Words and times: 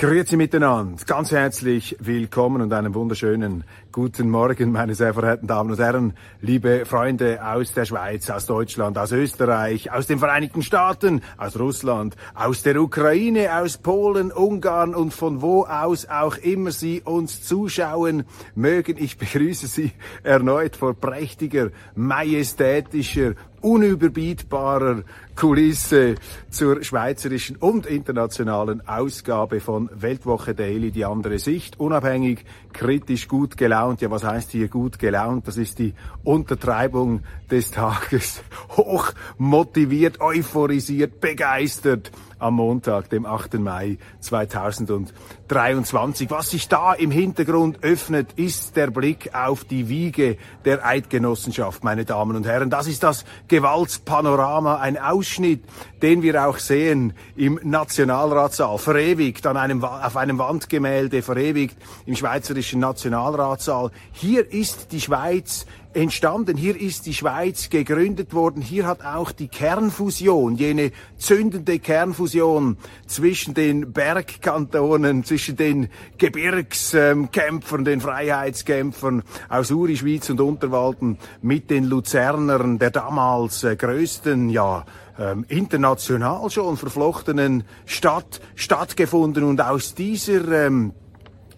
Grüezi 0.00 0.38
miteinander, 0.38 0.96
ganz 1.04 1.30
herzlich 1.30 1.94
willkommen 2.00 2.62
und 2.62 2.72
einen 2.72 2.94
wunderschönen 2.94 3.64
guten 3.92 4.30
Morgen, 4.30 4.72
meine 4.72 4.94
sehr 4.94 5.12
verehrten 5.12 5.46
Damen 5.46 5.72
und 5.72 5.78
Herren, 5.78 6.14
liebe 6.40 6.86
Freunde 6.86 7.46
aus 7.46 7.74
der 7.74 7.84
Schweiz, 7.84 8.30
aus 8.30 8.46
Deutschland, 8.46 8.96
aus 8.96 9.12
Österreich, 9.12 9.92
aus 9.92 10.06
den 10.06 10.18
Vereinigten 10.18 10.62
Staaten, 10.62 11.20
aus 11.36 11.58
Russland, 11.58 12.16
aus 12.34 12.62
der 12.62 12.80
Ukraine, 12.80 13.54
aus 13.60 13.76
Polen, 13.76 14.32
Ungarn 14.32 14.94
und 14.94 15.12
von 15.12 15.42
wo 15.42 15.64
aus 15.64 16.08
auch 16.08 16.38
immer 16.38 16.70
Sie 16.70 17.02
uns 17.02 17.42
zuschauen 17.42 18.24
mögen. 18.54 18.96
Ich 18.96 19.18
begrüße 19.18 19.66
Sie 19.66 19.92
erneut 20.22 20.76
vor 20.76 20.94
prächtiger, 20.94 21.72
majestätischer, 21.94 23.34
unüberbietbarer 23.60 25.02
Kulisse 25.40 26.16
zur 26.50 26.84
schweizerischen 26.84 27.56
und 27.56 27.86
internationalen 27.86 28.86
Ausgabe 28.86 29.60
von 29.60 29.88
Weltwoche 29.94 30.54
Daily, 30.54 30.90
die 30.90 31.06
andere 31.06 31.38
Sicht, 31.38 31.80
unabhängig, 31.80 32.44
kritisch, 32.72 33.28
gut 33.28 33.56
gelaunt. 33.56 34.00
Ja, 34.00 34.10
was 34.10 34.24
heißt 34.24 34.50
hier 34.50 34.68
gut 34.68 34.98
gelaunt? 34.98 35.46
Das 35.46 35.56
ist 35.56 35.78
die 35.78 35.94
Untertreibung 36.24 37.20
des 37.50 37.70
Tages. 37.70 38.42
Hoch 38.76 39.12
motiviert, 39.38 40.20
euphorisiert, 40.20 41.20
begeistert 41.20 42.10
am 42.40 42.54
Montag, 42.54 43.10
dem 43.10 43.26
8. 43.26 43.54
Mai 43.54 43.98
2023. 44.20 46.30
Was 46.30 46.50
sich 46.50 46.68
da 46.68 46.92
im 46.94 47.10
Hintergrund 47.10 47.82
öffnet, 47.82 48.34
ist 48.36 48.76
der 48.76 48.90
Blick 48.90 49.34
auf 49.34 49.64
die 49.64 49.88
Wiege 49.88 50.36
der 50.64 50.84
Eidgenossenschaft, 50.84 51.82
meine 51.84 52.04
Damen 52.04 52.36
und 52.36 52.46
Herren. 52.46 52.68
Das 52.70 52.86
ist 52.86 53.02
das 53.02 53.24
Gewaltspanorama, 53.48 54.76
ein 54.76 54.96
Ausschnitt, 54.98 55.64
den 56.02 56.22
wir 56.22 56.46
auch 56.46 56.58
sehen 56.58 57.14
im 57.36 57.58
Nationalratssaal, 57.62 58.78
verewigt 58.78 59.46
an 59.46 59.58
einem, 59.58 59.84
auf 59.84 60.16
einem 60.16 60.38
Wandgemälde, 60.38 61.22
verewigt 61.22 61.76
im 62.06 62.16
Schweizerischen 62.60 62.80
Nationalratssaal. 62.80 63.90
Hier 64.12 64.52
ist 64.52 64.92
die 64.92 65.00
Schweiz 65.00 65.66
entstanden. 65.94 66.56
Hier 66.56 66.78
ist 66.78 67.06
die 67.06 67.14
Schweiz 67.14 67.70
gegründet 67.70 68.34
worden. 68.34 68.62
Hier 68.62 68.86
hat 68.86 69.04
auch 69.04 69.32
die 69.32 69.48
Kernfusion, 69.48 70.56
jene 70.56 70.92
zündende 71.16 71.78
Kernfusion 71.78 72.76
zwischen 73.06 73.54
den 73.54 73.92
Bergkantonen, 73.92 75.24
zwischen 75.24 75.56
den 75.56 75.88
Gebirgskämpfern, 76.18 77.84
den 77.84 78.00
Freiheitskämpfern 78.00 79.22
aus 79.48 79.70
Uri, 79.70 79.96
Schwyz 79.96 80.28
und 80.30 80.40
Unterwalden 80.40 81.18
mit 81.42 81.70
den 81.70 81.84
Luzernern 81.84 82.78
der 82.78 82.90
damals 82.90 83.64
äh, 83.64 83.74
größten, 83.74 84.50
ja, 84.50 84.84
ähm, 85.18 85.44
international 85.48 86.50
schon 86.50 86.76
verflochtenen 86.76 87.64
Stadt 87.84 88.40
stattgefunden 88.54 89.44
und 89.44 89.60
aus 89.60 89.94
dieser 89.94 90.66
ähm, 90.66 90.92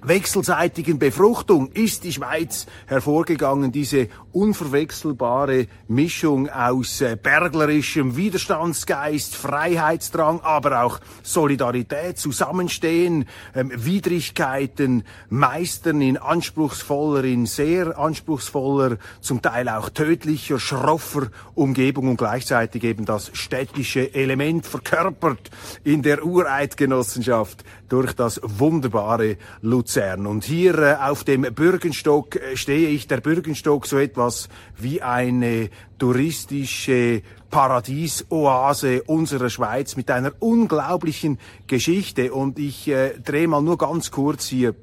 wechselseitigen 0.02 0.98
Befruchtung 0.98 1.70
ist 1.72 2.02
die 2.04 2.12
Schweiz 2.12 2.66
hervorgegangen, 2.86 3.70
diese 3.70 4.08
unverwechselbare 4.32 5.68
Mischung 5.88 6.48
aus 6.48 7.00
äh, 7.00 7.16
berglerischem 7.20 8.16
Widerstandsgeist, 8.16 9.36
Freiheitsdrang, 9.36 10.40
aber 10.40 10.82
auch 10.82 11.00
Solidarität, 11.22 12.18
Zusammenstehen, 12.18 13.26
ähm, 13.54 13.70
Widrigkeiten 13.74 15.04
meistern 15.28 16.00
in 16.00 16.16
anspruchsvoller, 16.16 17.24
in 17.24 17.46
sehr 17.46 17.98
anspruchsvoller, 17.98 18.96
zum 19.20 19.40
Teil 19.40 19.68
auch 19.68 19.88
tödlicher, 19.90 20.58
schroffer 20.58 21.28
Umgebung 21.54 22.08
und 22.08 22.16
gleichzeitig 22.16 22.82
eben 22.84 23.04
das 23.04 23.30
städtische 23.34 24.14
Element 24.14 24.66
verkörpert 24.66 25.50
in 25.84 26.02
der 26.02 26.24
Ureidgenossenschaft 26.24 27.64
durch 27.88 28.14
das 28.14 28.40
wunderbare 28.42 29.36
Luzern. 29.60 29.91
Und 29.96 30.44
hier 30.44 30.78
äh, 30.78 30.94
auf 30.94 31.24
dem 31.24 31.42
Bürgenstock 31.42 32.36
äh, 32.36 32.56
stehe 32.56 32.88
ich, 32.88 33.06
der 33.06 33.20
Bürgenstock 33.20 33.86
so 33.86 33.98
etwas 33.98 34.48
wie 34.76 35.02
eine 35.02 35.70
touristische 35.98 37.22
Paradiesoase 37.50 39.02
unserer 39.04 39.50
Schweiz 39.50 39.96
mit 39.96 40.10
einer 40.10 40.32
unglaublichen 40.40 41.38
Geschichte. 41.66 42.32
Und 42.32 42.58
ich 42.58 42.88
äh, 42.88 43.18
drehe 43.18 43.48
mal 43.48 43.62
nur 43.62 43.78
ganz 43.78 44.10
kurz 44.10 44.46
hier 44.46 44.74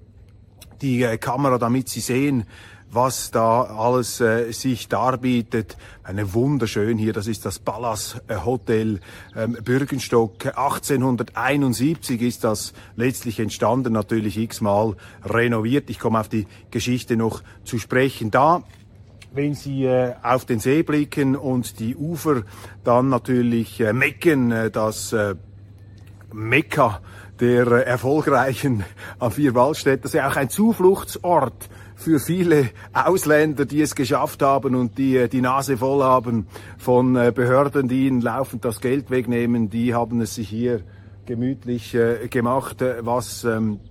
die 0.81 1.03
äh, 1.03 1.18
Kamera, 1.18 1.58
damit 1.58 1.90
Sie 1.90 2.00
sehen, 2.00 2.46
was 2.92 3.32
da 3.32 3.64
alles 3.64 4.20
äh, 4.20 4.52
sich 4.52 4.88
darbietet. 4.88 5.78
Eine 6.04 6.34
wunderschön 6.34 6.98
hier, 6.98 7.14
das 7.14 7.28
ist 7.28 7.46
das 7.46 7.60
Palace 7.60 8.20
äh, 8.28 8.36
Hotel 8.44 9.00
ähm, 9.36 9.58
Bürgenstock. 9.64 10.46
1871 10.46 12.22
ist 12.22 12.44
das 12.44 12.74
letztlich 12.96 13.40
entstanden, 13.40 13.94
natürlich 13.94 14.38
x-mal 14.38 14.96
renoviert. 15.24 15.90
Ich 15.90 16.00
komme 16.00 16.20
auf 16.20 16.30
die 16.30 16.48
Geschichte 16.72 17.16
noch 17.16 17.42
zu 17.64 17.78
sprechen. 17.78 18.32
Da 18.32 18.64
wenn 19.32 19.54
Sie 19.54 19.86
äh, 19.86 20.16
auf 20.24 20.46
den 20.46 20.60
See 20.60 20.82
blicken 20.82 21.36
und 21.36 21.80
die 21.80 21.96
Ufer 21.96 22.44
dann 22.84 23.10
natürlich 23.10 23.80
äh, 23.80 23.94
Mecken, 23.94 24.52
äh, 24.52 24.72
das 24.72 25.14
äh, 25.14 25.36
Mekka 26.34 27.02
der 27.40 27.68
äh, 27.68 27.84
erfolgreichen 27.84 28.84
A4 29.20 29.52
das 29.84 30.06
ist 30.06 30.14
ja 30.14 30.30
auch 30.30 30.36
ein 30.36 30.50
Zufluchtsort 30.50 31.70
für 32.00 32.20
viele 32.20 32.70
Ausländer, 32.94 33.66
die 33.66 33.82
es 33.82 33.94
geschafft 33.94 34.42
haben 34.42 34.74
und 34.74 34.98
die 34.98 35.18
äh, 35.18 35.28
die 35.28 35.42
Nase 35.42 35.78
voll 35.78 36.02
haben 36.02 36.48
von 36.78 37.16
äh, 37.18 37.34
Behörden, 37.36 37.90
die 37.90 38.08
ihnen 38.08 38.22
laufend 38.22 38.64
das 38.64 38.80
Geld 38.80 39.12
wegnehmen, 39.12 39.70
die 39.70 39.94
haben 39.94 40.22
es 40.22 40.36
sich 40.36 40.48
hier 40.48 40.82
gemütlich 41.26 41.94
äh, 41.96 42.30
gemacht, 42.30 42.78
was 43.02 43.44
ähm, 43.44 43.82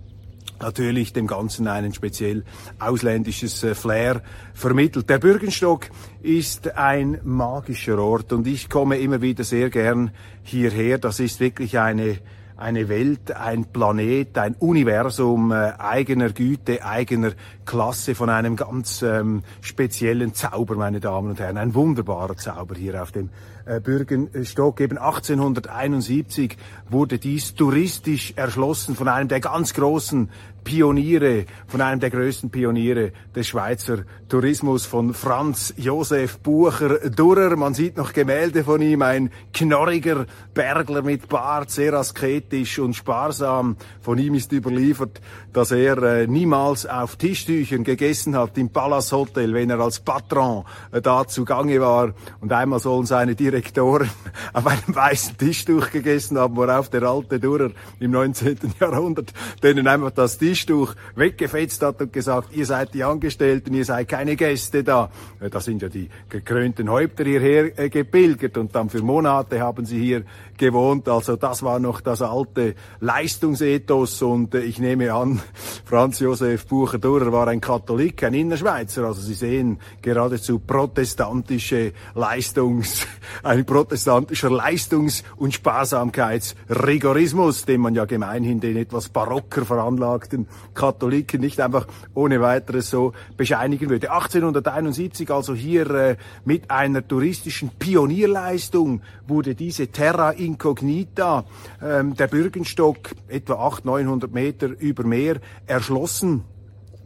natürlich 0.59 1.13
dem 1.13 1.27
Ganzen 1.27 1.67
ein 1.67 1.93
speziell 1.93 2.43
ausländisches 2.79 3.65
Flair 3.73 4.23
vermittelt. 4.55 5.07
Der 5.09 5.19
Bürgenstock 5.19 5.87
ist 6.21 6.75
ein 6.75 7.21
magischer 7.23 7.99
Ort 7.99 8.33
und 8.33 8.47
ich 8.47 8.69
komme 8.69 8.97
immer 8.97 9.21
wieder 9.21 9.43
sehr 9.43 9.69
gern 9.69 10.11
hierher. 10.41 10.97
Das 10.97 11.19
ist 11.19 11.39
wirklich 11.39 11.77
eine 11.77 12.17
eine 12.59 12.89
Welt, 12.89 13.31
ein 13.31 13.65
Planet, 13.65 14.37
ein 14.37 14.55
Universum 14.55 15.51
äh, 15.51 15.73
eigener 15.77 16.29
Güte, 16.31 16.85
eigener 16.85 17.31
Klasse, 17.69 18.15
von 18.15 18.31
einem 18.31 18.55
ganz 18.55 19.03
ähm, 19.03 19.43
speziellen 19.61 20.33
Zauber, 20.33 20.73
meine 20.73 20.99
Damen 20.99 21.29
und 21.29 21.39
Herren. 21.39 21.59
Ein 21.59 21.75
wunderbarer 21.75 22.35
Zauber 22.35 22.73
hier 22.73 22.99
auf 22.99 23.11
dem 23.11 23.29
äh, 23.65 23.79
Bürgenstock. 23.79 24.81
Eben 24.81 24.97
1871 24.97 26.57
wurde 26.89 27.19
dies 27.19 27.53
touristisch 27.53 28.33
erschlossen 28.35 28.95
von 28.95 29.07
einem 29.07 29.29
der 29.29 29.39
ganz 29.39 29.75
großen 29.75 30.31
Pioniere, 30.63 31.45
von 31.67 31.81
einem 31.81 31.99
der 31.99 32.09
größten 32.09 32.49
Pioniere 32.49 33.11
des 33.35 33.47
Schweizer 33.47 33.99
Tourismus, 34.27 34.85
von 34.85 35.13
Franz 35.13 35.73
Josef 35.77 36.39
Bucher 36.39 37.09
Durrer. 37.09 37.55
Man 37.55 37.73
sieht 37.73 37.97
noch 37.97 38.13
Gemälde 38.13 38.63
von 38.63 38.81
ihm, 38.81 39.01
ein 39.01 39.31
knorriger 39.53 40.25
Bergler 40.53 41.01
mit 41.01 41.29
Bart, 41.29 41.71
sehr 41.71 41.93
asketisch 41.93 42.79
und 42.79 42.95
sparsam. 42.95 43.77
Von 44.01 44.17
ihm 44.17 44.33
ist 44.33 44.51
überliefert, 44.51 45.21
dass 45.53 45.71
er 45.71 46.01
äh, 46.03 46.27
niemals 46.27 46.85
auf 46.85 47.15
Tischtüchern 47.59 47.83
gegessen 47.83 48.35
hat 48.35 48.57
im 48.57 48.69
Palace 48.69 49.11
Hotel, 49.11 49.53
wenn 49.53 49.69
er 49.69 49.79
als 49.79 49.99
Patron 49.99 50.63
äh, 50.91 51.01
da 51.01 51.27
zugange 51.27 51.79
war. 51.81 52.13
Und 52.39 52.51
einmal 52.51 52.79
sollen 52.79 53.05
seine 53.05 53.35
Direktoren 53.35 54.09
auf 54.53 54.65
einem 54.65 54.95
weißen 54.95 55.37
Tischtuch 55.37 55.91
gegessen 55.91 56.37
haben, 56.37 56.55
worauf 56.55 56.89
der 56.89 57.03
alte 57.03 57.39
Durer 57.39 57.71
im 57.99 58.11
19. 58.11 58.57
Jahrhundert 58.79 59.33
denen 59.61 59.87
einfach 59.87 60.11
das 60.11 60.37
Tischtuch 60.37 60.95
weggefetzt 61.15 61.81
hat 61.81 62.01
und 62.01 62.13
gesagt, 62.13 62.55
ihr 62.55 62.65
seid 62.65 62.93
die 62.93 63.03
Angestellten, 63.03 63.73
ihr 63.73 63.85
seid 63.85 64.07
keine 64.07 64.35
Gäste 64.35 64.83
da. 64.83 65.09
Da 65.39 65.59
sind 65.59 65.81
ja 65.81 65.89
die 65.89 66.09
gekrönten 66.29 66.89
Häupter 66.89 67.25
hierher 67.25 67.77
äh, 67.77 67.89
gepilgert 67.89 68.57
und 68.57 68.73
dann 68.75 68.89
für 68.89 69.01
Monate 69.01 69.59
haben 69.59 69.85
sie 69.85 69.99
hier 69.99 70.23
gewohnt. 70.57 71.09
Also 71.09 71.35
das 71.35 71.63
war 71.63 71.79
noch 71.79 72.01
das 72.01 72.21
alte 72.21 72.75
Leistungsethos 72.99 74.21
und 74.21 74.55
äh, 74.55 74.61
ich 74.61 74.79
nehme 74.79 75.13
an, 75.13 75.41
Franz 75.85 76.19
Josef 76.19 76.67
Bucher-Durer 76.67 77.31
war 77.31 77.48
ein 77.49 77.61
Katholik, 77.61 78.23
ein 78.23 78.33
Innerschweizer. 78.33 79.03
Also 79.03 79.21
Sie 79.21 79.33
sehen 79.33 79.79
geradezu 80.01 80.59
protestantische 80.59 81.93
Leistungs, 82.15 83.05
ein 83.43 83.65
protestantischer 83.65 84.49
Leistungs- 84.49 85.23
und 85.35 85.53
Sparsamkeitsrigorismus, 85.53 87.65
den 87.65 87.81
man 87.81 87.95
ja 87.95 88.05
gemeinhin 88.05 88.59
den 88.59 88.77
etwas 88.77 89.09
barocker 89.09 89.65
veranlagten 89.65 90.47
Katholiken 90.73 91.41
nicht 91.41 91.59
einfach 91.59 91.87
ohne 92.13 92.41
weiteres 92.41 92.89
so 92.89 93.13
bescheinigen 93.35 93.89
würde. 93.89 94.11
1871 94.11 95.29
also 95.31 95.53
hier 95.53 95.89
äh, 95.91 96.15
mit 96.45 96.71
einer 96.71 97.07
touristischen 97.07 97.71
Pionierleistung 97.77 99.01
wurde 99.27 99.55
diese 99.55 99.87
Terra 99.87 100.31
Incognita, 100.31 101.45
ähm, 101.81 102.15
der 102.15 102.27
Bürgenstock, 102.27 103.11
etwa 103.27 103.55
800, 103.55 103.85
900 103.85 104.33
Meter 104.33 104.67
über 104.79 105.03
Meer, 105.03 105.39
erschlossen. 105.65 106.43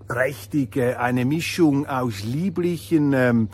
Prächtig, 0.08 0.78
eine 0.78 1.26
Mischung 1.26 1.88
aus 1.88 2.24
lieblichen 2.24 3.14
ähm, 3.14 3.50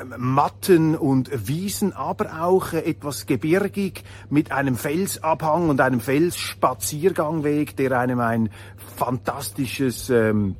ähm, 0.00 0.14
Matten 0.18 0.94
und 0.96 1.48
Wiesen, 1.48 1.92
aber 1.92 2.42
auch 2.42 2.72
äh, 2.72 2.80
etwas 2.80 3.26
gebirgig 3.26 4.04
mit 4.30 4.52
einem 4.52 4.76
Felsabhang 4.76 5.68
und 5.68 5.80
einem 5.80 6.00
Felsspaziergangweg, 6.00 7.76
der 7.76 7.98
einem 7.98 8.20
ein 8.20 8.50
fantastisches 8.96 10.10
ähm, 10.10 10.56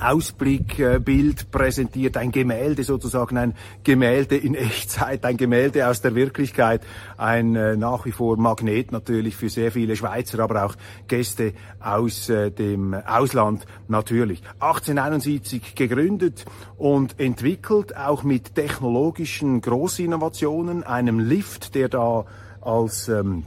Ausblickbild 0.00 1.50
präsentiert, 1.50 2.16
ein 2.16 2.32
Gemälde 2.32 2.84
sozusagen, 2.84 3.36
ein 3.36 3.54
Gemälde 3.84 4.36
in 4.36 4.54
Echtzeit, 4.54 5.24
ein 5.24 5.36
Gemälde 5.36 5.88
aus 5.88 6.00
der 6.00 6.14
Wirklichkeit, 6.14 6.82
ein 7.16 7.56
äh, 7.56 7.76
nach 7.76 8.04
wie 8.04 8.12
vor 8.12 8.36
Magnet 8.36 8.92
natürlich 8.92 9.36
für 9.36 9.48
sehr 9.48 9.72
viele 9.72 9.96
Schweizer, 9.96 10.40
aber 10.40 10.64
auch 10.64 10.74
Gäste 11.08 11.52
aus 11.80 12.28
äh, 12.28 12.50
dem 12.50 12.94
Ausland 12.94 13.66
natürlich. 13.88 14.42
1871 14.60 15.74
gegründet 15.74 16.44
und 16.76 17.18
entwickelt, 17.18 17.96
auch 17.96 18.22
mit 18.22 18.54
technologischen 18.54 19.60
Großinnovationen, 19.60 20.82
einem 20.82 21.18
Lift, 21.18 21.74
der 21.74 21.88
da 21.88 22.24
als 22.60 23.08
ähm, 23.08 23.44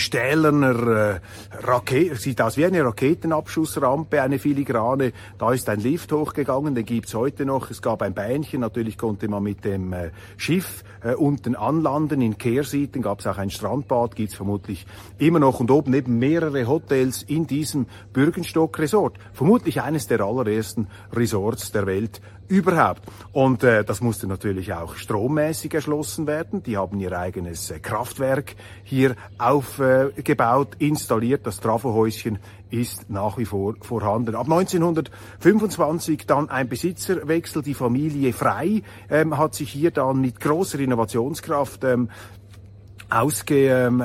stählerner 0.00 0.86
äh, 0.86 1.20
Rakete, 1.62 2.16
sieht 2.16 2.40
aus 2.40 2.56
wie 2.56 2.64
eine 2.64 2.84
Raketenabschussrampe, 2.84 4.22
eine 4.22 4.38
filigrane. 4.38 5.12
Da 5.38 5.52
ist 5.52 5.68
ein 5.68 5.80
Lift 5.80 6.12
hochgegangen, 6.12 6.74
den 6.74 6.84
gibt's 6.84 7.14
heute 7.14 7.44
noch. 7.44 7.70
Es 7.70 7.82
gab 7.82 8.02
ein 8.02 8.14
Bähnchen, 8.14 8.60
natürlich 8.60 8.98
konnte 8.98 9.28
man 9.28 9.42
mit 9.42 9.64
dem 9.64 9.92
äh, 9.92 10.10
Schiff 10.36 10.82
äh, 11.02 11.14
unten 11.14 11.54
anlanden. 11.54 12.20
In 12.20 12.38
Kehrsieten 12.38 13.02
gab's 13.02 13.26
auch 13.26 13.38
ein 13.38 13.50
Strandbad, 13.50 14.16
gibt's 14.16 14.34
vermutlich 14.34 14.86
immer 15.18 15.38
noch. 15.38 15.60
Und 15.60 15.70
oben 15.70 15.94
eben 15.94 16.18
mehrere 16.18 16.66
Hotels 16.66 17.22
in 17.22 17.46
diesem 17.46 17.86
Bürgenstock 18.12 18.78
Resort. 18.78 19.18
Vermutlich 19.32 19.82
eines 19.82 20.06
der 20.06 20.20
allerersten 20.20 20.88
Resorts 21.12 21.72
der 21.72 21.86
Welt 21.86 22.20
überhaupt. 22.50 23.02
Und 23.32 23.62
äh, 23.62 23.84
das 23.84 24.00
musste 24.00 24.26
natürlich 24.26 24.72
auch 24.74 24.96
strommäßig 24.96 25.72
erschlossen 25.72 26.26
werden. 26.26 26.62
Die 26.62 26.76
haben 26.76 26.98
ihr 26.98 27.16
eigenes 27.16 27.70
äh, 27.70 27.78
Kraftwerk 27.78 28.56
hier 28.82 29.14
aufgebaut, 29.38 30.76
äh, 30.78 30.86
installiert. 30.88 31.46
Das 31.46 31.60
Trafohäuschen 31.60 32.38
ist 32.70 33.08
nach 33.08 33.38
wie 33.38 33.44
vor 33.44 33.74
vorhanden. 33.80 34.34
Ab 34.34 34.50
1925 34.50 36.26
dann 36.26 36.50
ein 36.50 36.68
Besitzerwechsel. 36.68 37.62
Die 37.62 37.74
Familie 37.74 38.32
Frei 38.32 38.82
ähm, 39.08 39.38
hat 39.38 39.54
sich 39.54 39.70
hier 39.70 39.92
dann 39.92 40.20
mit 40.20 40.40
großer 40.40 40.80
Innovationskraft 40.80 41.84
ähm, 41.84 42.10
ausge, 43.10 43.68
ähm, 43.68 44.02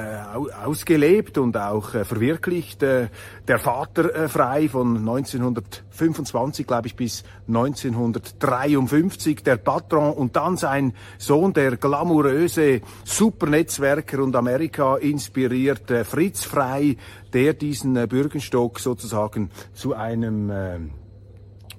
ausgelebt 0.64 1.38
und 1.38 1.56
auch 1.58 1.94
äh, 1.94 2.04
verwirklicht. 2.04 2.84
Äh, 2.84 3.10
der 3.48 3.60
Vater 3.60 4.14
äh, 4.16 4.28
frei 4.28 4.68
von 4.68 4.98
1925, 4.98 6.66
glaube 6.66 6.88
ich, 6.88 6.96
bis 6.96 7.24
1953, 7.48 9.44
der 9.44 9.58
Patron 9.58 10.12
und 10.12 10.36
dann 10.36 10.58
sein 10.58 10.94
Sohn, 11.18 11.54
der 11.54 11.78
glamouröse 11.78 12.82
Supernetzwerker 13.04 14.24
und 14.24 14.36
Amerika 14.36 14.98
inspirierte 14.98 16.04
Fritz 16.04 16.44
Frei, 16.44 16.98
der 17.34 17.54
diesen 17.54 17.96
äh, 17.96 18.08
Bürgenstock 18.08 18.80
sozusagen 18.80 19.52
zu 19.74 19.94
einem 19.94 20.50
äh, 20.50 20.80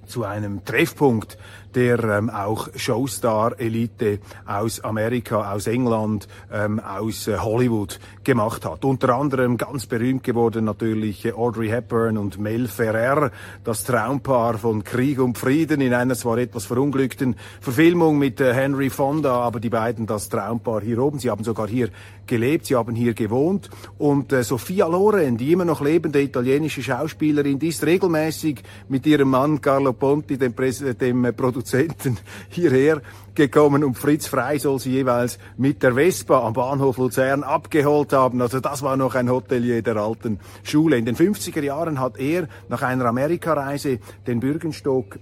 zu 0.07 0.25
einem 0.25 0.65
Treffpunkt 0.65 1.37
der 1.77 2.03
ähm, 2.05 2.31
auch 2.31 2.69
Showstar-Elite 2.75 4.19
aus 4.47 4.81
Amerika, 4.81 5.53
aus 5.53 5.67
England, 5.67 6.27
ähm, 6.51 6.81
aus 6.81 7.29
äh, 7.29 7.37
Hollywood 7.37 8.01
gemacht 8.25 8.65
hat. 8.65 8.85
Unter 8.87 9.15
anderem 9.15 9.59
ganz 9.59 9.85
berühmt 9.85 10.25
geworden 10.25 10.65
natürlich 10.65 11.27
äh, 11.27 11.33
Audrey 11.33 11.69
Hepburn 11.69 12.17
und 12.17 12.39
Mel 12.39 12.67
Ferrer, 12.67 13.31
das 13.63 13.85
Traumpaar 13.85 14.57
von 14.57 14.85
Krieg 14.85 15.21
und 15.21 15.37
Frieden 15.37 15.83
in 15.83 15.93
einer 15.93 16.15
zwar 16.15 16.39
etwas 16.39 16.65
verunglückten 16.65 17.37
Verfilmung 17.61 18.19
mit 18.19 18.41
äh, 18.41 18.55
Henry 18.55 18.89
Fonda, 18.89 19.35
aber 19.35 19.61
die 19.61 19.69
beiden 19.69 20.07
das 20.07 20.31
Traumpaar 20.31 20.81
hier 20.81 20.99
oben. 20.99 21.19
Sie 21.19 21.29
haben 21.29 21.45
sogar 21.45 21.69
hier 21.69 21.91
gelebt, 22.27 22.65
sie 22.65 22.75
haben 22.75 22.95
hier 22.95 23.13
gewohnt 23.13 23.69
und 23.99 24.33
äh, 24.33 24.43
Sophia 24.43 24.87
Loren, 24.87 25.37
die 25.37 25.53
immer 25.53 25.67
noch 25.67 25.83
lebende 25.83 26.23
italienische 26.23 26.83
Schauspielerin, 26.83 27.59
die 27.59 27.69
ist 27.69 27.85
regelmäßig 27.85 28.63
mit 28.89 29.05
ihrem 29.07 29.29
Mann 29.29 29.61
Carlo 29.61 29.93
Ponti, 29.93 30.39
dem, 30.39 30.55
Präs 30.55 30.83
dem 30.99 31.27
äh, 31.27 31.33
Produzenten 31.35 31.66
Produzenten 31.67 32.19
hierher 32.49 33.03
gekommen 33.35 33.83
und 33.83 33.99
Fritz 33.99 34.29
Frei 34.29 34.59
soll 34.59 34.79
sie 34.79 34.93
jeweils 34.93 35.39
mit 35.57 35.83
der 35.83 35.95
Vespa 35.95 36.47
am 36.47 36.53
Bahnhof 36.53 36.97
Luzern 36.97 37.43
abgeholt 37.43 38.13
haben. 38.13 38.41
Also 38.41 38.61
das 38.61 38.83
war 38.83 38.97
noch 38.97 39.17
ein 39.17 39.29
Hotelier 39.29 39.83
der 39.83 39.97
alten 39.97 40.39
Schule. 40.63 40.97
In 40.97 41.05
den 41.05 41.17
50er 41.17 41.63
Jahren 41.63 41.99
hat 41.99 42.19
er 42.19 42.49
nach 42.69 42.83
einer 42.83 43.07
Amerikareise 43.07 43.99
den 44.29 44.39
Bürgenstock 44.39 45.19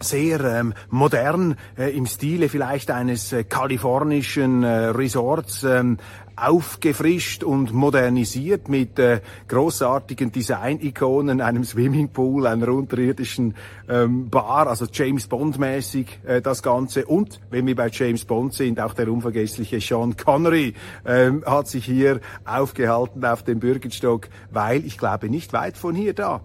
sehr 0.00 0.40
ähm, 0.40 0.74
modern 0.88 1.56
äh, 1.78 1.96
im 1.96 2.06
Stile 2.06 2.48
vielleicht 2.48 2.90
eines 2.90 3.32
äh, 3.32 3.44
kalifornischen 3.44 4.62
äh, 4.62 4.86
Resorts 4.86 5.62
ähm, 5.62 5.98
aufgefrischt 6.40 7.44
und 7.44 7.72
modernisiert 7.72 8.68
mit 8.68 8.98
äh, 8.98 9.20
großartigen 9.48 10.32
Design-Ikonen, 10.32 11.40
einem 11.40 11.64
Swimmingpool, 11.64 12.46
einer 12.46 12.68
unterirdischen 12.68 13.54
ähm, 13.88 14.30
Bar, 14.30 14.66
also 14.66 14.86
James 14.92 15.26
Bond-mäßig 15.26 16.20
äh, 16.26 16.40
das 16.40 16.62
Ganze. 16.62 17.06
Und 17.06 17.40
wenn 17.50 17.66
wir 17.66 17.76
bei 17.76 17.88
James 17.92 18.24
Bond 18.24 18.54
sind, 18.54 18.80
auch 18.80 18.94
der 18.94 19.08
unvergessliche 19.08 19.80
Sean 19.80 20.16
Connery 20.16 20.74
ähm, 21.06 21.44
hat 21.46 21.68
sich 21.68 21.84
hier 21.84 22.20
aufgehalten 22.44 23.24
auf 23.24 23.42
dem 23.42 23.60
Bürgerstock, 23.60 24.28
weil 24.50 24.84
ich 24.84 24.98
glaube 24.98 25.28
nicht 25.28 25.52
weit 25.52 25.76
von 25.76 25.94
hier 25.94 26.14
da 26.14 26.40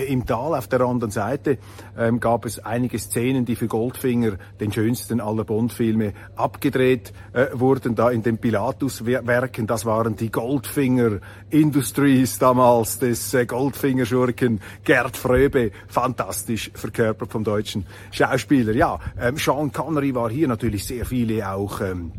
im 0.00 0.26
Tal 0.26 0.54
auf 0.54 0.68
der 0.68 0.80
anderen 0.80 1.10
Seite 1.10 1.58
ähm, 1.98 2.20
gab 2.20 2.44
es 2.44 2.58
einige 2.58 2.98
Szenen, 2.98 3.44
die 3.44 3.56
für 3.56 3.68
Goldfinger, 3.68 4.38
den 4.60 4.72
schönsten 4.72 5.20
aller 5.20 5.44
Bond-Filme, 5.44 6.12
abgedreht 6.36 7.12
äh, 7.32 7.46
wurden, 7.52 7.94
da 7.94 8.10
in 8.10 8.22
den 8.22 8.38
Pilatus-Werken. 8.38 9.66
Das 9.66 9.84
waren 9.84 10.16
die 10.16 10.30
Goldfinger 10.30 11.18
Industries 11.50 12.38
damals 12.38 12.98
des 12.98 13.34
äh, 13.34 13.46
Goldfinger-Schurken 13.46 14.60
Gerd 14.84 15.16
Fröbe, 15.16 15.70
fantastisch 15.88 16.70
verkörpert 16.74 17.30
vom 17.30 17.44
deutschen 17.44 17.86
Schauspieler. 18.10 18.74
Ja, 18.74 18.98
ähm, 19.20 19.36
Sean 19.36 19.72
Connery 19.72 20.14
war 20.14 20.30
hier 20.30 20.48
natürlich 20.48 20.84
sehr 20.84 21.04
viele 21.04 21.50
auch 21.50 21.80
ähm, 21.80 22.12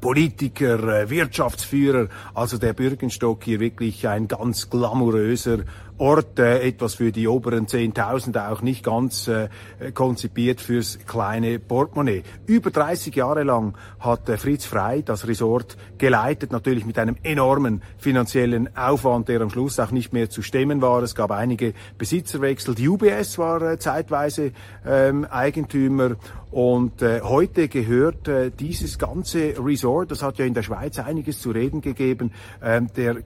Politiker, 0.00 1.02
äh, 1.02 1.10
Wirtschaftsführer, 1.10 2.08
also 2.34 2.58
der 2.58 2.72
Bürgenstock 2.72 3.44
hier 3.44 3.60
wirklich 3.60 4.08
ein 4.08 4.28
ganz 4.28 4.70
glamouröser 4.70 5.58
Ort, 6.00 6.38
äh, 6.38 6.60
etwas 6.60 6.94
für 6.94 7.12
die 7.12 7.28
oberen 7.28 7.66
10.000, 7.66 8.50
auch 8.50 8.62
nicht 8.62 8.82
ganz 8.82 9.28
äh, 9.28 9.50
konzipiert 9.92 10.62
fürs 10.62 10.98
kleine 11.06 11.58
Portemonnaie. 11.58 12.22
Über 12.46 12.70
30 12.70 13.14
Jahre 13.14 13.42
lang 13.42 13.76
hat 13.98 14.26
äh, 14.30 14.38
Fritz 14.38 14.64
Frei 14.64 15.02
das 15.02 15.28
Resort 15.28 15.76
geleitet, 15.98 16.52
natürlich 16.52 16.86
mit 16.86 16.98
einem 16.98 17.16
enormen 17.22 17.82
finanziellen 17.98 18.74
Aufwand, 18.74 19.28
der 19.28 19.42
am 19.42 19.50
Schluss 19.50 19.78
auch 19.78 19.90
nicht 19.90 20.14
mehr 20.14 20.30
zu 20.30 20.40
stemmen 20.40 20.80
war. 20.80 21.02
Es 21.02 21.14
gab 21.14 21.32
einige 21.32 21.74
Besitzerwechsel. 21.98 22.74
Die 22.74 22.88
UBS 22.88 23.36
war 23.36 23.60
äh, 23.60 23.78
zeitweise 23.78 24.52
ähm, 24.86 25.26
Eigentümer 25.26 26.16
und 26.50 27.02
äh, 27.02 27.20
heute 27.22 27.68
gehört 27.68 28.28
äh, 28.28 28.50
dieses 28.50 28.98
ganze 28.98 29.54
Resort 29.64 30.10
das 30.10 30.22
hat 30.22 30.38
ja 30.38 30.44
in 30.44 30.54
der 30.54 30.62
Schweiz 30.62 30.98
einiges 30.98 31.40
zu 31.40 31.50
reden 31.50 31.80
gegeben, 31.80 32.32
ähm, 32.62 32.88
der, 32.96 33.18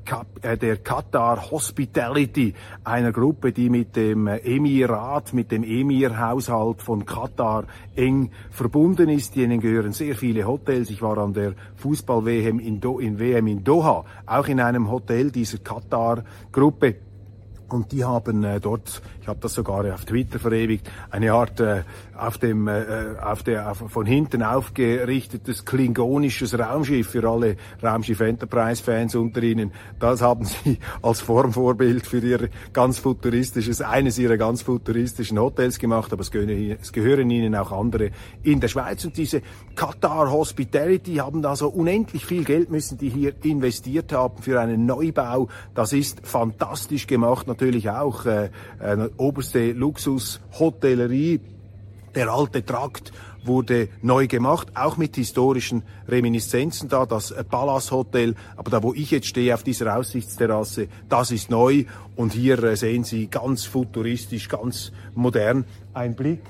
äh, 0.43 0.57
der 0.57 0.77
Qatar 0.77 1.51
Hospitality, 1.51 2.55
einer 2.85 3.13
Gruppe, 3.13 3.53
die 3.53 3.71
mit 3.71 3.97
dem 3.97 4.27
Emirat, 4.27 5.33
mit 5.33 5.51
dem 5.51 5.65
Emir-Haushalt 5.65 6.83
von 6.83 7.07
Katar 7.07 7.65
eng 7.97 8.31
verbunden 8.51 9.09
ist. 9.09 9.37
Denen 9.37 9.61
gehören 9.61 9.93
sehr 9.93 10.15
viele 10.15 10.47
Hotels. 10.47 10.91
Ich 10.91 11.03
war 11.03 11.19
an 11.19 11.33
der 11.33 11.55
Fußball-WM 11.77 12.59
in, 12.59 12.81
Do 12.81 12.99
in 12.99 13.19
WM 13.19 13.47
in 13.47 13.65
Doha, 13.65 14.05
auch 14.27 14.47
in 14.47 14.61
einem 14.61 14.91
Hotel 14.91 15.31
dieser 15.31 15.59
Qatar-Gruppe. 15.59 16.97
Und 17.75 17.91
die 17.91 18.05
haben 18.05 18.45
äh, 18.45 18.61
dort, 18.61 19.03
ich 19.21 19.27
habe 19.27 19.41
das 19.41 19.55
sogar 19.55 19.93
auf 19.93 20.05
Twitter 20.05 20.39
verewigt, 20.39 20.89
eine 21.11 21.33
Art 21.33 21.59
äh, 21.59 21.83
auf 22.17 22.39
dem 22.39 22.69
äh, 22.69 22.85
auf 23.21 23.43
der 23.43 23.69
auf, 23.69 23.83
von 23.89 24.07
hinten 24.07 24.45
aufgerichtetes 24.45 25.65
klingonisches 25.65 26.57
Raumschiff 26.57 27.09
für 27.09 27.29
alle 27.29 27.57
Raumschiff 27.83 28.21
Enterprise 28.21 28.81
Fans 28.81 29.17
unter 29.17 29.43
Ihnen. 29.43 29.73
Das 29.99 30.23
haben 30.23 30.45
sie 30.45 30.79
als 31.03 31.21
Formvorbild 31.21 32.07
für 32.07 32.21
ihr 32.21 32.49
ganz 32.73 32.99
futuristisches 32.99 33.81
eines 33.81 34.21
ihrer 34.21 34.37
ganz 34.37 34.63
futuristischen 34.63 35.41
Hotels 35.41 35.81
gemacht, 35.81 36.13
aber 36.13 36.23
es 36.23 36.31
gehören, 36.31 36.77
es 36.81 36.93
gehören 36.93 37.29
ihnen 37.29 37.57
auch 37.57 37.73
andere 37.73 38.11
in 38.45 38.61
der 38.61 38.69
Schweiz 38.69 39.05
und 39.05 39.17
diese 39.17 39.43
Qatar 39.75 40.31
Hospitality 40.31 41.17
haben 41.17 41.43
da 41.43 41.57
so 41.57 41.69
unendlich 41.69 42.25
viel 42.25 42.45
Geld 42.45 42.71
müssen 42.71 42.99
die 42.99 43.09
hier 43.09 43.35
investiert 43.43 44.13
haben 44.13 44.41
für 44.41 44.61
einen 44.61 44.87
Neubau. 44.87 45.49
Das 45.75 45.93
ist 45.93 46.25
fantastisch 46.25 47.09
gemacht, 47.09 47.49
natürlich 47.49 47.64
auch 47.91 48.27
äh, 48.27 48.51
äh, 48.81 49.09
oberste 49.17 49.73
Luxushotellerie. 49.73 51.41
Der 52.15 52.29
alte 52.33 52.65
Trakt 52.65 53.13
wurde 53.45 53.89
neu 54.03 54.27
gemacht, 54.27 54.69
auch 54.75 54.97
mit 54.97 55.17
historischen 55.17 55.83
Reminiszenzen 56.09 56.89
da, 56.89 57.07
das 57.07 57.35
Palace 57.51 57.91
Hotel, 57.91 58.35
aber 58.57 58.71
da 58.71 58.83
wo 58.83 58.95
ich 58.95 59.11
jetzt 59.11 59.27
stehe 59.27 59.55
auf 59.55 59.63
dieser 59.63 59.97
Aussichtsterrasse, 59.97 60.89
das 61.09 61.31
ist 61.31 61.51
neu. 61.51 61.85
Und 62.17 62.33
hier 62.33 62.63
äh, 62.63 62.77
sehen 62.77 63.05
Sie 63.05 63.27
ganz 63.27 63.65
futuristisch, 63.65 64.49
ganz 64.49 64.93
modern. 65.15 65.65
Ein 65.93 66.15
Blick 66.15 66.41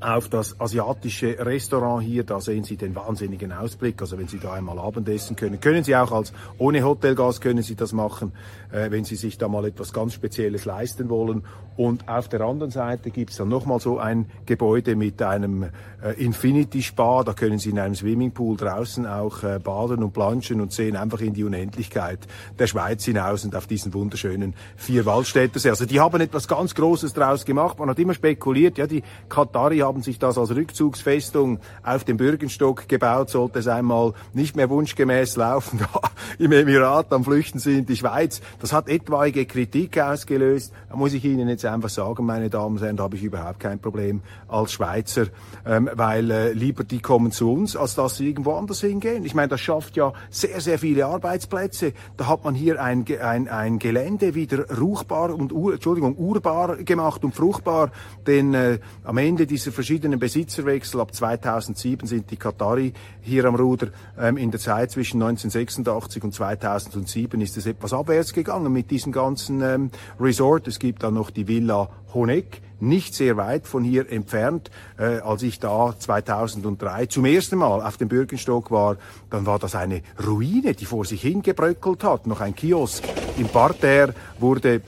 auf 0.00 0.28
das 0.28 0.60
asiatische 0.60 1.36
Restaurant 1.38 2.02
hier. 2.02 2.24
Da 2.24 2.40
sehen 2.40 2.64
Sie 2.64 2.76
den 2.76 2.94
wahnsinnigen 2.94 3.52
Ausblick. 3.52 4.00
Also 4.00 4.18
wenn 4.18 4.28
Sie 4.28 4.38
da 4.38 4.52
einmal 4.52 4.78
Abendessen 4.78 5.36
können, 5.36 5.60
können 5.60 5.84
Sie 5.84 5.96
auch 5.96 6.12
als 6.12 6.32
ohne 6.58 6.84
Hotelgas 6.84 7.40
können 7.40 7.62
Sie 7.62 7.74
das 7.74 7.92
machen, 7.92 8.32
äh, 8.70 8.90
wenn 8.90 9.04
Sie 9.04 9.16
sich 9.16 9.38
da 9.38 9.48
mal 9.48 9.64
etwas 9.64 9.92
ganz 9.92 10.14
Spezielles 10.14 10.64
leisten 10.64 11.08
wollen. 11.08 11.44
Und 11.76 12.08
auf 12.08 12.28
der 12.28 12.40
anderen 12.42 12.70
Seite 12.70 13.10
gibt 13.10 13.30
es 13.30 13.36
dann 13.36 13.48
nochmal 13.48 13.80
so 13.80 13.98
ein 13.98 14.26
Gebäude 14.46 14.94
mit 14.94 15.20
einem 15.20 15.64
äh, 16.02 16.12
Infinity 16.22 16.82
Spa. 16.82 17.24
Da 17.24 17.32
können 17.32 17.58
Sie 17.58 17.70
in 17.70 17.78
einem 17.80 17.96
Swimmingpool 17.96 18.56
draußen 18.56 19.06
auch 19.06 19.42
äh, 19.42 19.58
baden 19.58 20.04
und 20.04 20.12
planschen 20.12 20.60
und 20.60 20.72
sehen 20.72 20.94
einfach 20.96 21.20
in 21.20 21.34
die 21.34 21.42
Unendlichkeit 21.42 22.20
der 22.58 22.68
Schweiz 22.68 23.04
hinaus 23.04 23.44
und 23.44 23.56
auf 23.56 23.66
diesen 23.66 23.92
wunderschönen 23.92 24.54
vier 24.76 25.04
Waldstädtersee. 25.04 25.70
Also 25.70 25.84
die 25.84 25.98
haben 25.98 26.20
etwas 26.20 26.46
ganz 26.46 26.74
Großes 26.74 27.12
draus 27.12 27.44
gemacht. 27.44 27.78
Man 27.78 27.90
hat 27.90 27.98
immer 27.98 28.14
spekuliert, 28.14 28.78
ja, 28.78 28.86
die 28.86 29.02
Katari 29.28 29.78
haben 29.78 29.93
sich 30.02 30.18
das 30.18 30.38
als 30.38 30.54
Rückzugsfestung 30.54 31.58
auf 31.82 32.04
dem 32.04 32.16
Bürgenstock 32.16 32.88
gebaut, 32.88 33.30
sollte 33.30 33.58
es 33.58 33.68
einmal 33.68 34.12
nicht 34.32 34.56
mehr 34.56 34.70
wunschgemäß 34.70 35.36
laufen, 35.36 35.80
im 36.38 36.52
Emirat 36.52 37.12
am 37.12 37.24
Flüchten 37.24 37.58
sind 37.58 37.78
in 37.78 37.86
die 37.86 37.96
Schweiz. 37.96 38.40
Das 38.60 38.72
hat 38.72 38.88
etwaige 38.88 39.46
Kritik 39.46 39.98
ausgelöst. 39.98 40.72
Da 40.88 40.96
muss 40.96 41.12
ich 41.12 41.24
Ihnen 41.24 41.48
jetzt 41.48 41.64
einfach 41.64 41.88
sagen, 41.88 42.24
meine 42.26 42.50
Damen 42.50 42.76
und 42.76 42.82
Herren, 42.82 42.96
da 42.96 43.04
habe 43.04 43.16
ich 43.16 43.22
überhaupt 43.22 43.60
kein 43.60 43.78
Problem 43.78 44.20
als 44.48 44.72
Schweizer, 44.72 45.26
ähm, 45.66 45.90
weil 45.94 46.30
äh, 46.30 46.52
lieber 46.52 46.84
die 46.84 47.00
kommen 47.00 47.32
zu 47.32 47.52
uns, 47.52 47.76
als 47.76 47.94
dass 47.94 48.16
sie 48.16 48.28
irgendwo 48.28 48.52
anders 48.54 48.80
hingehen. 48.80 49.24
Ich 49.24 49.34
meine, 49.34 49.48
das 49.48 49.60
schafft 49.60 49.96
ja 49.96 50.12
sehr, 50.30 50.60
sehr 50.60 50.78
viele 50.78 51.06
Arbeitsplätze. 51.06 51.92
Da 52.16 52.26
hat 52.26 52.44
man 52.44 52.54
hier 52.54 52.82
ein, 52.82 53.04
ein, 53.20 53.48
ein 53.48 53.78
Gelände 53.78 54.34
wieder 54.34 54.68
ruchbar 54.78 55.34
und, 55.34 55.52
Entschuldigung, 55.52 56.16
urbar 56.16 56.76
gemacht 56.76 57.24
und 57.24 57.34
fruchtbar, 57.34 57.90
denn 58.26 58.54
äh, 58.54 58.78
am 59.04 59.18
Ende 59.18 59.46
dieser 59.46 59.72
verschiedenen 59.74 60.18
Besitzerwechsel 60.18 61.00
ab 61.00 61.14
2007 61.14 62.06
sind 62.06 62.30
die 62.30 62.36
Katari 62.36 62.92
hier 63.20 63.44
am 63.44 63.54
Ruder. 63.54 63.88
Ähm, 64.18 64.36
in 64.36 64.50
der 64.50 64.60
Zeit 64.60 64.90
zwischen 64.92 65.22
1986 65.22 66.24
und 66.24 66.32
2007 66.32 67.40
ist 67.40 67.56
es 67.56 67.66
etwas 67.66 67.92
abwärts 67.92 68.32
gegangen 68.32 68.72
mit 68.72 68.90
diesem 68.90 69.12
ganzen 69.12 69.60
ähm, 69.60 69.90
Resort. 70.18 70.68
Es 70.68 70.78
gibt 70.78 71.02
dann 71.02 71.14
noch 71.14 71.30
die 71.30 71.46
Villa 71.46 71.90
Honeck, 72.14 72.62
nicht 72.80 73.14
sehr 73.14 73.36
weit 73.36 73.66
von 73.66 73.84
hier 73.84 74.10
entfernt. 74.10 74.70
Äh, 74.98 75.18
als 75.18 75.42
ich 75.42 75.58
da 75.58 75.94
2003 75.98 77.06
zum 77.06 77.24
ersten 77.24 77.58
Mal 77.58 77.82
auf 77.82 77.96
dem 77.96 78.08
Bürgenstock 78.08 78.70
war, 78.70 78.96
dann 79.30 79.46
war 79.46 79.58
das 79.58 79.74
eine 79.74 80.02
Ruine, 80.24 80.74
die 80.74 80.86
vor 80.86 81.04
sich 81.04 81.22
hingebröckelt 81.22 82.04
hat. 82.04 82.26
Noch 82.26 82.40
ein 82.40 82.54
Kiosk 82.54 83.04
im 83.36 83.48
Parterre 83.48 84.14
wurde 84.38 84.82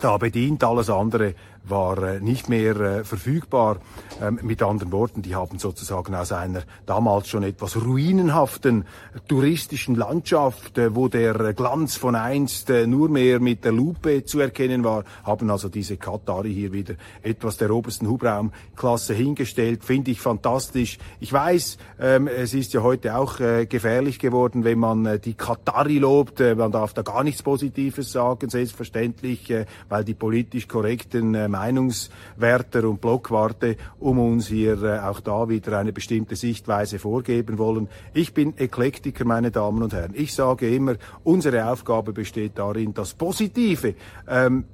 da 0.00 0.16
bedient, 0.16 0.64
alles 0.64 0.88
andere 0.88 1.34
war 1.70 2.02
äh, 2.02 2.20
nicht 2.20 2.48
mehr 2.48 2.76
äh, 2.76 3.04
verfügbar. 3.04 3.78
Ähm, 4.20 4.38
mit 4.42 4.62
anderen 4.62 4.92
Worten, 4.92 5.22
die 5.22 5.34
haben 5.34 5.58
sozusagen 5.58 6.14
aus 6.14 6.32
einer 6.32 6.62
damals 6.86 7.28
schon 7.28 7.42
etwas 7.42 7.76
ruinenhaften 7.76 8.84
touristischen 9.28 9.94
Landschaft, 9.94 10.76
äh, 10.78 10.94
wo 10.94 11.08
der 11.08 11.54
Glanz 11.54 11.96
von 11.96 12.14
einst 12.14 12.70
äh, 12.70 12.86
nur 12.86 13.08
mehr 13.08 13.40
mit 13.40 13.64
der 13.64 13.72
Lupe 13.72 14.24
zu 14.24 14.40
erkennen 14.40 14.84
war, 14.84 15.04
haben 15.24 15.50
also 15.50 15.68
diese 15.68 15.96
Katari 15.96 16.52
hier 16.52 16.72
wieder 16.72 16.94
etwas 17.22 17.56
der 17.56 17.70
obersten 17.70 18.08
Hubraumklasse 18.08 19.14
hingestellt. 19.14 19.84
Finde 19.84 20.10
ich 20.10 20.20
fantastisch. 20.20 20.98
Ich 21.20 21.32
weiß, 21.32 21.78
ähm, 22.00 22.26
es 22.28 22.54
ist 22.54 22.72
ja 22.72 22.82
heute 22.82 23.16
auch 23.16 23.40
äh, 23.40 23.66
gefährlich 23.66 24.18
geworden, 24.18 24.64
wenn 24.64 24.78
man 24.78 25.06
äh, 25.06 25.18
die 25.18 25.34
Katari 25.34 25.98
lobt. 25.98 26.40
Äh, 26.40 26.54
man 26.54 26.72
darf 26.72 26.94
da 26.94 27.02
gar 27.02 27.24
nichts 27.24 27.42
Positives 27.42 28.12
sagen, 28.12 28.48
selbstverständlich, 28.48 29.50
äh, 29.50 29.66
weil 29.88 30.04
die 30.04 30.14
politisch 30.14 30.68
korrekten 30.68 31.34
äh, 31.34 31.48
Meinungswärter 31.60 32.88
und 32.88 33.00
Blockwarte 33.00 33.76
um 33.98 34.18
uns 34.18 34.48
hier 34.48 34.82
äh, 34.82 34.98
auch 35.00 35.20
da 35.20 35.48
wieder 35.48 35.78
eine 35.78 35.92
bestimmte 35.92 36.36
Sichtweise 36.36 36.98
vorgeben 36.98 37.58
wollen. 37.58 37.88
Ich 38.14 38.32
bin 38.32 38.56
Eklektiker, 38.56 39.24
meine 39.24 39.50
Damen 39.50 39.82
und 39.82 39.92
Herren. 39.92 40.12
Ich 40.14 40.34
sage 40.34 40.74
immer, 40.74 40.94
unsere 41.22 41.66
Aufgabe 41.70 42.12
besteht 42.12 42.52
darin, 42.56 42.94
das 42.94 43.12
Positive 43.14 43.94
ähm, 44.26 44.64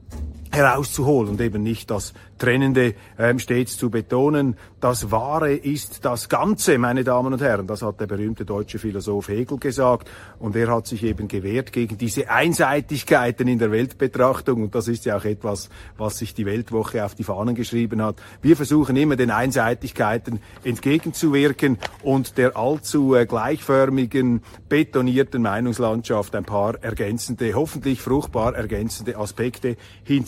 herauszuholen 0.55 1.31
und 1.31 1.41
eben 1.41 1.63
nicht 1.63 1.91
das 1.91 2.13
Trennende 2.39 2.95
ähm, 3.19 3.39
stets 3.39 3.77
zu 3.77 3.91
betonen. 3.91 4.57
Das 4.81 5.11
Wahre 5.11 5.55
ist 5.55 6.05
das 6.05 6.29
Ganze, 6.29 6.77
meine 6.79 7.03
Damen 7.03 7.33
und 7.33 7.41
Herren. 7.41 7.67
Das 7.67 7.83
hat 7.83 8.01
der 8.01 8.07
berühmte 8.07 8.45
deutsche 8.45 8.79
Philosoph 8.79 9.29
Hegel 9.29 9.59
gesagt. 9.59 10.11
Und 10.39 10.55
er 10.55 10.69
hat 10.69 10.87
sich 10.87 11.03
eben 11.03 11.29
gewehrt 11.29 11.73
gegen 11.73 11.97
diese 11.97 12.31
Einseitigkeiten 12.31 13.49
in 13.49 13.59
der 13.59 13.71
Weltbetrachtung. 13.71 14.65
Und 14.65 14.75
das 14.75 14.89
ist 14.89 15.07
ja 15.07 15.17
auch 15.17 15.25
etwas, 15.25 15.71
was 15.97 16.19
sich 16.19 16.35
die 16.35 16.45
Weltwoche 16.45 17.05
auf 17.05 17.15
die 17.15 17.25
Fahnen 17.25 17.55
geschrieben 17.55 18.03
hat. 18.03 18.17
Wir 18.43 18.57
versuchen 18.57 18.97
immer 18.97 19.17
den 19.17 19.31
Einseitigkeiten 19.31 20.41
entgegenzuwirken 20.63 21.79
und 22.03 22.37
der 22.37 22.57
allzu 22.57 23.15
äh, 23.15 23.25
gleichförmigen, 23.25 24.43
betonierten 24.69 25.43
Meinungslandschaft 25.43 26.35
ein 26.35 26.45
paar 26.45 26.83
ergänzende, 26.83 27.55
hoffentlich 27.55 28.03
fruchtbar 28.03 28.55
ergänzende 28.55 29.17
Aspekte 29.17 29.77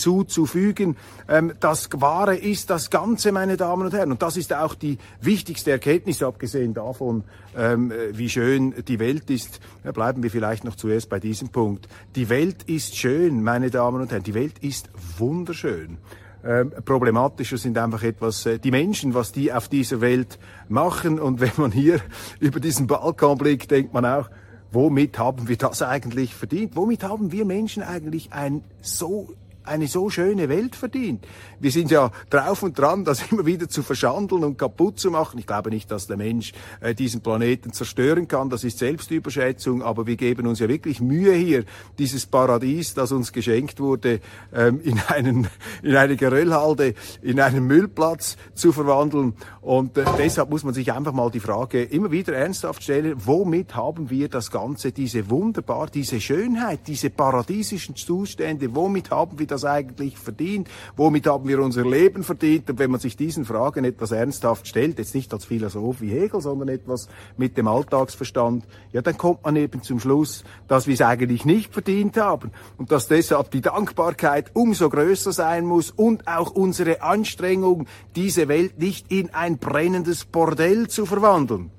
hinzuzufügen. 0.09 0.97
Ähm, 1.29 1.53
das 1.61 1.89
Wahre 1.93 2.37
ist 2.37 2.71
das 2.71 2.91
Ganze, 2.91 3.33
meine 3.33 3.57
Damen 3.57 3.87
und 3.87 3.93
Herren. 3.93 4.13
Und 4.13 4.23
das 4.23 4.37
ist 4.37 4.53
auch 4.53 4.75
die 4.75 4.99
wichtigste 5.21 5.71
Erkenntnis, 5.71 6.23
abgesehen 6.23 6.75
davon, 6.75 7.25
ähm, 7.57 7.93
wie 8.13 8.29
schön 8.29 8.75
die 8.87 8.99
Welt 8.99 9.31
ist. 9.31 9.61
Ja, 9.85 9.93
bleiben 9.93 10.23
wir 10.23 10.31
vielleicht 10.31 10.65
noch 10.65 10.77
zuerst 10.77 11.09
bei 11.09 11.21
diesem 11.21 11.51
Punkt. 11.51 11.89
Die 12.17 12.29
Welt 12.29 12.65
ist 12.65 12.97
schön, 12.97 13.43
meine 13.43 13.71
Damen 13.71 14.01
und 14.01 14.11
Herren. 14.11 14.23
Die 14.23 14.35
Welt 14.35 14.59
ist 14.61 14.91
wunderschön. 15.19 15.99
Ähm, 16.45 16.73
problematischer 16.85 17.59
sind 17.59 17.77
einfach 17.79 18.03
etwas 18.05 18.47
äh, 18.47 18.59
die 18.59 18.71
Menschen, 18.71 19.13
was 19.13 19.33
die 19.33 19.53
auf 19.53 19.69
dieser 19.69 20.01
Welt 20.01 20.39
machen. 20.69 21.19
Und 21.19 21.41
wenn 21.41 21.53
man 21.57 21.73
hier 21.73 22.01
über 22.41 22.61
diesen 22.61 22.87
Balkon 22.87 23.39
blickt, 23.39 23.71
denkt 23.71 23.93
man 23.93 24.05
auch, 24.05 24.31
womit 24.71 25.19
haben 25.19 25.49
wir 25.49 25.57
das 25.57 25.83
eigentlich 25.83 26.35
verdient? 26.35 26.77
Womit 26.77 27.03
haben 27.03 27.33
wir 27.33 27.45
Menschen 27.45 27.83
eigentlich 27.83 28.33
ein 28.33 28.63
so 28.81 29.35
eine 29.69 29.87
so 29.87 30.11
schöne 30.11 30.49
Welt 30.49 30.75
verdient. 30.75 31.27
Wir 31.61 31.71
sind 31.71 31.91
ja 31.91 32.11
drauf 32.31 32.63
und 32.63 32.79
dran, 32.79 33.05
das 33.05 33.23
immer 33.31 33.47
wieder 33.47 33.69
zu 33.69 33.83
verschandeln 33.83 34.45
und 34.45 34.59
kaputt 34.59 34.99
zu 34.99 35.11
machen. 35.11 35.39
Ich 35.39 35.47
glaube 35.47 35.71
nicht, 35.71 35.91
dass 35.91 36.07
der 36.07 36.17
Mensch 36.17 36.53
äh, 36.81 36.95
diesen 36.95 37.21
Planeten 37.21 37.73
zerstören 37.73 38.29
kann. 38.29 38.51
Das 38.51 38.65
ist 38.65 38.79
Selbstüberschätzung. 38.79 39.83
Aber 39.83 40.07
wir 40.07 40.17
geben 40.17 40.47
uns 40.47 40.59
ja 40.59 40.69
wirklich 40.69 41.01
Mühe 41.01 41.35
hier, 41.35 41.65
dieses 41.99 42.27
Paradies, 42.27 42.95
das 42.95 43.13
uns 43.13 43.33
geschenkt 43.33 43.81
wurde, 43.81 44.21
ähm, 44.55 44.81
in, 44.83 45.01
einen, 45.09 45.49
in 45.83 45.97
eine 45.97 46.17
Geröllhalde, 46.17 46.95
in 47.23 47.41
einen 47.41 47.67
Müllplatz 47.67 48.37
zu 48.55 48.73
verwandeln. 48.73 49.35
Und 49.61 49.99
äh, 49.99 50.05
deshalb 50.19 50.51
muss 50.51 50.65
man 50.65 50.75
sich 50.75 50.93
einfach 50.93 51.13
mal 51.13 51.31
die 51.31 51.41
Frage 51.41 51.83
immer 51.83 52.11
wieder 52.11 52.35
ernsthaft 52.35 52.83
stellen, 52.83 53.15
womit 53.25 53.75
haben 53.75 54.11
wir 54.11 54.29
das 54.29 54.51
Ganze, 54.51 54.93
diese 54.93 55.29
wunderbar, 55.31 55.89
diese 55.89 56.21
Schönheit, 56.21 56.81
diese 56.87 57.11
paradiesischen 57.11 57.97
Zustände, 57.97 58.75
womit 58.75 59.11
haben 59.11 59.39
wir 59.39 59.47
das 59.47 59.58
das 59.59 59.71
eigentlich 59.71 60.17
verdient? 60.19 60.69
Womit 60.97 61.27
haben 61.27 61.49
wir 61.49 61.61
unser 61.61 61.85
Leben 61.85 62.23
verdient? 62.23 62.71
Und 62.71 62.79
wenn 62.79 62.91
man 62.91 63.01
sich 63.01 63.17
diesen 63.17 63.45
Fragen 63.45 63.85
etwas 63.85 64.13
ernsthaft 64.13 64.67
stellt, 64.69 64.99
jetzt 64.99 65.15
nicht 65.15 65.33
als 65.33 65.45
Philosoph 65.45 66.01
wie 66.01 66.11
Hegel, 66.11 66.41
sondern 66.41 66.69
etwas 66.69 67.09
mit 67.37 67.57
dem 67.57 67.69
Alltagsverstand, 67.69 68.65
ja, 68.93 69.03
dann 69.03 69.19
kommt 69.19 69.45
man 69.45 69.57
eben 69.57 69.83
zum 69.83 70.01
Schluss, 70.01 70.45
dass 70.69 70.87
wir 70.87 70.95
es 70.95 71.03
eigentlich 71.03 71.45
nicht 71.45 71.73
verdient 71.73 72.17
haben 72.17 72.53
und 72.77 72.93
dass 72.93 73.09
deshalb 73.09 73.51
die 73.51 73.61
Dankbarkeit 73.61 74.51
umso 74.55 74.89
größer 74.89 75.33
sein 75.33 75.65
muss 75.65 75.91
und 75.91 76.27
auch 76.29 76.51
unsere 76.51 77.03
Anstrengung, 77.03 77.87
diese 78.15 78.49
Welt 78.49 78.79
nicht 78.79 79.11
in 79.11 79.35
ein 79.35 79.59
brennendes 79.59 80.25
Bordell 80.25 80.89
zu 80.89 81.07
verwandeln. 81.07 81.71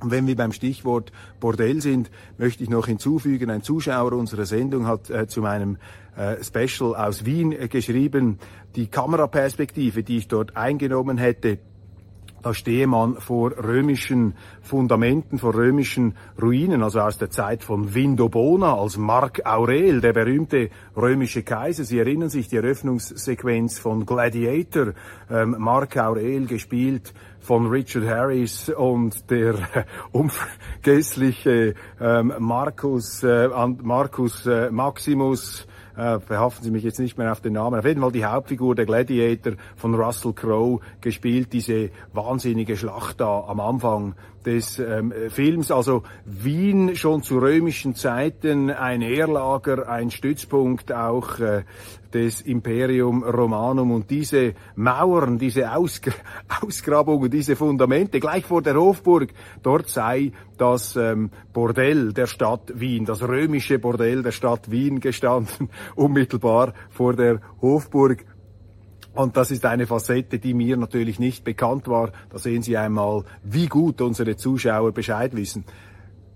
Und 0.00 0.10
wenn 0.10 0.26
wir 0.26 0.36
beim 0.36 0.52
Stichwort 0.52 1.12
Bordell 1.40 1.80
sind, 1.80 2.10
möchte 2.38 2.62
ich 2.62 2.70
noch 2.70 2.86
hinzufügen, 2.86 3.50
ein 3.50 3.62
Zuschauer 3.62 4.12
unserer 4.12 4.44
Sendung 4.44 4.86
hat 4.86 5.10
äh, 5.10 5.26
zu 5.26 5.40
meinem 5.40 5.78
äh, 6.16 6.42
Special 6.42 6.94
aus 6.94 7.24
Wien 7.24 7.52
äh, 7.52 7.68
geschrieben, 7.68 8.38
die 8.74 8.88
Kameraperspektive, 8.88 10.02
die 10.02 10.18
ich 10.18 10.28
dort 10.28 10.56
eingenommen 10.56 11.18
hätte, 11.18 11.58
da 12.42 12.54
stehe 12.54 12.86
man 12.86 13.16
vor 13.16 13.52
römischen 13.52 14.34
Fundamenten, 14.62 15.38
vor 15.38 15.54
römischen 15.54 16.16
Ruinen, 16.40 16.82
also 16.82 17.00
aus 17.00 17.18
der 17.18 17.30
Zeit 17.30 17.64
von 17.64 17.94
Vindobona, 17.94 18.74
als 18.74 18.96
Mark 18.96 19.42
Aurel, 19.44 20.00
der 20.00 20.12
berühmte 20.12 20.70
römische 20.96 21.42
Kaiser. 21.42 21.84
Sie 21.84 21.98
erinnern 21.98 22.28
sich 22.28 22.48
die 22.48 22.56
Eröffnungssequenz 22.56 23.78
von 23.78 24.06
Gladiator, 24.06 24.92
ähm, 25.30 25.56
Mark 25.58 25.96
Aurel 25.96 26.46
gespielt 26.46 27.12
von 27.40 27.66
Richard 27.68 28.06
Harris 28.06 28.68
und 28.70 29.30
der 29.30 29.54
äh, 29.54 29.84
unvergessliche 30.12 31.74
ähm, 32.00 32.32
Marcus, 32.38 33.22
äh, 33.22 33.48
Marcus 33.82 34.46
äh, 34.46 34.70
Maximus, 34.70 35.66
äh, 35.96 36.20
verhaften 36.20 36.64
Sie 36.64 36.70
mich 36.70 36.84
jetzt 36.84 36.98
nicht 36.98 37.18
mehr 37.18 37.32
auf 37.32 37.40
den 37.40 37.54
Namen, 37.54 37.78
auf 37.78 37.86
jeden 37.86 38.00
Fall 38.00 38.12
die 38.12 38.24
Hauptfigur 38.24 38.74
der 38.74 38.86
Gladiator 38.86 39.54
von 39.76 39.94
Russell 39.94 40.32
Crowe 40.32 40.80
gespielt, 41.00 41.52
diese 41.52 41.90
wahnsinnige 42.12 42.76
Schlacht 42.76 43.20
da 43.20 43.44
am 43.46 43.60
Anfang 43.60 44.14
des 44.44 44.78
ähm, 44.78 45.12
Films. 45.28 45.70
Also 45.70 46.04
Wien 46.24 46.96
schon 46.96 47.22
zu 47.22 47.38
römischen 47.38 47.94
Zeiten 47.94 48.70
ein 48.70 49.00
Heerlager, 49.00 49.88
ein 49.88 50.10
Stützpunkt 50.10 50.92
auch 50.92 51.40
äh, 51.40 51.64
des 52.16 52.40
Imperium 52.40 53.22
Romanum 53.22 53.90
und 53.90 54.10
diese 54.10 54.54
Mauern, 54.74 55.38
diese 55.38 55.70
Ausg 55.74 56.10
Ausgrabungen, 56.62 57.30
diese 57.30 57.56
Fundamente 57.56 58.20
gleich 58.20 58.46
vor 58.46 58.62
der 58.62 58.76
Hofburg, 58.76 59.34
dort 59.62 59.90
sei 59.90 60.32
das 60.56 60.96
ähm, 60.96 61.30
Bordell 61.52 62.14
der 62.14 62.26
Stadt 62.26 62.72
Wien, 62.74 63.04
das 63.04 63.22
römische 63.22 63.78
Bordell 63.78 64.22
der 64.22 64.32
Stadt 64.32 64.70
Wien 64.70 65.00
gestanden, 65.00 65.68
unmittelbar 65.94 66.72
vor 66.88 67.12
der 67.12 67.40
Hofburg. 67.60 68.24
Und 69.12 69.36
das 69.36 69.50
ist 69.50 69.66
eine 69.66 69.86
Facette, 69.86 70.38
die 70.38 70.54
mir 70.54 70.78
natürlich 70.78 71.18
nicht 71.18 71.44
bekannt 71.44 71.86
war. 71.86 72.12
Da 72.30 72.38
sehen 72.38 72.62
Sie 72.62 72.78
einmal, 72.78 73.24
wie 73.42 73.66
gut 73.66 74.00
unsere 74.00 74.36
Zuschauer 74.36 74.92
Bescheid 74.92 75.36
wissen. 75.36 75.66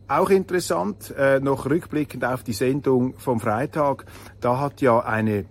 Auch 0.09 0.29
interessant, 0.29 1.15
äh, 1.17 1.41
noch 1.41 1.67
rückblickend 1.67 2.25
auf 2.25 2.43
die 2.43 2.53
Sendung 2.53 3.15
vom 3.17 3.39
Freitag, 3.39 4.07
da 4.41 4.59
hat 4.59 4.81
ja 4.81 4.99
eine 4.99 5.47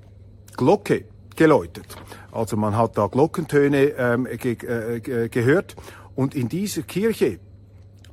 Glocke 0.60 1.06
geläutet. 1.38 1.86
Also 2.34 2.58
man 2.58 2.76
hat 2.76 2.98
da 2.98 3.08
Glockentöne 3.08 3.94
ähm, 3.98 4.28
ge 4.38 4.56
äh, 4.56 5.30
gehört 5.30 5.78
und 6.16 6.36
in 6.36 6.50
dieser 6.50 6.82
Kirche 6.82 7.40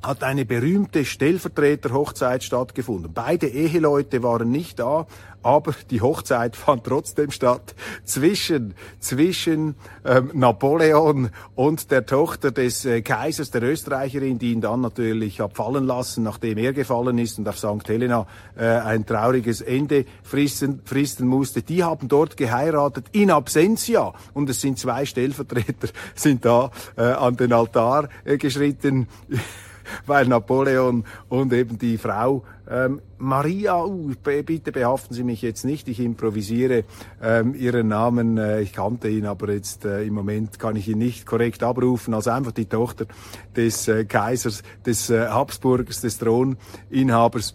hat 0.03 0.23
eine 0.23 0.45
berühmte 0.45 1.05
Stellvertreterhochzeit 1.05 2.45
stattgefunden. 2.45 3.13
Beide 3.13 3.49
Eheleute 3.49 4.23
waren 4.23 4.51
nicht 4.51 4.79
da, 4.79 5.07
aber 5.47 5.75
die 5.91 6.01
Hochzeit 6.01 6.57
fand 6.57 6.85
trotzdem 6.85 7.31
statt 7.31 7.75
zwischen 8.05 8.75
zwischen 8.99 9.77
ähm, 10.05 10.31
Napoleon 10.35 11.31
und 11.55 11.91
der 11.91 12.05
Tochter 12.05 12.51
des 12.51 12.85
äh, 12.85 13.03
Kaisers, 13.03 13.51
der 13.53 13.63
Österreicherin, 13.63 14.39
die 14.39 14.53
ihn 14.53 14.61
dann 14.61 14.81
natürlich 14.81 15.41
hat 15.41 15.57
fallen 15.57 15.87
lassen, 15.87 16.25
nachdem 16.25 16.59
er 16.59 16.73
gefallen 16.73 17.19
ist 17.19 17.39
und 17.39 17.49
auf 17.49 17.59
St. 17.59 17.89
Helena 17.89 18.27
äh, 18.57 18.65
ein 18.65 19.07
trauriges 19.07 19.61
Ende 19.61 20.05
fristen, 20.23 20.81
fristen 20.85 21.29
musste. 21.29 21.63
Die 21.63 21.85
haben 21.85 22.09
dort 22.09 22.37
geheiratet 22.37 23.07
in 23.13 23.31
Absentia 23.31 24.15
und 24.35 24.51
es 24.51 24.61
sind 24.61 24.79
zwei 24.79 25.07
Stellvertreter 25.07 25.89
sind 26.15 26.45
da 26.45 26.71
äh, 26.97 27.03
an 27.03 27.37
den 27.37 27.53
Altar 27.53 28.09
äh, 28.25 28.37
geschritten. 28.37 29.07
weil 30.07 30.27
Napoleon 30.27 31.05
und 31.29 31.53
eben 31.53 31.79
die 31.79 31.99
Frau 31.99 32.45
ähm, 32.69 33.01
Maria, 33.19 33.85
uh, 33.85 34.13
bitte 34.23 34.73
behaften 34.73 35.15
Sie 35.15 35.23
mich 35.23 35.41
jetzt 35.43 35.65
nicht, 35.65 35.89
ich 35.89 36.01
improvisiere 36.01 36.85
ähm, 37.23 37.55
Ihren 37.55 37.89
Namen, 37.89 38.39
äh, 38.39 38.61
ich 38.61 38.73
kannte 38.73 39.09
ihn, 39.09 39.25
aber 39.25 39.53
jetzt 39.53 39.85
äh, 39.85 40.03
im 40.03 40.15
Moment 40.15 40.59
kann 40.59 40.75
ich 40.77 40.89
ihn 40.89 40.99
nicht 40.99 41.27
korrekt 41.27 41.63
abrufen, 41.63 42.13
also 42.13 42.31
einfach 42.31 42.53
die 42.53 42.67
Tochter 42.67 43.07
des 43.55 43.87
äh, 43.89 44.05
Kaisers, 44.05 44.63
des 44.85 45.11
äh, 45.11 45.29
Habsburgers, 45.29 46.01
des 46.01 46.19
Throninhabers. 46.19 47.55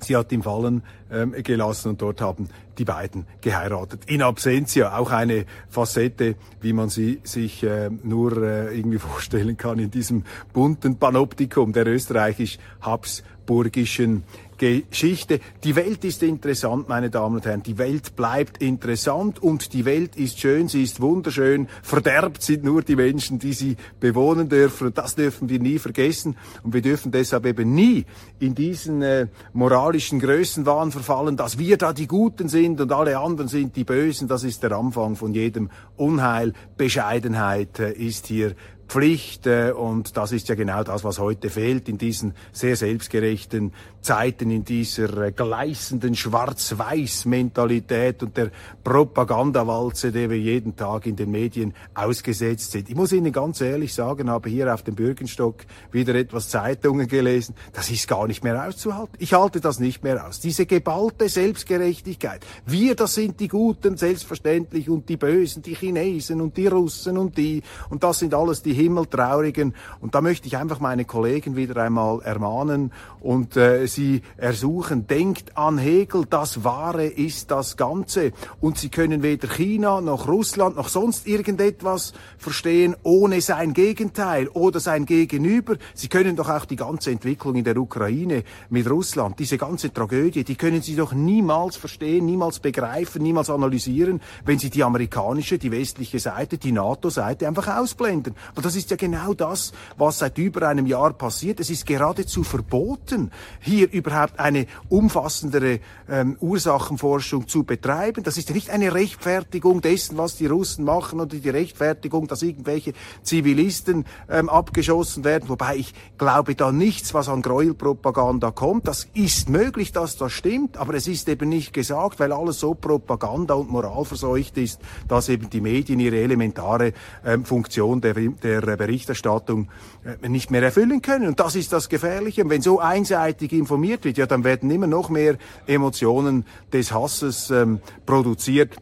Sie 0.00 0.16
hat 0.16 0.32
ihn 0.32 0.42
fallen 0.42 0.82
ähm, 1.10 1.34
gelassen 1.42 1.90
und 1.90 2.02
dort 2.02 2.20
haben 2.20 2.48
die 2.78 2.84
beiden 2.84 3.26
geheiratet. 3.40 4.02
In 4.06 4.22
Absentia, 4.22 4.96
auch 4.96 5.10
eine 5.10 5.46
Facette, 5.68 6.36
wie 6.60 6.72
man 6.72 6.88
sie 6.88 7.20
sich 7.22 7.62
äh, 7.62 7.90
nur 8.02 8.42
äh, 8.42 8.76
irgendwie 8.76 8.98
vorstellen 8.98 9.56
kann 9.56 9.78
in 9.78 9.90
diesem 9.90 10.24
bunten 10.52 10.96
Panoptikum 10.96 11.72
der 11.72 11.86
österreichisch-habsburgischen 11.86 14.24
Geschichte. 14.60 15.40
Die 15.64 15.74
Welt 15.74 16.04
ist 16.04 16.22
interessant, 16.22 16.86
meine 16.86 17.08
Damen 17.08 17.36
und 17.36 17.46
Herren. 17.46 17.62
Die 17.62 17.78
Welt 17.78 18.14
bleibt 18.14 18.58
interessant 18.58 19.42
und 19.42 19.72
die 19.72 19.86
Welt 19.86 20.16
ist 20.16 20.38
schön, 20.38 20.68
sie 20.68 20.82
ist 20.82 21.00
wunderschön. 21.00 21.66
Verderbt 21.82 22.42
sind 22.42 22.62
nur 22.62 22.82
die 22.82 22.94
Menschen, 22.94 23.38
die 23.38 23.54
sie 23.54 23.76
bewohnen 24.00 24.50
dürfen. 24.50 24.88
Und 24.88 24.98
das 24.98 25.14
dürfen 25.14 25.48
wir 25.48 25.58
nie 25.58 25.78
vergessen. 25.78 26.36
Und 26.62 26.74
wir 26.74 26.82
dürfen 26.82 27.10
deshalb 27.10 27.46
eben 27.46 27.74
nie 27.74 28.04
in 28.38 28.54
diesen 28.54 29.00
äh, 29.00 29.28
moralischen 29.54 30.20
Größenwahn 30.20 30.92
verfallen, 30.92 31.38
dass 31.38 31.58
wir 31.58 31.78
da 31.78 31.94
die 31.94 32.06
Guten 32.06 32.50
sind 32.50 32.82
und 32.82 32.92
alle 32.92 33.18
anderen 33.18 33.48
sind 33.48 33.76
die 33.76 33.84
Bösen. 33.84 34.28
Das 34.28 34.44
ist 34.44 34.62
der 34.62 34.72
Anfang 34.72 35.16
von 35.16 35.32
jedem 35.32 35.70
Unheil. 35.96 36.52
Bescheidenheit 36.76 37.78
äh, 37.78 37.92
ist 37.92 38.26
hier 38.26 38.54
Pflicht 38.90 39.46
äh, 39.46 39.70
und 39.70 40.16
das 40.16 40.32
ist 40.32 40.48
ja 40.48 40.56
genau 40.56 40.82
das, 40.82 41.04
was 41.04 41.20
heute 41.20 41.48
fehlt 41.48 41.88
in 41.88 41.96
diesen 41.96 42.34
sehr 42.50 42.74
selbstgerechten 42.74 43.72
Zeiten, 44.02 44.50
in 44.50 44.64
dieser 44.64 45.24
äh, 45.24 45.32
gleißenden 45.32 46.14
Schwarz-Weiß-Mentalität 46.14 48.22
und 48.22 48.36
der 48.36 48.50
Propagandawalze, 48.82 50.10
der 50.10 50.30
wir 50.30 50.38
jeden 50.38 50.74
Tag 50.74 51.04
in 51.06 51.16
den 51.16 51.30
Medien 51.30 51.74
ausgesetzt 51.94 52.72
sind. 52.72 52.88
Ich 52.88 52.96
muss 52.96 53.12
Ihnen 53.12 53.32
ganz 53.32 53.60
ehrlich 53.60 53.92
sagen, 53.92 54.30
habe 54.30 54.48
hier 54.48 54.72
auf 54.72 54.82
dem 54.82 54.94
Bürgenstock 54.94 55.56
wieder 55.92 56.14
etwas 56.14 56.48
Zeitungen 56.48 57.08
gelesen. 57.08 57.54
Das 57.74 57.90
ist 57.90 58.08
gar 58.08 58.26
nicht 58.26 58.42
mehr 58.42 58.66
auszuhalten. 58.66 59.16
Ich 59.18 59.34
halte 59.34 59.60
das 59.60 59.80
nicht 59.80 60.02
mehr 60.02 60.26
aus. 60.26 60.40
Diese 60.40 60.64
geballte 60.64 61.28
Selbstgerechtigkeit. 61.28 62.40
Wir, 62.64 62.94
das 62.94 63.12
sind 63.14 63.38
die 63.38 63.48
Guten, 63.48 63.98
selbstverständlich, 63.98 64.88
und 64.88 65.10
die 65.10 65.18
Bösen, 65.18 65.60
die 65.62 65.74
Chinesen 65.74 66.40
und 66.40 66.56
die 66.56 66.68
Russen 66.68 67.18
und 67.18 67.36
die, 67.36 67.62
und 67.90 68.02
das 68.02 68.20
sind 68.20 68.32
alles 68.32 68.62
die 68.62 68.72
Himmeltraurigen. 68.72 69.74
Und 70.00 70.14
da 70.14 70.22
möchte 70.22 70.46
ich 70.46 70.56
einfach 70.56 70.80
meine 70.80 71.04
Kollegen 71.04 71.56
wieder 71.56 71.82
einmal 71.82 72.22
ermahnen 72.22 72.92
und 73.20 73.56
äh, 73.56 73.89
sie 73.94 74.22
ersuchen, 74.36 75.06
denkt 75.06 75.56
an 75.56 75.78
Hegel, 75.78 76.24
das 76.28 76.64
Wahre 76.64 77.06
ist 77.06 77.50
das 77.50 77.76
Ganze. 77.76 78.32
Und 78.60 78.78
sie 78.78 78.88
können 78.88 79.22
weder 79.22 79.48
China 79.48 80.00
noch 80.00 80.28
Russland 80.28 80.76
noch 80.76 80.88
sonst 80.88 81.26
irgendetwas 81.26 82.12
verstehen 82.38 82.96
ohne 83.02 83.40
sein 83.40 83.72
Gegenteil 83.72 84.48
oder 84.48 84.80
sein 84.80 85.06
Gegenüber. 85.06 85.76
Sie 85.94 86.08
können 86.08 86.36
doch 86.36 86.48
auch 86.48 86.64
die 86.64 86.76
ganze 86.76 87.10
Entwicklung 87.10 87.54
in 87.56 87.64
der 87.64 87.76
Ukraine 87.76 88.44
mit 88.68 88.88
Russland, 88.88 89.38
diese 89.38 89.58
ganze 89.58 89.92
Tragödie, 89.92 90.44
die 90.44 90.56
können 90.56 90.82
Sie 90.82 90.96
doch 90.96 91.12
niemals 91.12 91.76
verstehen, 91.76 92.26
niemals 92.26 92.58
begreifen, 92.60 93.22
niemals 93.22 93.50
analysieren, 93.50 94.20
wenn 94.44 94.58
Sie 94.58 94.70
die 94.70 94.82
amerikanische, 94.82 95.58
die 95.58 95.70
westliche 95.70 96.18
Seite, 96.18 96.58
die 96.58 96.72
NATO-Seite 96.72 97.46
einfach 97.48 97.78
ausblenden. 97.78 98.34
Und 98.54 98.64
das 98.64 98.76
ist 98.76 98.90
ja 98.90 98.96
genau 98.96 99.34
das, 99.34 99.72
was 99.96 100.18
seit 100.18 100.38
über 100.38 100.68
einem 100.68 100.86
Jahr 100.86 101.12
passiert. 101.12 101.60
Es 101.60 101.70
ist 101.70 101.86
geradezu 101.86 102.44
verboten, 102.44 103.30
hier 103.60 103.79
überhaupt 103.84 104.38
eine 104.38 104.66
umfassendere 104.88 105.80
ähm, 106.08 106.36
Ursachenforschung 106.40 107.48
zu 107.48 107.64
betreiben. 107.64 108.22
Das 108.22 108.36
ist 108.36 108.48
ja 108.48 108.54
nicht 108.54 108.70
eine 108.70 108.94
Rechtfertigung 108.94 109.80
dessen, 109.80 110.18
was 110.18 110.36
die 110.36 110.46
Russen 110.46 110.84
machen 110.84 111.20
oder 111.20 111.36
die 111.36 111.48
Rechtfertigung, 111.48 112.26
dass 112.26 112.42
irgendwelche 112.42 112.92
Zivilisten 113.22 114.04
ähm, 114.28 114.48
abgeschossen 114.48 115.24
werden. 115.24 115.48
Wobei 115.48 115.76
ich 115.76 115.94
glaube 116.18 116.54
da 116.54 116.72
nichts, 116.72 117.14
was 117.14 117.28
an 117.28 117.42
Gräuelpropaganda 117.42 118.50
kommt. 118.50 118.88
Das 118.88 119.06
ist 119.14 119.48
möglich, 119.48 119.92
dass 119.92 120.16
das 120.16 120.32
stimmt, 120.32 120.76
aber 120.76 120.94
es 120.94 121.06
ist 121.06 121.28
eben 121.28 121.48
nicht 121.48 121.72
gesagt, 121.72 122.20
weil 122.20 122.32
alles 122.32 122.60
so 122.60 122.74
Propaganda 122.74 123.54
und 123.54 123.70
moralverseucht 123.70 124.56
ist, 124.58 124.80
dass 125.08 125.28
eben 125.28 125.50
die 125.50 125.60
Medien 125.60 126.00
ihre 126.00 126.18
elementare 126.18 126.92
ähm, 127.24 127.44
Funktion 127.44 128.00
der, 128.00 128.14
der 128.14 128.60
Berichterstattung 128.76 129.68
äh, 130.04 130.28
nicht 130.28 130.50
mehr 130.50 130.62
erfüllen 130.62 131.02
können. 131.02 131.26
Und 131.26 131.40
das 131.40 131.54
ist 131.56 131.72
das 131.72 131.88
Gefährliche. 131.88 132.42
Und 132.44 132.50
wenn 132.50 132.62
so 132.62 132.80
einseitig 132.80 133.52
informiert 133.70 134.04
wird, 134.04 134.18
ja, 134.18 134.26
dann 134.26 134.42
werden 134.42 134.68
immer 134.68 134.88
noch 134.88 135.10
mehr 135.10 135.36
Emotionen 135.68 136.44
des 136.72 136.92
Hasses 136.92 137.50
ähm, 137.50 137.78
produziert. 138.04 138.74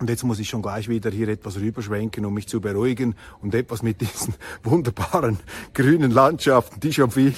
Und 0.00 0.10
jetzt 0.10 0.24
muss 0.24 0.40
ich 0.40 0.48
schon 0.48 0.60
gleich 0.60 0.88
wieder 0.88 1.10
hier 1.10 1.28
etwas 1.28 1.56
rüberschwenken, 1.56 2.26
um 2.26 2.34
mich 2.34 2.48
zu 2.48 2.60
beruhigen 2.60 3.14
und 3.40 3.54
etwas 3.54 3.82
mit 3.82 4.00
diesen 4.00 4.34
wunderbaren 4.64 5.38
grünen 5.72 6.10
Landschaften, 6.10 6.80
die 6.80 6.92
schon 6.92 7.12
viel 7.12 7.32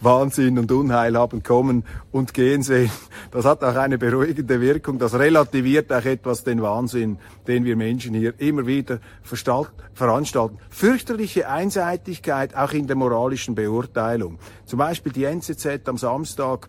Wahnsinn 0.00 0.58
und 0.58 0.70
Unheil 0.70 1.18
haben, 1.18 1.42
kommen 1.42 1.84
und 2.12 2.32
gehen 2.32 2.62
sehen. 2.62 2.92
Das 3.32 3.44
hat 3.44 3.64
auch 3.64 3.74
eine 3.74 3.98
beruhigende 3.98 4.60
Wirkung. 4.60 5.00
Das 5.00 5.14
relativiert 5.14 5.92
auch 5.92 6.04
etwas 6.04 6.44
den 6.44 6.62
Wahnsinn, 6.62 7.18
den 7.48 7.64
wir 7.64 7.74
Menschen 7.74 8.14
hier 8.14 8.34
immer 8.38 8.66
wieder 8.66 9.00
veranstalten. 9.22 10.58
Fürchterliche 10.70 11.48
Einseitigkeit 11.48 12.54
auch 12.54 12.72
in 12.72 12.86
der 12.86 12.94
moralischen 12.94 13.56
Beurteilung. 13.56 14.38
Zum 14.64 14.78
Beispiel 14.78 15.12
die 15.12 15.24
NZZ 15.24 15.88
am 15.88 15.98
Samstag 15.98 16.68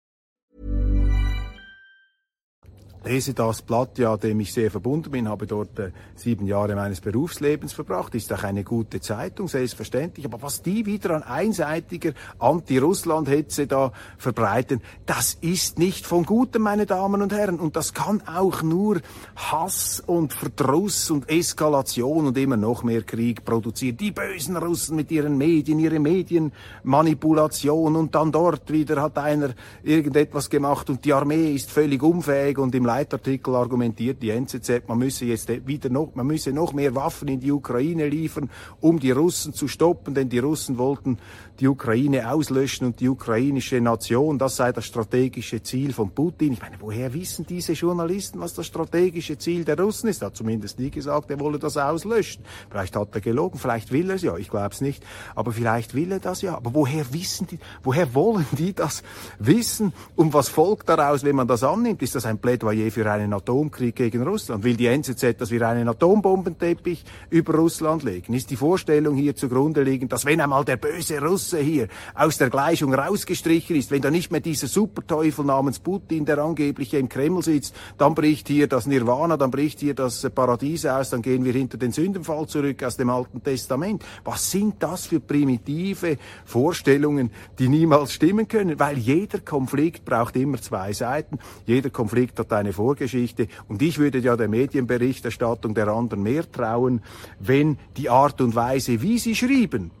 lese 3.03 3.33
das 3.33 3.63
Blatt, 3.63 3.97
ja, 3.97 4.15
dem 4.15 4.39
ich 4.39 4.53
sehr 4.53 4.69
verbunden 4.69 5.11
bin, 5.11 5.27
habe 5.27 5.47
dort 5.47 5.79
äh, 5.79 5.91
sieben 6.15 6.45
Jahre 6.45 6.75
meines 6.75 7.01
Berufslebens 7.01 7.73
verbracht, 7.73 8.13
ist 8.13 8.31
auch 8.31 8.43
eine 8.43 8.63
gute 8.63 9.01
Zeitung, 9.01 9.47
selbstverständlich. 9.47 10.25
Aber 10.25 10.41
was 10.41 10.61
die 10.61 10.85
wieder 10.85 11.15
an 11.15 11.23
einseitiger 11.23 12.13
Anti-Russland-Hetze 12.37 13.65
da 13.65 13.91
verbreiten, 14.17 14.81
das 15.05 15.35
ist 15.41 15.79
nicht 15.79 16.05
von 16.05 16.25
Gutem, 16.25 16.61
meine 16.61 16.85
Damen 16.85 17.21
und 17.23 17.33
Herren. 17.33 17.59
Und 17.59 17.75
das 17.75 17.93
kann 17.93 18.21
auch 18.27 18.61
nur 18.61 19.01
Hass 19.35 20.01
und 20.05 20.33
Verdruss 20.33 21.09
und 21.09 21.27
Eskalation 21.29 22.27
und 22.27 22.37
immer 22.37 22.57
noch 22.57 22.83
mehr 22.83 23.01
Krieg 23.01 23.43
produzieren. 23.43 23.97
Die 23.97 24.11
bösen 24.11 24.57
Russen 24.57 24.95
mit 24.95 25.09
ihren 25.11 25.37
Medien, 25.37 25.79
ihre 25.79 25.99
Medienmanipulation 25.99 27.95
und 27.95 28.13
dann 28.13 28.31
dort 28.31 28.71
wieder 28.71 29.01
hat 29.01 29.17
einer 29.17 29.55
irgendetwas 29.81 30.51
gemacht 30.51 30.89
und 30.89 31.03
die 31.03 31.13
Armee 31.13 31.55
ist 31.55 31.71
völlig 31.71 32.03
unfähig 32.03 32.59
und 32.59 32.75
im 32.75 32.85
Leitartikel 32.91 33.55
argumentiert 33.55 34.21
die 34.21 34.31
NZZ, 34.31 34.87
man 34.87 34.97
müsse 34.97 35.23
jetzt 35.23 35.47
wieder 35.65 35.89
noch, 35.89 36.13
man 36.13 36.27
müsse 36.27 36.51
noch 36.51 36.73
mehr 36.73 36.93
Waffen 36.93 37.29
in 37.29 37.39
die 37.39 37.51
Ukraine 37.51 38.09
liefern, 38.09 38.49
um 38.81 38.99
die 38.99 39.11
Russen 39.11 39.53
zu 39.53 39.69
stoppen, 39.69 40.13
denn 40.13 40.27
die 40.27 40.39
Russen 40.39 40.77
wollten 40.77 41.17
die 41.61 41.67
Ukraine 41.67 42.31
auslöschen 42.31 42.87
und 42.87 42.99
die 42.99 43.07
ukrainische 43.07 43.79
Nation, 43.79 44.39
das 44.39 44.55
sei 44.55 44.71
das 44.71 44.85
strategische 44.85 45.61
Ziel 45.61 45.93
von 45.93 46.09
Putin. 46.09 46.53
Ich 46.53 46.61
meine, 46.61 46.77
woher 46.79 47.13
wissen 47.13 47.45
diese 47.45 47.73
Journalisten, 47.73 48.39
was 48.39 48.55
das 48.55 48.65
strategische 48.65 49.37
Ziel 49.37 49.63
der 49.63 49.79
Russen 49.79 50.09
ist? 50.09 50.23
Er 50.23 50.27
hat 50.27 50.35
zumindest 50.35 50.79
nie 50.79 50.89
gesagt, 50.89 51.29
er 51.29 51.39
wolle 51.39 51.59
das 51.59 51.77
auslöschen. 51.77 52.43
Vielleicht 52.69 52.95
hat 52.95 53.13
er 53.13 53.21
gelogen, 53.21 53.59
vielleicht 53.59 53.91
will 53.91 54.09
er 54.09 54.15
es 54.15 54.23
ja, 54.23 54.35
ich 54.37 54.49
glaube 54.49 54.71
es 54.71 54.81
nicht, 54.81 55.03
aber 55.35 55.51
vielleicht 55.51 55.93
will 55.93 56.11
er 56.11 56.19
das 56.19 56.41
ja. 56.41 56.55
Aber 56.55 56.73
woher 56.73 57.13
wissen 57.13 57.45
die, 57.45 57.59
woher 57.83 58.15
wollen 58.15 58.47
die 58.57 58.73
das 58.73 59.03
wissen? 59.37 59.93
Und 60.15 60.33
was 60.33 60.49
folgt 60.49 60.89
daraus, 60.89 61.23
wenn 61.23 61.35
man 61.35 61.47
das 61.47 61.63
annimmt? 61.63 62.01
Ist 62.01 62.15
das 62.15 62.25
ein 62.25 62.39
Plädoyer 62.39 62.89
für 62.89 63.09
einen 63.09 63.33
Atomkrieg 63.33 63.95
gegen 63.95 64.23
Russland? 64.23 64.63
Will 64.63 64.75
die 64.75 64.87
NZZ, 64.87 65.37
dass 65.37 65.51
wir 65.51 65.67
einen 65.67 65.87
Atombombenteppich 65.87 67.05
über 67.29 67.53
Russland 67.53 68.01
legen? 68.01 68.33
Ist 68.33 68.49
die 68.49 68.55
Vorstellung 68.55 69.15
hier 69.15 69.35
zugrunde 69.35 69.83
liegend, 69.83 70.11
dass 70.11 70.25
wenn 70.25 70.41
einmal 70.41 70.65
der 70.65 70.77
böse 70.77 71.21
Russe 71.51 71.59
hier 71.59 71.87
aus 72.15 72.37
der 72.37 72.49
Gleichung 72.49 72.93
rausgestrichen 72.93 73.75
ist, 73.75 73.91
wenn 73.91 74.01
da 74.01 74.09
nicht 74.09 74.31
mehr 74.31 74.39
dieser 74.39 74.67
Superteufel 74.67 75.45
namens 75.45 75.79
Putin, 75.79 76.25
der 76.25 76.39
angeblich 76.39 76.93
im 76.93 77.09
Kreml 77.09 77.43
sitzt, 77.43 77.75
dann 77.97 78.15
bricht 78.15 78.47
hier 78.47 78.67
das 78.67 78.87
Nirvana, 78.87 79.37
dann 79.37 79.51
bricht 79.51 79.79
hier 79.79 79.93
das 79.93 80.27
Paradies 80.29 80.85
aus, 80.85 81.09
dann 81.09 81.21
gehen 81.21 81.43
wir 81.43 81.53
hinter 81.53 81.77
den 81.77 81.91
Sündenfall 81.91 82.47
zurück 82.47 82.83
aus 82.83 82.97
dem 82.97 83.09
Alten 83.09 83.43
Testament. 83.43 84.03
Was 84.23 84.51
sind 84.51 84.75
das 84.79 85.07
für 85.07 85.19
primitive 85.19 86.17
Vorstellungen, 86.45 87.31
die 87.59 87.67
niemals 87.67 88.13
stimmen 88.13 88.47
können? 88.47 88.79
Weil 88.79 88.97
jeder 88.97 89.39
Konflikt 89.39 90.05
braucht 90.05 90.35
immer 90.35 90.61
zwei 90.61 90.93
Seiten, 90.93 91.39
jeder 91.65 91.89
Konflikt 91.89 92.39
hat 92.39 92.53
eine 92.53 92.73
Vorgeschichte 92.73 93.47
und 93.67 93.81
ich 93.81 93.97
würde 93.97 94.19
ja 94.19 94.37
der 94.37 94.47
Medienberichterstattung 94.47 95.73
der 95.73 95.87
anderen 95.89 96.23
mehr 96.23 96.49
trauen, 96.49 97.01
wenn 97.39 97.77
die 97.97 98.09
Art 98.09 98.41
und 98.41 98.55
Weise, 98.55 99.01
wie 99.01 99.19
sie 99.19 99.35
schrieben, 99.35 99.91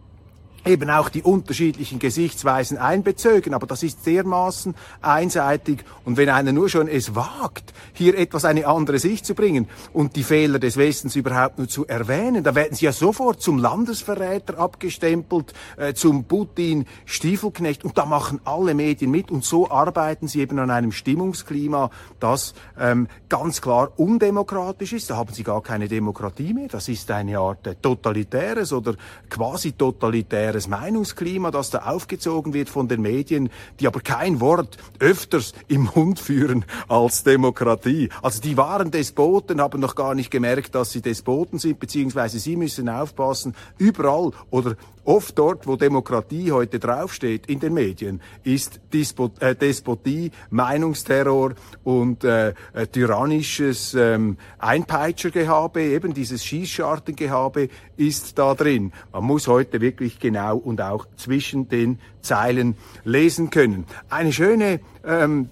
eben 0.65 0.89
auch 0.89 1.09
die 1.09 1.23
unterschiedlichen 1.23 1.99
Gesichtsweisen 1.99 2.77
einbezogen, 2.77 3.53
aber 3.53 3.67
das 3.67 3.83
ist 3.83 4.05
dermaßen 4.05 4.75
einseitig. 5.01 5.83
Und 6.05 6.17
wenn 6.17 6.29
einer 6.29 6.51
nur 6.51 6.69
schon 6.69 6.87
es 6.87 7.15
wagt, 7.15 7.73
hier 7.93 8.17
etwas 8.17 8.45
eine 8.45 8.67
andere 8.67 8.99
Sicht 8.99 9.25
zu 9.25 9.33
bringen 9.33 9.67
und 9.93 10.15
die 10.15 10.23
Fehler 10.23 10.59
des 10.59 10.77
Westens 10.77 11.15
überhaupt 11.15 11.57
nur 11.57 11.67
zu 11.67 11.87
erwähnen, 11.87 12.43
da 12.43 12.53
werden 12.55 12.75
sie 12.75 12.85
ja 12.85 12.91
sofort 12.91 13.41
zum 13.41 13.57
Landesverräter 13.57 14.59
abgestempelt, 14.59 15.53
äh, 15.77 15.93
zum 15.93 16.25
Putin 16.25 16.85
Stiefelknecht 17.05 17.83
und 17.83 17.97
da 17.97 18.05
machen 18.05 18.39
alle 18.45 18.73
Medien 18.73 19.11
mit. 19.11 19.31
Und 19.31 19.43
so 19.43 19.69
arbeiten 19.69 20.27
sie 20.27 20.41
eben 20.41 20.59
an 20.59 20.69
einem 20.69 20.91
Stimmungsklima, 20.91 21.89
das 22.19 22.53
ähm, 22.79 23.07
ganz 23.29 23.61
klar 23.61 23.91
undemokratisch 23.97 24.93
ist, 24.93 25.09
da 25.09 25.17
haben 25.17 25.33
sie 25.33 25.43
gar 25.43 25.61
keine 25.61 25.87
Demokratie 25.87 26.53
mehr, 26.53 26.67
das 26.67 26.87
ist 26.87 27.09
eine 27.09 27.39
Art 27.39 27.65
äh, 27.65 27.75
totalitäres 27.81 28.73
oder 28.73 28.95
quasi 29.29 29.71
totalitäres 29.71 30.50
revolutionäres 30.51 30.67
Meinungsklima, 30.67 31.51
das 31.51 31.69
da 31.69 31.79
aufgezogen 31.79 32.53
wird 32.53 32.69
von 32.69 32.87
den 32.87 33.01
Medien, 33.01 33.49
die 33.79 33.87
aber 33.87 34.01
kein 34.01 34.39
Wort 34.39 34.77
öfters 34.99 35.53
im 35.67 35.89
Mund 35.95 36.19
führen 36.19 36.65
als 36.87 37.23
Demokratie. 37.23 38.09
Also 38.21 38.41
die 38.41 38.57
wahren 38.57 38.91
Despoten 38.91 39.61
haben 39.61 39.79
noch 39.79 39.95
gar 39.95 40.15
nicht 40.15 40.31
gemerkt, 40.31 40.75
dass 40.75 40.91
sie 40.91 41.01
Despoten 41.01 41.59
sind, 41.59 41.79
beziehungsweise 41.79 42.39
sie 42.39 42.55
müssen 42.55 42.89
aufpassen, 42.89 43.55
überall 43.77 44.31
oder 44.49 44.75
oft 45.03 45.37
dort, 45.37 45.67
wo 45.67 45.75
Demokratie 45.75 46.51
heute 46.51 46.79
draufsteht 46.79 47.47
in 47.47 47.59
den 47.59 47.73
Medien, 47.73 48.21
ist 48.43 48.79
Dispot, 48.93 49.41
äh, 49.41 49.55
Despotie, 49.55 50.31
Meinungsterror 50.49 51.53
und 51.83 52.23
äh, 52.23 52.53
äh, 52.73 52.87
tyrannisches 52.87 53.93
ähm, 53.93 54.37
Einpeitschergehabe, 54.59 55.81
eben 55.81 56.13
dieses 56.13 56.45
Schießschartengehabe 56.45 57.69
ist 57.97 58.37
da 58.37 58.53
drin. 58.55 58.91
Man 59.11 59.23
muss 59.23 59.47
heute 59.47 59.81
wirklich 59.81 60.19
genau 60.19 60.57
und 60.57 60.81
auch 60.81 61.05
zwischen 61.15 61.69
den 61.69 61.99
Zeilen 62.21 62.75
lesen 63.03 63.49
können. 63.49 63.85
Eine 64.09 64.33
schöne 64.33 64.79
ähm, 65.05 65.49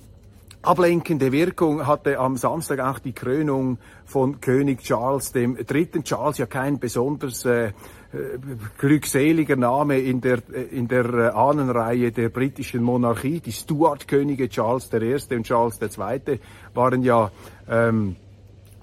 ablenkende 0.61 1.31
Wirkung 1.31 1.87
hatte 1.87 2.19
am 2.19 2.35
Samstag 2.35 2.79
auch 2.79 2.99
die 2.99 3.13
Krönung 3.13 3.77
von 4.05 4.41
König 4.41 4.81
Charles 4.81 5.31
dem 5.31 5.55
Dritten. 5.55 6.03
Charles 6.03 6.37
ja 6.37 6.45
kein 6.45 6.79
besonders 6.79 7.45
äh, 7.45 7.71
glückseliger 8.77 9.55
Name 9.55 9.99
in 9.99 10.19
der, 10.21 10.39
in 10.71 10.87
der 10.87 11.05
äh, 11.05 11.27
Ahnenreihe 11.29 12.11
der 12.11 12.29
britischen 12.29 12.83
Monarchie. 12.83 13.39
Die 13.39 13.51
Stuart-Könige 13.51 14.49
Charles 14.49 14.89
I. 14.93 15.35
und 15.35 15.43
Charles 15.43 15.79
II. 15.81 16.39
waren 16.73 17.03
ja 17.03 17.31
ähm, 17.69 18.15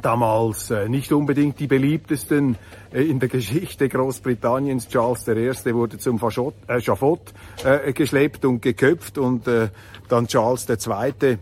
damals 0.01 0.71
äh, 0.71 0.89
nicht 0.89 1.13
unbedingt 1.13 1.59
die 1.61 1.67
beliebtesten 1.67 2.57
äh, 2.93 3.03
in 3.03 3.19
der 3.19 3.29
Geschichte 3.29 3.89
Großbritanniens. 3.89 4.89
Charles 4.89 5.29
I. 5.29 5.75
wurde 5.75 5.99
zum 5.99 6.19
Faschott, 6.19 6.55
äh, 6.69 6.81
Schafott 6.81 7.35
äh, 7.65 7.93
geschleppt 7.93 8.45
und 8.45 8.63
geköpft 8.63 9.19
und 9.19 9.47
äh, 9.47 9.69
dann 10.09 10.27
Charles 10.27 10.69
II 10.69 11.39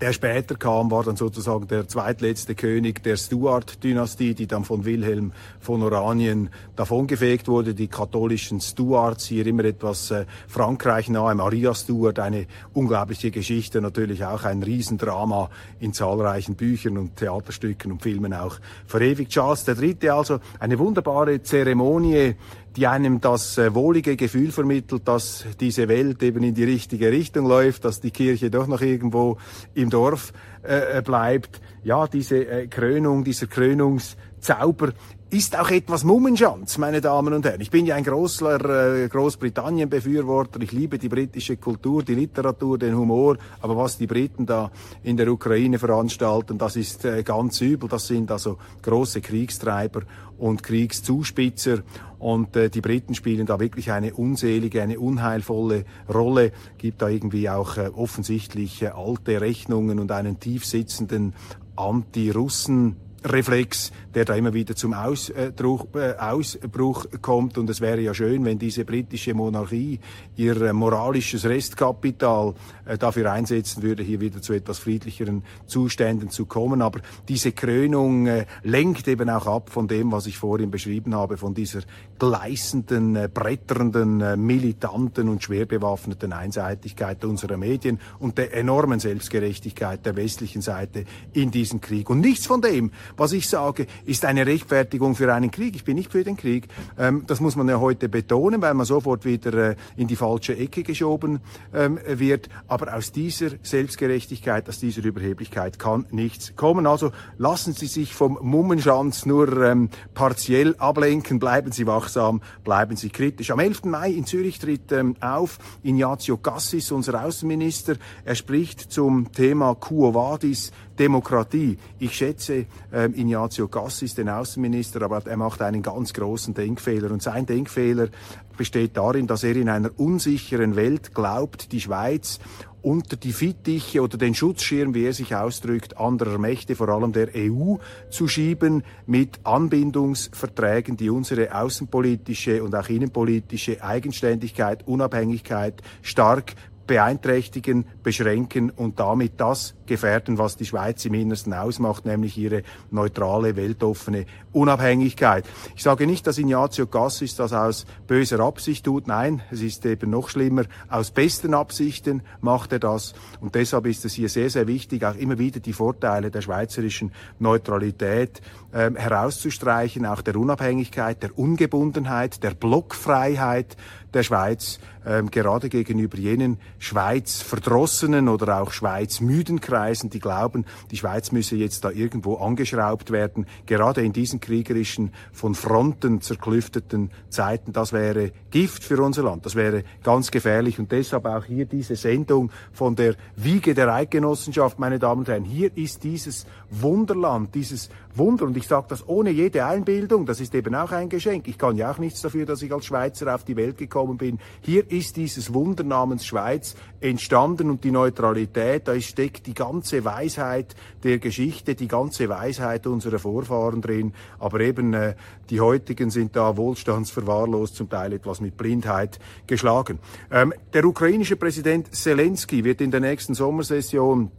der 0.00 0.12
später 0.12 0.56
kam, 0.56 0.90
war 0.90 1.04
dann 1.04 1.16
sozusagen 1.16 1.68
der 1.68 1.88
zweitletzte 1.88 2.54
König 2.54 3.02
der 3.02 3.16
Stuart-Dynastie, 3.16 4.34
die 4.34 4.46
dann 4.46 4.64
von 4.64 4.84
Wilhelm 4.84 5.32
von 5.60 5.82
Oranien 5.82 6.50
davongefegt 6.76 7.48
wurde. 7.48 7.74
Die 7.74 7.88
katholischen 7.88 8.60
Stuarts, 8.60 9.26
hier 9.26 9.46
immer 9.46 9.64
etwas 9.64 10.10
äh, 10.10 10.26
Frankreich 10.48 11.08
nahe, 11.08 11.34
Maria 11.34 11.74
Stuart, 11.74 12.18
eine 12.18 12.46
unglaubliche 12.72 13.30
Geschichte, 13.30 13.80
natürlich 13.80 14.24
auch 14.24 14.44
ein 14.44 14.62
Riesendrama 14.62 15.50
in 15.80 15.92
zahlreichen 15.92 16.54
Büchern 16.54 16.98
und 16.98 17.16
Theaterstücken 17.16 17.92
und 17.92 18.02
Filmen 18.02 18.34
auch 18.34 18.58
verewigt. 18.86 19.32
Charles 19.32 19.66
III. 19.66 20.10
also 20.10 20.40
eine 20.58 20.78
wunderbare 20.78 21.42
Zeremonie, 21.42 22.34
die 22.76 22.86
einem 22.86 23.20
das 23.20 23.56
äh, 23.58 23.74
wohlige 23.74 24.16
Gefühl 24.16 24.50
vermittelt, 24.50 25.06
dass 25.06 25.44
diese 25.60 25.88
Welt 25.88 26.22
eben 26.22 26.42
in 26.42 26.54
die 26.54 26.64
richtige 26.64 27.10
Richtung 27.10 27.46
läuft, 27.46 27.84
dass 27.84 28.00
die 28.00 28.10
Kirche 28.10 28.50
doch 28.50 28.66
noch 28.66 28.80
irgendwo 28.80 29.38
im 29.74 29.90
Dorf 29.90 30.32
äh, 30.62 31.00
bleibt. 31.02 31.60
Ja, 31.84 32.06
diese 32.06 32.44
äh, 32.46 32.66
Krönung, 32.66 33.22
dieser 33.24 33.46
Krönungszauber 33.46 34.92
ist 35.30 35.58
auch 35.58 35.70
etwas 35.70 36.04
Mummenschanz, 36.04 36.78
meine 36.78 37.00
Damen 37.00 37.34
und 37.34 37.44
Herren. 37.44 37.60
Ich 37.60 37.70
bin 37.70 37.86
ja 37.86 37.96
ein 37.96 38.04
großer 38.04 39.02
äh, 39.04 39.08
Großbritannien-Befürworter. 39.08 40.60
Ich 40.60 40.72
liebe 40.72 40.98
die 40.98 41.08
britische 41.08 41.56
Kultur, 41.56 42.02
die 42.02 42.14
Literatur, 42.14 42.78
den 42.78 42.96
Humor. 42.96 43.36
Aber 43.60 43.76
was 43.76 43.98
die 43.98 44.06
Briten 44.06 44.46
da 44.46 44.70
in 45.02 45.16
der 45.16 45.32
Ukraine 45.32 45.78
veranstalten, 45.78 46.58
das 46.58 46.76
ist 46.76 47.04
äh, 47.04 47.22
ganz 47.22 47.60
übel. 47.60 47.88
Das 47.88 48.06
sind 48.06 48.30
also 48.30 48.58
große 48.82 49.20
Kriegstreiber 49.20 50.02
und 50.38 50.62
Kriegszuspitzer. 50.62 51.78
Und 52.18 52.54
äh, 52.56 52.70
die 52.70 52.80
Briten 52.80 53.14
spielen 53.14 53.46
da 53.46 53.58
wirklich 53.58 53.90
eine 53.90 54.14
unselige, 54.14 54.82
eine 54.82 55.00
unheilvolle 55.00 55.84
Rolle. 56.12 56.52
Gibt 56.78 57.02
da 57.02 57.08
irgendwie 57.08 57.50
auch 57.50 57.76
äh, 57.76 57.88
offensichtlich 57.88 58.82
äh, 58.82 58.88
alte 58.88 59.40
Rechnungen 59.40 59.98
und 59.98 60.12
einen 60.12 60.38
tiefsitzenden 60.38 61.34
Anti-Russen 61.76 62.96
Reflex, 63.24 63.90
der 64.14 64.24
da 64.26 64.34
immer 64.34 64.52
wieder 64.52 64.76
zum 64.76 64.92
Ausbruch, 64.92 65.86
äh, 65.94 66.14
Ausbruch 66.18 67.06
kommt. 67.22 67.56
Und 67.56 67.70
es 67.70 67.80
wäre 67.80 68.00
ja 68.00 68.12
schön, 68.12 68.44
wenn 68.44 68.58
diese 68.58 68.84
britische 68.84 69.32
Monarchie 69.32 69.98
ihr 70.36 70.60
äh, 70.60 70.72
moralisches 70.72 71.44
Restkapital 71.46 72.54
äh, 72.84 72.98
dafür 72.98 73.32
einsetzen 73.32 73.82
würde, 73.82 74.02
hier 74.02 74.20
wieder 74.20 74.42
zu 74.42 74.52
etwas 74.52 74.78
friedlicheren 74.78 75.42
Zuständen 75.66 76.28
zu 76.28 76.44
kommen. 76.44 76.82
Aber 76.82 77.00
diese 77.26 77.52
Krönung 77.52 78.26
äh, 78.26 78.46
lenkt 78.62 79.08
eben 79.08 79.30
auch 79.30 79.46
ab 79.46 79.70
von 79.70 79.88
dem, 79.88 80.12
was 80.12 80.26
ich 80.26 80.36
vorhin 80.36 80.70
beschrieben 80.70 81.14
habe, 81.14 81.38
von 81.38 81.54
dieser 81.54 81.80
gleißenden, 82.18 83.16
äh, 83.16 83.28
bretternden, 83.32 84.20
äh, 84.20 84.36
militanten 84.36 85.28
und 85.30 85.42
schwer 85.42 85.64
bewaffneten 85.64 86.32
Einseitigkeit 86.32 87.24
unserer 87.24 87.56
Medien 87.56 87.98
und 88.18 88.36
der 88.36 88.54
enormen 88.54 89.00
Selbstgerechtigkeit 89.00 90.04
der 90.04 90.16
westlichen 90.16 90.60
Seite 90.60 91.04
in 91.32 91.50
diesem 91.50 91.80
Krieg. 91.80 92.10
Und 92.10 92.20
nichts 92.20 92.46
von 92.46 92.60
dem, 92.60 92.90
was 93.16 93.32
ich 93.32 93.48
sage, 93.48 93.86
ist 94.04 94.24
eine 94.24 94.46
Rechtfertigung 94.46 95.14
für 95.14 95.32
einen 95.32 95.50
Krieg. 95.50 95.76
Ich 95.76 95.84
bin 95.84 95.96
nicht 95.96 96.12
für 96.12 96.24
den 96.24 96.36
Krieg. 96.36 96.68
Ähm, 96.98 97.24
das 97.26 97.40
muss 97.40 97.56
man 97.56 97.68
ja 97.68 97.80
heute 97.80 98.08
betonen, 98.08 98.60
weil 98.62 98.74
man 98.74 98.86
sofort 98.86 99.24
wieder 99.24 99.70
äh, 99.70 99.76
in 99.96 100.08
die 100.08 100.16
falsche 100.16 100.56
Ecke 100.56 100.82
geschoben 100.82 101.40
ähm, 101.72 101.98
wird. 102.06 102.48
Aber 102.66 102.94
aus 102.94 103.12
dieser 103.12 103.50
Selbstgerechtigkeit, 103.62 104.68
aus 104.68 104.78
dieser 104.78 105.04
Überheblichkeit 105.04 105.78
kann 105.78 106.06
nichts 106.10 106.56
kommen. 106.56 106.86
Also 106.86 107.12
lassen 107.38 107.72
Sie 107.72 107.86
sich 107.86 108.14
vom 108.14 108.38
Mummenschanz 108.40 109.26
nur 109.26 109.62
ähm, 109.62 109.90
partiell 110.14 110.74
ablenken. 110.78 111.38
Bleiben 111.38 111.72
Sie 111.72 111.86
wachsam, 111.86 112.42
bleiben 112.64 112.96
Sie 112.96 113.10
kritisch. 113.10 113.50
Am 113.50 113.60
11. 113.60 113.84
Mai 113.84 114.10
in 114.10 114.26
Zürich 114.26 114.58
tritt 114.58 114.92
auf 115.20 115.58
Ignazio 115.82 116.36
Cassis, 116.36 116.90
unser 116.90 117.24
Außenminister. 117.24 117.96
Er 118.24 118.34
spricht 118.34 118.92
zum 118.92 119.32
Thema 119.32 119.74
Quo 119.74 120.14
Vadis, 120.14 120.72
Demokratie. 120.98 121.78
Ich 121.98 122.14
schätze 122.16 122.66
ähm, 122.92 123.14
Ignazio 123.14 123.68
Cassis, 123.68 124.14
den 124.14 124.28
Außenminister, 124.28 125.02
aber 125.02 125.22
er 125.26 125.36
macht 125.36 125.62
einen 125.62 125.82
ganz 125.82 126.12
großen 126.12 126.54
Denkfehler. 126.54 127.10
Und 127.10 127.22
sein 127.22 127.46
Denkfehler 127.46 128.08
besteht 128.56 128.96
darin, 128.96 129.26
dass 129.26 129.44
er 129.44 129.56
in 129.56 129.68
einer 129.68 129.90
unsicheren 129.98 130.76
Welt 130.76 131.14
glaubt, 131.14 131.72
die 131.72 131.80
Schweiz 131.80 132.38
unter 132.84 133.16
die 133.16 133.32
Fittiche 133.32 134.02
oder 134.02 134.18
den 134.18 134.34
Schutzschirm, 134.34 134.94
wie 134.94 135.06
er 135.06 135.14
sich 135.14 135.34
ausdrückt, 135.34 135.96
anderer 135.96 136.38
Mächte, 136.38 136.76
vor 136.76 136.90
allem 136.90 137.12
der 137.12 137.28
EU, 137.34 137.76
zu 138.10 138.28
schieben 138.28 138.82
mit 139.06 139.40
Anbindungsverträgen, 139.42 140.98
die 140.98 141.08
unsere 141.08 141.54
außenpolitische 141.54 142.62
und 142.62 142.74
auch 142.74 142.88
innenpolitische 142.90 143.82
Eigenständigkeit, 143.82 144.86
Unabhängigkeit 144.86 145.82
stark 146.02 146.54
beeinträchtigen, 146.86 147.86
beschränken 148.02 148.70
und 148.70 149.00
damit 149.00 149.32
das 149.38 149.74
gefährden, 149.86 150.38
was 150.38 150.56
die 150.56 150.64
Schweiz 150.64 151.04
im 151.04 151.14
Innersten 151.14 151.52
ausmacht, 151.52 152.06
nämlich 152.06 152.36
ihre 152.38 152.62
neutrale, 152.90 153.56
weltoffene 153.56 154.26
Unabhängigkeit. 154.52 155.44
Ich 155.76 155.82
sage 155.82 156.06
nicht, 156.06 156.26
dass 156.26 156.38
Ignazio 156.38 156.86
Cassis 156.86 157.36
das 157.36 157.52
aus 157.52 157.86
böser 158.06 158.40
Absicht 158.40 158.84
tut. 158.84 159.06
Nein, 159.06 159.42
es 159.50 159.60
ist 159.60 159.84
eben 159.86 160.10
noch 160.10 160.28
schlimmer. 160.28 160.64
Aus 160.88 161.10
besten 161.10 161.54
Absichten 161.54 162.22
macht 162.40 162.72
er 162.72 162.78
das. 162.78 163.14
Und 163.40 163.54
deshalb 163.54 163.86
ist 163.86 164.04
es 164.04 164.14
hier 164.14 164.28
sehr, 164.28 164.50
sehr 164.50 164.66
wichtig, 164.66 165.04
auch 165.04 165.16
immer 165.16 165.38
wieder 165.38 165.60
die 165.60 165.72
Vorteile 165.72 166.30
der 166.30 166.40
schweizerischen 166.40 167.12
Neutralität 167.38 168.40
äh, 168.72 168.90
herauszustreichen, 168.94 170.06
auch 170.06 170.22
der 170.22 170.36
Unabhängigkeit, 170.36 171.22
der 171.22 171.38
Ungebundenheit, 171.38 172.42
der 172.42 172.54
Blockfreiheit 172.54 173.76
der 174.14 174.22
Schweiz, 174.22 174.78
ähm, 175.06 175.30
gerade 175.30 175.68
gegenüber 175.68 176.16
jenen 176.16 176.58
Schweiz 176.78 177.42
verdrossenen 177.42 178.28
oder 178.28 178.60
auch 178.60 178.72
Schweiz 178.72 179.20
müden 179.20 179.60
Kreisen, 179.60 180.10
die 180.10 180.20
glauben, 180.20 180.64
die 180.90 180.96
Schweiz 180.96 181.32
müsse 181.32 181.56
jetzt 181.56 181.84
da 181.84 181.90
irgendwo 181.90 182.36
angeschraubt 182.36 183.10
werden. 183.10 183.46
Gerade 183.66 184.02
in 184.02 184.12
diesen 184.12 184.40
kriegerischen, 184.40 185.12
von 185.32 185.54
Fronten 185.54 186.20
zerklüfteten 186.20 187.10
Zeiten, 187.28 187.72
das 187.72 187.92
wäre 187.92 188.32
Gift 188.50 188.84
für 188.84 189.02
unser 189.02 189.24
Land. 189.24 189.44
Das 189.44 189.54
wäre 189.54 189.84
ganz 190.02 190.30
gefährlich 190.30 190.78
und 190.78 190.90
deshalb 190.92 191.26
auch 191.26 191.44
hier 191.44 191.66
diese 191.66 191.96
Sendung 191.96 192.50
von 192.72 192.96
der 192.96 193.14
Wiege 193.36 193.74
der 193.74 193.92
Eidgenossenschaft, 193.92 194.78
meine 194.78 194.98
Damen 194.98 195.20
und 195.20 195.28
Herren. 195.28 195.44
Hier 195.44 195.76
ist 195.76 196.04
dieses 196.04 196.46
Wunderland, 196.70 197.54
dieses 197.54 197.90
Wunder 198.16 198.44
und 198.44 198.56
ich 198.56 198.68
sage 198.68 198.86
das 198.88 199.08
ohne 199.08 199.30
jede 199.30 199.64
Einbildung, 199.64 200.26
das 200.26 200.40
ist 200.40 200.54
eben 200.54 200.74
auch 200.74 200.92
ein 200.92 201.08
Geschenk. 201.08 201.48
Ich 201.48 201.58
kann 201.58 201.76
ja 201.76 201.90
auch 201.90 201.98
nichts 201.98 202.22
dafür, 202.22 202.46
dass 202.46 202.62
ich 202.62 202.72
als 202.72 202.86
Schweizer 202.86 203.34
auf 203.34 203.44
die 203.44 203.56
Welt 203.56 203.78
gekommen 203.78 204.18
bin. 204.18 204.38
Hier 204.60 204.90
ist 204.90 205.16
dieses 205.16 205.52
Wunder 205.52 205.82
namens 205.82 206.24
Schweiz 206.24 206.76
entstanden 207.00 207.70
und 207.70 207.82
die 207.82 207.90
Neutralität, 207.90 208.86
da 208.86 208.98
steckt 209.00 209.46
die 209.46 209.54
ganze 209.54 210.04
Weisheit 210.04 210.74
der 211.02 211.18
Geschichte, 211.18 211.74
die 211.74 211.88
ganze 211.88 212.28
Weisheit 212.28 212.86
unserer 212.86 213.18
Vorfahren 213.18 213.82
drin. 213.82 214.14
Aber 214.38 214.60
eben 214.60 214.94
äh, 214.94 215.14
die 215.50 215.60
heutigen 215.60 216.10
sind 216.10 216.36
da 216.36 216.56
wohlstandsverwahrlost, 216.56 217.74
zum 217.74 217.88
Teil 217.88 218.12
etwas 218.12 218.40
mit 218.40 218.56
Blindheit 218.56 219.18
geschlagen. 219.46 219.98
Ähm, 220.30 220.54
der 220.72 220.84
ukrainische 220.84 221.36
Präsident 221.36 221.94
Zelensky 221.94 222.64
wird 222.64 222.80
in 222.80 222.90
der 222.90 223.00
nächsten 223.00 223.34
Sommersession 223.34 224.30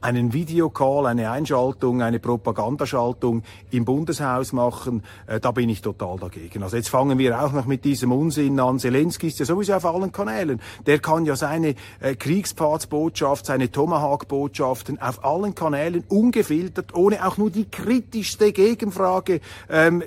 einen 0.00 0.32
Videocall, 0.32 1.06
eine 1.06 1.30
Einschaltung, 1.30 2.02
eine 2.02 2.18
Propagandaschaltung 2.18 3.42
im 3.70 3.84
Bundeshaus 3.84 4.52
machen, 4.52 5.02
äh, 5.26 5.40
da 5.40 5.50
bin 5.50 5.68
ich 5.68 5.82
total 5.82 6.18
dagegen. 6.18 6.62
Also 6.62 6.76
jetzt 6.76 6.88
fangen 6.88 7.18
wir 7.18 7.42
auch 7.42 7.52
noch 7.52 7.66
mit 7.66 7.84
diesem 7.84 8.12
Unsinn 8.12 8.58
an. 8.60 8.78
Zelensky 8.78 9.28
ist 9.28 9.38
ja 9.38 9.44
sowieso 9.44 9.74
auf 9.74 9.84
allen 9.84 10.12
Kanälen. 10.12 10.60
Der 10.86 10.98
kann 10.98 11.24
ja 11.24 11.36
seine 11.36 11.74
äh, 12.00 12.14
Kriegspfadsbotschaft, 12.14 13.46
seine 13.46 13.70
Tomahawk-Botschaften 13.70 15.00
auf 15.00 15.24
allen 15.24 15.54
Kanälen 15.54 16.04
ungefiltert, 16.08 16.94
ohne 16.94 17.26
auch 17.26 17.36
nur 17.36 17.50
die 17.50 17.68
kritischste 17.68 18.52
Gegenfrage 18.52 19.40
ähm, 19.68 20.02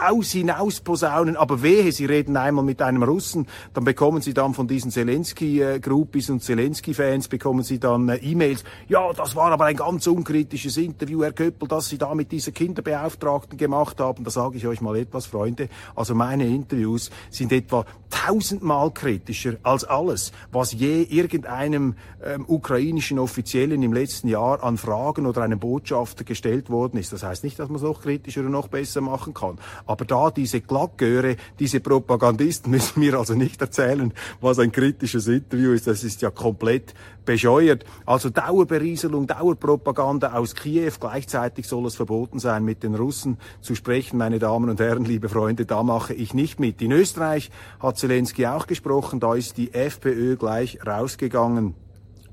aus 0.00 0.30
hinaus 0.30 0.80
posaunen. 0.80 1.36
Aber 1.36 1.62
wehe, 1.62 1.92
Sie 1.92 2.06
reden 2.06 2.36
einmal 2.36 2.64
mit 2.64 2.82
einem 2.82 3.02
Russen, 3.02 3.46
dann 3.72 3.84
bekommen 3.84 4.22
Sie 4.22 4.34
dann 4.34 4.54
von 4.54 4.68
diesen 4.68 4.90
Zelensky-Groupies 4.90 6.30
und 6.30 6.42
Zelensky-Fans 6.42 7.28
bekommen 7.28 7.62
Sie 7.62 7.78
dann 7.78 8.08
äh, 8.08 8.16
E-Mails. 8.16 8.64
Ja, 8.88 9.12
das 9.24 9.34
war 9.34 9.50
aber 9.52 9.64
ein 9.64 9.76
ganz 9.76 10.06
unkritisches 10.06 10.76
Interview, 10.76 11.22
Herr 11.22 11.32
Köppel, 11.32 11.66
das 11.66 11.88
Sie 11.88 11.96
da 11.96 12.14
mit 12.14 12.30
dieser 12.30 12.52
Kinderbeauftragten 12.52 13.56
gemacht 13.56 13.98
haben. 13.98 14.22
Da 14.22 14.30
sage 14.30 14.58
ich 14.58 14.66
euch 14.66 14.82
mal 14.82 14.96
etwas, 14.96 15.24
Freunde. 15.24 15.70
Also 15.96 16.14
meine 16.14 16.46
Interviews 16.46 17.10
sind 17.30 17.50
etwa 17.50 17.86
tausendmal 18.10 18.90
kritischer 18.90 19.54
als 19.62 19.84
alles, 19.84 20.30
was 20.52 20.72
je 20.72 21.04
irgendeinem 21.04 21.94
ähm, 22.22 22.44
ukrainischen 22.46 23.18
Offiziellen 23.18 23.82
im 23.82 23.94
letzten 23.94 24.28
Jahr 24.28 24.62
an 24.62 24.76
Fragen 24.76 25.24
oder 25.24 25.40
einem 25.40 25.58
Botschafter 25.58 26.24
gestellt 26.24 26.68
worden 26.68 26.98
ist. 26.98 27.14
Das 27.14 27.22
heißt 27.22 27.44
nicht, 27.44 27.58
dass 27.58 27.70
man 27.70 27.76
es 27.76 27.82
noch 27.82 28.02
kritischer 28.02 28.42
und 28.42 28.50
noch 28.50 28.68
besser 28.68 29.00
machen 29.00 29.32
kann. 29.32 29.58
Aber 29.86 30.04
da 30.04 30.30
diese 30.30 30.60
Glackgöre, 30.60 31.36
diese 31.58 31.80
Propagandisten 31.80 32.70
müssen 32.70 33.00
mir 33.00 33.18
also 33.18 33.32
nicht 33.32 33.58
erzählen, 33.62 34.12
was 34.42 34.58
ein 34.58 34.70
kritisches 34.70 35.26
Interview 35.28 35.72
ist. 35.72 35.86
Das 35.86 36.04
ist 36.04 36.20
ja 36.20 36.30
komplett 36.30 36.94
bescheuert. 37.24 37.84
Also 38.06 38.30
Dauerberieselung, 38.30 39.13
Dauerpropaganda 39.22 40.32
aus 40.34 40.54
Kiew. 40.54 40.92
Gleichzeitig 40.98 41.66
soll 41.66 41.86
es 41.86 41.96
verboten 41.96 42.38
sein, 42.38 42.64
mit 42.64 42.82
den 42.82 42.94
Russen 42.94 43.38
zu 43.60 43.74
sprechen. 43.74 44.18
Meine 44.18 44.38
Damen 44.38 44.68
und 44.68 44.80
Herren, 44.80 45.04
liebe 45.04 45.28
Freunde, 45.28 45.64
da 45.66 45.82
mache 45.82 46.14
ich 46.14 46.34
nicht 46.34 46.60
mit. 46.60 46.82
In 46.82 46.92
Österreich 46.92 47.50
hat 47.80 47.98
Zelensky 47.98 48.46
auch 48.46 48.66
gesprochen. 48.66 49.20
Da 49.20 49.34
ist 49.34 49.56
die 49.56 49.72
FPÖ 49.72 50.36
gleich 50.36 50.78
rausgegangen 50.86 51.74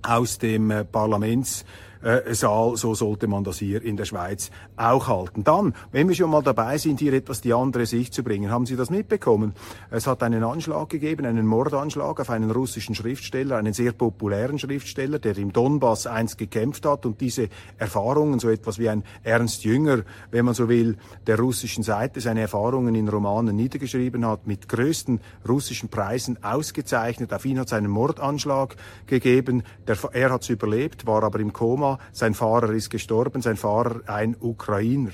aus 0.01 0.37
dem 0.37 0.71
äh, 0.71 0.83
Parlaments 0.83 1.65
äh, 2.01 2.33
Saal. 2.33 2.77
So 2.77 2.95
sollte 2.95 3.27
man 3.27 3.43
das 3.43 3.57
hier 3.59 3.81
in 3.81 3.97
der 3.97 4.05
Schweiz 4.05 4.51
auch 4.75 5.07
halten. 5.07 5.43
Dann, 5.43 5.73
wenn 5.91 6.07
wir 6.07 6.15
schon 6.15 6.29
mal 6.29 6.43
dabei 6.43 6.77
sind, 6.77 6.99
hier 6.99 7.13
etwas 7.13 7.41
die 7.41 7.53
andere 7.53 7.85
Sicht 7.85 8.13
zu 8.13 8.23
bringen, 8.23 8.51
haben 8.51 8.65
Sie 8.65 8.75
das 8.75 8.89
mitbekommen? 8.89 9.53
Es 9.89 10.07
hat 10.07 10.23
einen 10.23 10.43
Anschlag 10.43 10.89
gegeben, 10.89 11.25
einen 11.25 11.45
Mordanschlag 11.45 12.19
auf 12.19 12.29
einen 12.29 12.51
russischen 12.51 12.95
Schriftsteller, 12.95 13.57
einen 13.57 13.73
sehr 13.73 13.91
populären 13.91 14.59
Schriftsteller, 14.59 15.19
der 15.19 15.37
im 15.37 15.53
Donbass 15.53 16.07
einst 16.07 16.37
gekämpft 16.37 16.85
hat 16.85 17.05
und 17.05 17.21
diese 17.21 17.49
Erfahrungen, 17.77 18.39
so 18.39 18.49
etwas 18.49 18.79
wie 18.79 18.89
ein 18.89 19.03
Ernst 19.23 19.63
Jünger, 19.63 20.03
wenn 20.31 20.45
man 20.45 20.53
so 20.53 20.69
will, 20.69 20.97
der 21.27 21.39
russischen 21.39 21.83
Seite, 21.83 22.21
seine 22.21 22.41
Erfahrungen 22.41 22.95
in 22.95 23.07
Romanen 23.07 23.55
niedergeschrieben 23.55 24.25
hat, 24.25 24.47
mit 24.47 24.67
größten 24.69 25.19
russischen 25.47 25.89
Preisen 25.89 26.43
ausgezeichnet. 26.43 27.33
Auf 27.33 27.45
ihn 27.45 27.59
hat 27.59 27.67
es 27.67 27.73
einen 27.73 27.89
Mordanschlag 27.91 28.75
gegeben. 29.05 29.63
Der, 29.87 29.97
er 30.13 30.31
hat 30.31 30.43
es 30.43 30.49
überlebt, 30.49 31.05
war 31.05 31.23
aber 31.23 31.39
im 31.39 31.53
Koma. 31.53 31.90
Sein 32.11 32.33
Fahrer 32.33 32.71
ist 32.71 32.89
gestorben, 32.89 33.41
sein 33.41 33.57
Fahrer 33.57 34.01
ein 34.07 34.35
Ukrainer. 34.39 35.11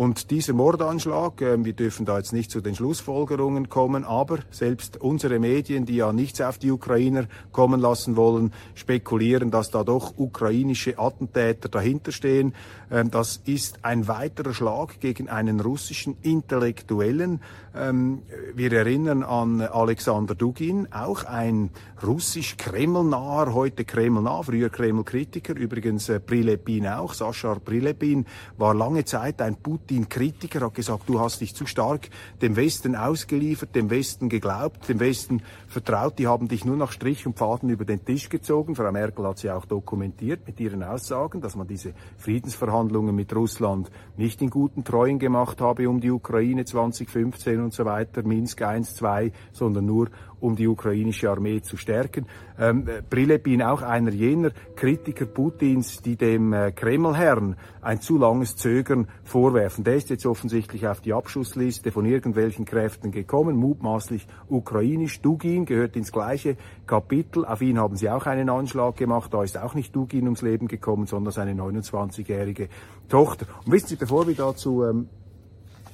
Und 0.00 0.30
dieser 0.30 0.54
Mordanschlag, 0.54 1.42
äh, 1.42 1.62
wir 1.62 1.74
dürfen 1.74 2.06
da 2.06 2.16
jetzt 2.16 2.32
nicht 2.32 2.50
zu 2.50 2.62
den 2.62 2.74
Schlussfolgerungen 2.74 3.68
kommen, 3.68 4.06
aber 4.06 4.38
selbst 4.50 4.98
unsere 4.98 5.38
Medien, 5.38 5.84
die 5.84 5.96
ja 5.96 6.10
nichts 6.10 6.40
auf 6.40 6.56
die 6.56 6.70
Ukrainer 6.70 7.26
kommen 7.52 7.82
lassen 7.82 8.16
wollen, 8.16 8.50
spekulieren, 8.74 9.50
dass 9.50 9.70
da 9.70 9.84
doch 9.84 10.14
ukrainische 10.16 10.98
Attentäter 10.98 11.68
dahinter 11.68 12.12
stehen. 12.12 12.54
Ähm, 12.90 13.10
das 13.10 13.42
ist 13.44 13.84
ein 13.84 14.08
weiterer 14.08 14.54
Schlag 14.54 15.00
gegen 15.00 15.28
einen 15.28 15.60
russischen 15.60 16.16
Intellektuellen. 16.22 17.42
Ähm, 17.76 18.22
wir 18.54 18.72
erinnern 18.72 19.22
an 19.22 19.60
Alexander 19.60 20.34
Dugin, 20.34 20.88
auch 20.94 21.24
ein 21.24 21.68
russisch 22.02 22.56
Kremlnaher, 22.56 23.52
heute 23.52 23.84
Kremlnah, 23.84 24.42
früher 24.44 24.70
Kreml-Kritiker, 24.70 25.54
übrigens 25.56 26.08
äh, 26.08 26.20
Prilepin 26.20 26.88
auch. 26.88 27.12
Sascha 27.12 27.54
Prilepin 27.56 28.24
war 28.56 28.72
lange 28.72 29.04
Zeit 29.04 29.42
ein 29.42 29.56
Putin 29.56 29.89
Putin-Kritiker 29.90 30.60
hat 30.60 30.74
gesagt, 30.74 31.08
du 31.08 31.18
hast 31.18 31.40
dich 31.40 31.52
zu 31.52 31.66
stark 31.66 32.10
dem 32.40 32.54
Westen 32.54 32.94
ausgeliefert, 32.94 33.74
dem 33.74 33.90
Westen 33.90 34.28
geglaubt, 34.28 34.88
dem 34.88 35.00
Westen 35.00 35.42
vertraut. 35.66 36.16
Die 36.20 36.28
haben 36.28 36.46
dich 36.46 36.64
nur 36.64 36.76
nach 36.76 36.92
Strich 36.92 37.26
und 37.26 37.36
Faden 37.36 37.70
über 37.70 37.84
den 37.84 38.04
Tisch 38.04 38.28
gezogen. 38.28 38.76
Frau 38.76 38.92
Merkel 38.92 39.26
hat 39.26 39.38
sie 39.38 39.50
auch 39.50 39.64
dokumentiert 39.64 40.46
mit 40.46 40.60
ihren 40.60 40.84
Aussagen, 40.84 41.40
dass 41.40 41.56
man 41.56 41.66
diese 41.66 41.92
Friedensverhandlungen 42.18 43.16
mit 43.16 43.34
Russland 43.34 43.90
nicht 44.16 44.40
in 44.42 44.50
guten 44.50 44.84
Treuen 44.84 45.18
gemacht 45.18 45.60
habe 45.60 45.88
um 45.88 46.00
die 46.00 46.12
Ukraine 46.12 46.64
2015 46.64 47.60
und 47.60 47.72
so 47.72 47.84
weiter, 47.84 48.22
Minsk 48.22 48.62
1, 48.62 48.94
2, 48.94 49.32
sondern 49.50 49.86
nur 49.86 50.08
um 50.40 50.56
die 50.56 50.66
ukrainische 50.66 51.30
Armee 51.30 51.62
zu 51.62 51.76
stärken. 51.76 52.26
Ähm, 52.58 52.88
Prilepin 53.08 53.62
auch 53.62 53.82
einer 53.82 54.10
jener 54.10 54.50
Kritiker 54.76 55.26
Putins, 55.26 56.02
die 56.02 56.16
dem 56.16 56.52
äh, 56.52 56.72
Kremlherrn 56.72 57.56
ein 57.80 58.00
zu 58.00 58.18
langes 58.18 58.56
Zögern 58.56 59.08
vorwerfen. 59.24 59.84
Der 59.84 59.96
ist 59.96 60.10
jetzt 60.10 60.26
offensichtlich 60.26 60.86
auf 60.86 61.00
die 61.00 61.12
Abschussliste 61.12 61.92
von 61.92 62.04
irgendwelchen 62.04 62.64
Kräften 62.64 63.12
gekommen, 63.12 63.56
mutmaßlich 63.56 64.26
ukrainisch. 64.48 65.20
Dugin 65.20 65.64
gehört 65.64 65.96
ins 65.96 66.12
gleiche 66.12 66.56
Kapitel. 66.86 67.44
Auf 67.44 67.62
ihn 67.62 67.78
haben 67.78 67.96
sie 67.96 68.10
auch 68.10 68.26
einen 68.26 68.50
Anschlag 68.50 68.96
gemacht. 68.96 69.32
Da 69.32 69.42
ist 69.42 69.58
auch 69.58 69.74
nicht 69.74 69.94
Dugin 69.94 70.24
ums 70.24 70.42
Leben 70.42 70.68
gekommen, 70.68 71.06
sondern 71.06 71.32
seine 71.32 71.52
29-jährige 71.52 72.68
Tochter. 73.08 73.46
Und 73.64 73.72
wissen 73.72 73.88
Sie, 73.88 73.96
bevor 73.96 74.26
wir 74.26 74.34
dazu 74.34 74.84
ähm, 74.84 75.08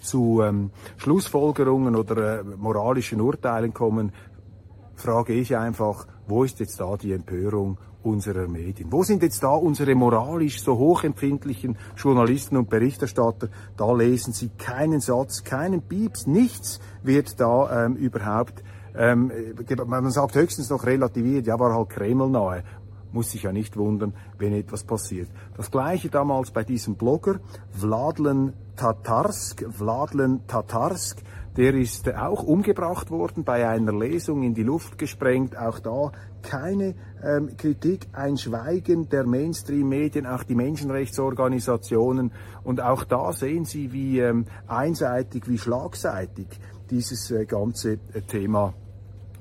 zu 0.07 0.43
ähm, 0.43 0.71
Schlussfolgerungen 0.97 1.97
oder 1.97 2.41
äh, 2.41 2.45
moralischen 2.45 3.21
Urteilen 3.21 3.75
kommen, 3.75 4.13
frage 4.97 5.33
ich 5.33 5.57
einfach, 5.57 6.07
wo 6.27 6.45
ist 6.45 6.61
jetzt 6.61 6.81
da 6.81 6.97
die 6.97 7.13
Empörung 7.13 7.79
unserer 8.03 8.49
Medien? 8.49 8.91
Wo 8.91 9.03
sind 9.03 9.23
jetzt 9.23 9.43
da 9.43 9.51
unsere 9.51 9.95
moralisch 9.95 10.63
so 10.63 10.77
hochempfindlichen 10.77 11.77
Journalisten 11.97 12.57
und 12.57 12.69
Berichterstatter? 12.69 13.49
Da 13.77 13.93
lesen 13.93 14.33
sie 14.33 14.51
keinen 14.59 15.01
Satz, 15.01 15.45
keinen 15.45 15.83
Pieps, 15.83 16.27
nichts 16.27 16.81
wird 17.03 17.41
da 17.41 17.87
ähm, 17.87 17.97
überhaupt 17.97 18.63
ähm, 18.99 19.31
man 19.87 20.11
sagt 20.11 20.37
höchstens 20.37 20.71
noch 20.71 20.87
relativiert, 20.87 21.47
ja, 21.47 21.59
war 21.59 21.75
halt 21.75 21.91
Kreml 21.91 22.31
nahe 22.31 22.65
muss 23.17 23.31
sich 23.31 23.45
ja 23.45 23.53
nicht 23.53 23.77
wundern, 23.77 24.13
wenn 24.39 24.53
etwas 24.53 24.85
passiert. 24.85 25.31
Das 25.57 25.71
gleiche 25.71 26.11
damals 26.11 26.51
bei 26.51 26.65
diesem 26.65 26.97
Blogger, 26.97 27.41
Vladlen 27.71 28.53
Tatarsk, 28.77 29.65
Vladlen 29.71 30.47
Tatarsk, 30.47 31.23
der 31.57 31.75
ist 31.75 32.13
auch 32.15 32.43
umgebracht 32.43 33.11
worden 33.11 33.45
bei 33.45 33.67
einer 33.67 33.93
Lesung 33.93 34.43
in 34.43 34.55
die 34.55 34.63
Luft 34.63 34.99
gesprengt. 34.99 35.57
Auch 35.57 35.79
da 35.79 36.13
keine 36.43 36.95
ähm, 37.25 37.57
Kritik, 37.57 38.07
ein 38.13 38.37
Schweigen 38.37 39.09
der 39.09 39.27
Mainstream-Medien, 39.27 40.27
auch 40.27 40.43
die 40.43 40.55
Menschenrechtsorganisationen. 40.55 42.33
Und 42.63 42.83
auch 42.83 43.05
da 43.05 43.33
sehen 43.33 43.65
Sie, 43.65 43.93
wie 43.93 44.21
ähm, 44.21 44.45
einseitig, 44.67 45.49
wie 45.49 45.59
schlagseitig 45.59 46.47
dieses 46.91 47.31
äh, 47.31 47.47
ganze 47.47 47.95
äh, 48.13 48.21
Thema 48.21 48.75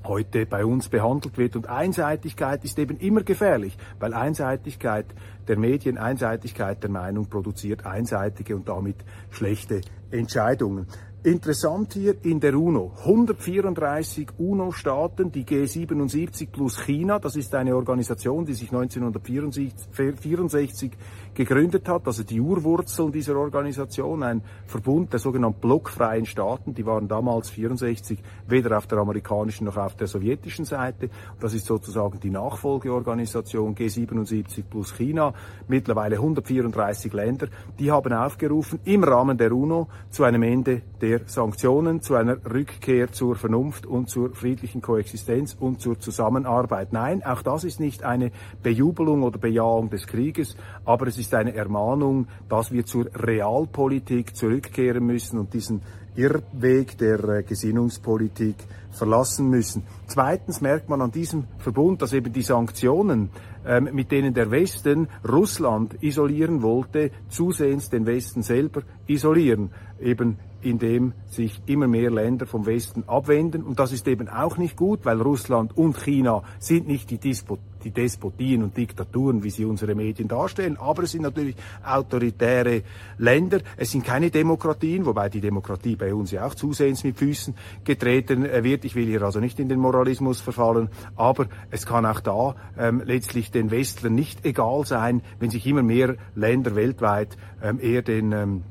heute 0.04 0.46
bei 0.46 0.64
uns 0.64 0.88
behandelt 0.88 1.36
wird. 1.36 1.56
Und 1.56 1.68
Einseitigkeit 1.68 2.64
ist 2.64 2.78
eben 2.78 2.96
immer 2.98 3.22
gefährlich, 3.22 3.76
weil 3.98 4.14
Einseitigkeit 4.14 5.06
der 5.48 5.58
Medien, 5.58 5.98
Einseitigkeit 5.98 6.82
der 6.82 6.90
Meinung 6.90 7.28
produziert 7.28 7.84
einseitige 7.84 8.56
und 8.56 8.68
damit 8.68 8.96
schlechte 9.30 9.80
Entscheidungen. 10.10 10.86
Interessant 11.26 11.94
hier 11.94 12.14
in 12.22 12.38
der 12.38 12.54
UNO. 12.54 12.92
134 12.98 14.28
UNO-Staaten, 14.38 15.32
die 15.32 15.44
G77 15.44 16.52
plus 16.52 16.78
China. 16.78 17.18
Das 17.18 17.34
ist 17.34 17.52
eine 17.52 17.74
Organisation, 17.74 18.46
die 18.46 18.52
sich 18.52 18.70
1964 18.70 20.92
gegründet 21.34 21.88
hat. 21.88 22.06
Also 22.06 22.22
die 22.22 22.40
Urwurzeln 22.40 23.10
dieser 23.10 23.34
Organisation, 23.38 24.22
ein 24.22 24.40
Verbund 24.66 25.12
der 25.12 25.18
sogenannten 25.18 25.60
blockfreien 25.60 26.26
Staaten. 26.26 26.74
Die 26.74 26.86
waren 26.86 27.08
damals 27.08 27.50
64 27.50 28.20
weder 28.46 28.78
auf 28.78 28.86
der 28.86 28.98
amerikanischen 28.98 29.64
noch 29.64 29.78
auf 29.78 29.96
der 29.96 30.06
sowjetischen 30.06 30.64
Seite. 30.64 31.10
Das 31.40 31.54
ist 31.54 31.66
sozusagen 31.66 32.20
die 32.20 32.30
Nachfolgeorganisation 32.30 33.74
G77 33.74 34.62
plus 34.70 34.94
China. 34.94 35.34
Mittlerweile 35.66 36.18
134 36.18 37.12
Länder. 37.12 37.48
Die 37.80 37.90
haben 37.90 38.12
aufgerufen, 38.12 38.78
im 38.84 39.02
Rahmen 39.02 39.36
der 39.36 39.50
UNO 39.50 39.88
zu 40.08 40.22
einem 40.22 40.44
Ende 40.44 40.82
der 41.00 41.15
der 41.18 41.28
Sanktionen 41.28 42.02
zu 42.02 42.14
einer 42.14 42.36
Rückkehr 42.44 43.10
zur 43.10 43.36
Vernunft 43.36 43.86
und 43.86 44.10
zur 44.10 44.34
friedlichen 44.34 44.82
Koexistenz 44.82 45.56
und 45.58 45.80
zur 45.80 45.98
Zusammenarbeit. 45.98 46.92
Nein, 46.92 47.24
auch 47.24 47.42
das 47.42 47.64
ist 47.64 47.80
nicht 47.80 48.04
eine 48.04 48.32
Bejubelung 48.62 49.22
oder 49.22 49.38
Bejahung 49.38 49.88
des 49.90 50.06
Krieges, 50.06 50.56
aber 50.84 51.06
es 51.06 51.18
ist 51.18 51.32
eine 51.34 51.54
Ermahnung, 51.54 52.28
dass 52.48 52.70
wir 52.70 52.84
zur 52.84 53.06
Realpolitik 53.14 54.36
zurückkehren 54.36 55.06
müssen 55.06 55.38
und 55.38 55.54
diesen 55.54 55.82
Irrweg 56.16 56.96
der 56.98 57.22
äh, 57.24 57.42
Gesinnungspolitik 57.42 58.56
verlassen 58.90 59.50
müssen. 59.50 59.84
Zweitens 60.06 60.60
merkt 60.60 60.88
man 60.88 61.02
an 61.02 61.10
diesem 61.10 61.44
Verbund, 61.58 62.00
dass 62.00 62.14
eben 62.14 62.32
die 62.32 62.42
Sanktionen, 62.42 63.30
ähm, 63.66 63.90
mit 63.92 64.10
denen 64.10 64.32
der 64.32 64.50
Westen 64.50 65.08
Russland 65.28 66.02
isolieren 66.02 66.62
wollte, 66.62 67.10
zusehends 67.28 67.90
den 67.90 68.06
Westen 68.06 68.42
selber 68.42 68.82
isolieren. 69.06 69.70
Eben 70.00 70.38
indem 70.66 71.12
sich 71.28 71.62
immer 71.66 71.86
mehr 71.86 72.10
Länder 72.10 72.46
vom 72.46 72.66
Westen 72.66 73.04
abwenden. 73.06 73.62
Und 73.62 73.78
das 73.78 73.92
ist 73.92 74.08
eben 74.08 74.28
auch 74.28 74.58
nicht 74.58 74.76
gut, 74.76 75.04
weil 75.04 75.20
Russland 75.22 75.76
und 75.76 75.96
China 75.96 76.42
sind 76.58 76.88
nicht 76.88 77.10
die, 77.10 77.18
Dispo 77.18 77.58
die 77.84 77.92
Despotien 77.92 78.64
und 78.64 78.76
Diktaturen, 78.76 79.44
wie 79.44 79.50
sie 79.50 79.64
unsere 79.64 79.94
Medien 79.94 80.26
darstellen, 80.26 80.76
aber 80.76 81.04
es 81.04 81.12
sind 81.12 81.22
natürlich 81.22 81.54
autoritäre 81.84 82.82
Länder. 83.16 83.60
Es 83.76 83.92
sind 83.92 84.04
keine 84.04 84.30
Demokratien, 84.30 85.06
wobei 85.06 85.28
die 85.28 85.40
Demokratie 85.40 85.94
bei 85.94 86.12
uns 86.12 86.32
ja 86.32 86.44
auch 86.44 86.56
zusehends 86.56 87.04
mit 87.04 87.16
Füßen 87.16 87.54
getreten 87.84 88.44
äh, 88.44 88.64
wird. 88.64 88.84
Ich 88.84 88.96
will 88.96 89.06
hier 89.06 89.22
also 89.22 89.38
nicht 89.38 89.60
in 89.60 89.68
den 89.68 89.78
Moralismus 89.78 90.40
verfallen, 90.40 90.88
aber 91.14 91.46
es 91.70 91.86
kann 91.86 92.06
auch 92.06 92.18
da 92.18 92.56
ähm, 92.76 93.02
letztlich 93.04 93.52
den 93.52 93.70
Westlern 93.70 94.16
nicht 94.16 94.44
egal 94.44 94.84
sein, 94.84 95.22
wenn 95.38 95.50
sich 95.50 95.64
immer 95.64 95.84
mehr 95.84 96.16
Länder 96.34 96.74
weltweit 96.74 97.36
ähm, 97.62 97.78
eher 97.80 98.02
den 98.02 98.32
ähm, 98.32 98.62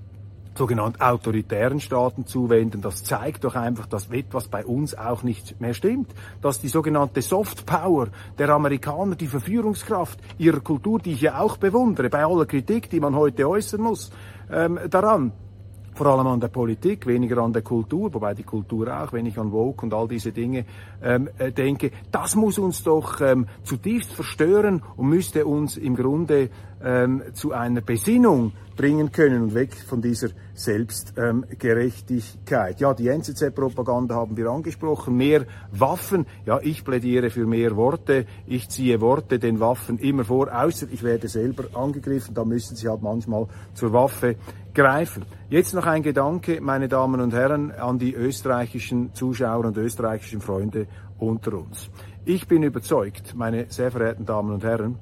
sogenannten 0.58 1.02
autoritären 1.02 1.80
Staaten 1.80 2.26
zuwenden. 2.26 2.82
Das 2.82 3.04
zeigt 3.04 3.44
doch 3.44 3.56
einfach, 3.56 3.86
dass 3.88 4.10
etwas 4.10 4.48
bei 4.48 4.66
uns 4.66 4.98
auch 4.98 5.24
nicht 5.24 5.60
mehr 5.60 5.74
stimmt. 5.74 6.10
Dass 6.42 6.60
die 6.60 6.70
sogenannte 6.70 7.22
Soft 7.22 7.66
Power 7.66 8.08
der 8.38 8.50
Amerikaner, 8.50 9.16
die 9.16 9.28
Verführungskraft 9.28 10.20
ihrer 10.38 10.62
Kultur, 10.62 11.00
die 11.00 11.14
ich 11.14 11.22
ja 11.22 11.40
auch 11.40 11.58
bewundere, 11.58 12.10
bei 12.10 12.26
aller 12.26 12.46
Kritik, 12.46 12.90
die 12.90 13.00
man 13.00 13.16
heute 13.16 13.48
äußern 13.48 13.82
muss, 13.82 14.12
ähm, 14.52 14.80
daran, 14.90 15.32
vor 15.96 16.08
allem 16.08 16.28
an 16.28 16.40
der 16.40 16.50
Politik, 16.50 17.08
weniger 17.08 17.38
an 17.38 17.54
der 17.54 17.62
Kultur, 17.62 18.14
wobei 18.14 18.34
die 18.34 18.44
Kultur 18.44 18.88
auch, 18.88 19.14
wenn 19.14 19.26
ich 19.26 19.38
an 19.38 19.52
Woke 19.52 19.86
und 19.86 19.94
all 19.94 20.08
diese 20.08 20.32
Dinge 20.32 20.66
ähm, 21.02 21.30
äh, 21.38 21.52
denke, 21.52 21.92
das 22.12 22.36
muss 22.36 22.60
uns 22.60 22.84
doch 22.84 23.22
ähm, 23.22 23.48
zutiefst 23.64 24.14
verstören 24.14 24.84
und 24.98 25.08
müsste 25.08 25.46
uns 25.46 25.78
im 25.78 25.96
Grunde 25.96 26.50
ähm, 26.84 27.24
zu 27.34 27.54
einer 27.54 27.82
Besinnung 27.82 28.52
bringen 28.76 29.12
können 29.12 29.44
und 29.44 29.54
weg 29.56 29.74
von 29.74 30.02
dieser 30.02 30.30
Selbstgerechtigkeit. 30.54 32.80
ja, 32.80 32.94
die 32.94 33.08
NZZ-Propaganda 33.08 34.14
haben 34.16 34.38
wir 34.38 34.48
angesprochen. 34.48 35.16
Mehr 35.16 35.46
Waffen. 35.72 36.26
Ja, 36.46 36.60
ich 36.62 36.84
plädiere 36.84 37.30
für 37.30 37.46
mehr 37.46 37.78
Worte. 37.78 38.26
Ich 38.46 38.68
ziehe 38.70 39.00
Worte 39.02 39.40
den 39.40 39.60
Waffen 39.60 39.98
immer 40.00 40.26
vor, 40.26 40.50
außer 40.54 40.88
ich 40.92 41.04
werde 41.04 41.30
selber 41.30 41.66
angegriffen. 41.74 42.36
Da 42.36 42.44
müssen 42.44 42.76
sie 42.76 42.90
halt 42.90 43.02
manchmal 43.02 43.48
zur 43.74 43.94
Waffe 43.94 44.36
greifen. 44.76 45.26
Jetzt 45.50 45.74
noch 45.74 45.86
ein 45.86 46.04
Gedanke, 46.04 46.60
meine 46.62 46.88
Damen 46.88 47.22
und 47.22 47.34
Herren, 47.34 47.72
an 47.72 47.98
die 47.98 48.14
österreichischen 48.14 49.14
Zuschauer 49.16 49.66
und 49.66 49.78
österreichischen 49.78 50.42
Freunde 50.42 50.88
unter 51.18 51.54
uns. 51.54 51.90
Ich 52.26 52.48
bin 52.48 52.62
überzeugt, 52.62 53.34
meine 53.36 53.66
sehr 53.70 53.90
verehrten 53.90 54.26
Damen 54.26 54.54
und 54.54 54.64
Herren, 54.64 55.00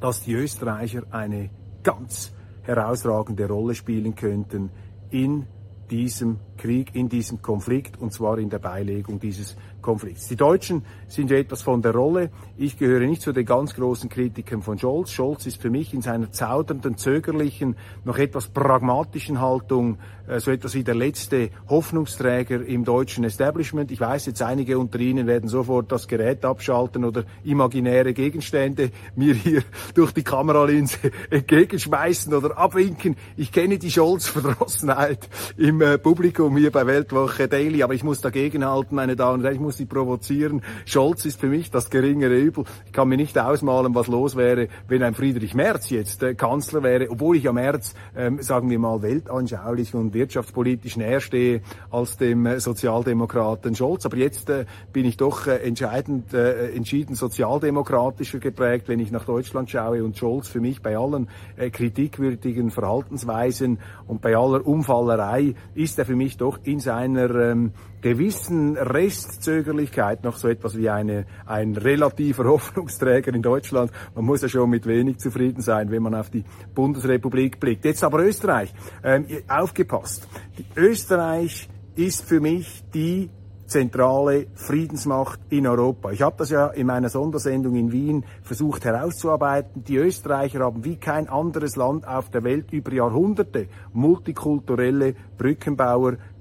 dass 0.00 0.22
die 0.22 0.32
Österreicher 0.32 1.02
eine 1.10 1.50
ganz 1.82 2.32
herausragende 2.62 3.46
Rolle 3.46 3.74
spielen 3.74 4.14
könnten 4.14 4.70
in 5.10 5.46
diesem 5.90 6.38
Krieg, 6.56 6.94
in 6.94 7.08
diesem 7.08 7.42
Konflikt, 7.42 8.00
und 8.00 8.12
zwar 8.12 8.38
in 8.38 8.48
der 8.48 8.58
Beilegung 8.58 9.20
dieses 9.20 9.56
Konflikts. 9.84 10.28
Die 10.28 10.36
Deutschen 10.36 10.82
sind 11.08 11.30
ja 11.30 11.36
etwas 11.36 11.60
von 11.60 11.82
der 11.82 11.92
Rolle. 11.92 12.30
Ich 12.56 12.78
gehöre 12.78 13.06
nicht 13.06 13.20
zu 13.20 13.32
den 13.32 13.44
ganz 13.44 13.74
großen 13.74 14.08
Kritikern 14.08 14.62
von 14.62 14.78
Scholz. 14.78 15.10
Scholz 15.10 15.44
ist 15.44 15.60
für 15.60 15.68
mich 15.68 15.92
in 15.92 16.00
seiner 16.00 16.32
zaudernden, 16.32 16.96
zögerlichen, 16.96 17.76
noch 18.04 18.16
etwas 18.16 18.48
pragmatischen 18.48 19.42
Haltung 19.42 19.98
äh, 20.26 20.40
so 20.40 20.50
etwas 20.50 20.74
wie 20.74 20.84
der 20.84 20.94
letzte 20.94 21.50
Hoffnungsträger 21.68 22.64
im 22.64 22.84
deutschen 22.84 23.24
Establishment. 23.24 23.90
Ich 23.90 24.00
weiß 24.00 24.26
jetzt, 24.26 24.40
einige 24.42 24.78
unter 24.78 24.98
Ihnen 24.98 25.26
werden 25.26 25.48
sofort 25.48 25.92
das 25.92 26.08
Gerät 26.08 26.44
abschalten 26.44 27.04
oder 27.04 27.24
imaginäre 27.44 28.14
Gegenstände 28.14 28.90
mir 29.16 29.34
hier 29.34 29.62
durch 29.94 30.12
die 30.12 30.22
Kameralinse 30.22 30.98
entgegenschmeißen 31.30 32.32
oder 32.32 32.56
abwinken. 32.56 33.16
Ich 33.36 33.52
kenne 33.52 33.78
die 33.78 33.90
Scholz-Verdrossenheit 33.90 35.28
im 35.58 35.82
äh, 35.82 35.98
Publikum 35.98 36.56
hier 36.56 36.70
bei 36.70 36.86
Weltwoche 36.86 37.46
Daily, 37.46 37.82
aber 37.82 37.94
ich 37.94 38.04
muss 38.04 38.20
dagegenhalten, 38.20 38.96
meine 38.96 39.16
Damen 39.16 39.40
und 39.40 39.44
Herren, 39.44 39.54
ich 39.54 39.60
muss 39.60 39.73
Sie 39.76 39.86
provozieren. 39.86 40.62
Scholz 40.86 41.24
ist 41.24 41.40
für 41.40 41.48
mich 41.48 41.70
das 41.70 41.90
geringere 41.90 42.36
Übel. 42.38 42.64
Ich 42.86 42.92
kann 42.92 43.08
mir 43.08 43.16
nicht 43.16 43.38
ausmalen, 43.38 43.94
was 43.94 44.06
los 44.06 44.36
wäre, 44.36 44.68
wenn 44.88 45.02
ein 45.02 45.14
Friedrich 45.14 45.54
Merz 45.54 45.90
jetzt 45.90 46.22
äh, 46.22 46.34
Kanzler 46.34 46.82
wäre, 46.82 47.10
obwohl 47.10 47.36
ich 47.36 47.44
ja 47.44 47.52
Merz, 47.52 47.94
ähm, 48.16 48.40
sagen 48.42 48.70
wir 48.70 48.78
mal, 48.78 49.02
weltanschaulich 49.02 49.94
und 49.94 50.14
wirtschaftspolitisch 50.14 50.96
näher 50.96 51.20
stehe 51.20 51.62
als 51.90 52.16
dem 52.16 52.46
äh, 52.46 52.60
Sozialdemokraten 52.60 53.74
Scholz. 53.74 54.06
Aber 54.06 54.16
jetzt 54.16 54.50
äh, 54.50 54.64
bin 54.92 55.04
ich 55.04 55.16
doch 55.16 55.46
äh, 55.46 55.56
entscheidend, 55.56 56.32
äh, 56.34 56.70
entschieden 56.70 57.14
sozialdemokratischer 57.14 58.38
geprägt, 58.38 58.88
wenn 58.88 59.00
ich 59.00 59.10
nach 59.10 59.24
Deutschland 59.24 59.70
schaue 59.70 60.04
und 60.04 60.16
Scholz 60.16 60.48
für 60.48 60.60
mich 60.60 60.82
bei 60.82 60.96
allen 60.96 61.28
äh, 61.56 61.70
kritikwürdigen 61.70 62.70
Verhaltensweisen 62.70 63.78
und 64.06 64.20
bei 64.20 64.36
aller 64.36 64.66
Umfallerei 64.66 65.54
ist 65.74 65.98
er 65.98 66.06
für 66.06 66.16
mich 66.16 66.36
doch 66.36 66.58
in 66.64 66.80
seiner 66.80 67.34
ähm, 67.34 67.72
gewissen 68.04 68.76
Restzögerlichkeit 68.76 70.24
noch 70.24 70.36
so 70.36 70.46
etwas 70.46 70.76
wie 70.76 70.90
eine, 70.90 71.24
ein 71.46 71.74
relativer 71.74 72.44
Hoffnungsträger 72.50 73.34
in 73.34 73.40
Deutschland. 73.40 73.90
Man 74.14 74.26
muss 74.26 74.42
ja 74.42 74.48
schon 74.50 74.68
mit 74.68 74.84
wenig 74.84 75.20
zufrieden 75.20 75.62
sein, 75.62 75.90
wenn 75.90 76.02
man 76.02 76.14
auf 76.14 76.28
die 76.28 76.44
Bundesrepublik 76.74 77.58
blickt. 77.58 77.86
Jetzt 77.86 78.04
aber 78.04 78.18
Österreich. 78.18 78.74
Ähm, 79.02 79.24
aufgepasst. 79.48 80.28
Die 80.58 80.66
Österreich 80.76 81.66
ist 81.96 82.26
für 82.26 82.40
mich 82.40 82.84
die 82.92 83.30
zentrale 83.66 84.46
Friedensmacht 84.54 85.40
in 85.48 85.66
Europa. 85.66 86.10
Ich 86.10 86.22
habe 86.22 86.36
das 86.38 86.50
ja 86.50 86.68
in 86.68 86.86
meiner 86.86 87.08
Sondersendung 87.08 87.74
in 87.74 87.92
Wien 87.92 88.24
versucht 88.42 88.84
herauszuarbeiten. 88.84 89.84
Die 89.84 89.96
Österreicher 89.96 90.60
haben 90.60 90.84
wie 90.84 90.96
kein 90.96 91.28
anderes 91.28 91.76
Land 91.76 92.06
auf 92.06 92.30
der 92.30 92.44
Welt 92.44 92.72
über 92.72 92.92
Jahrhunderte 92.92 93.68
multikulturelle 93.92 95.14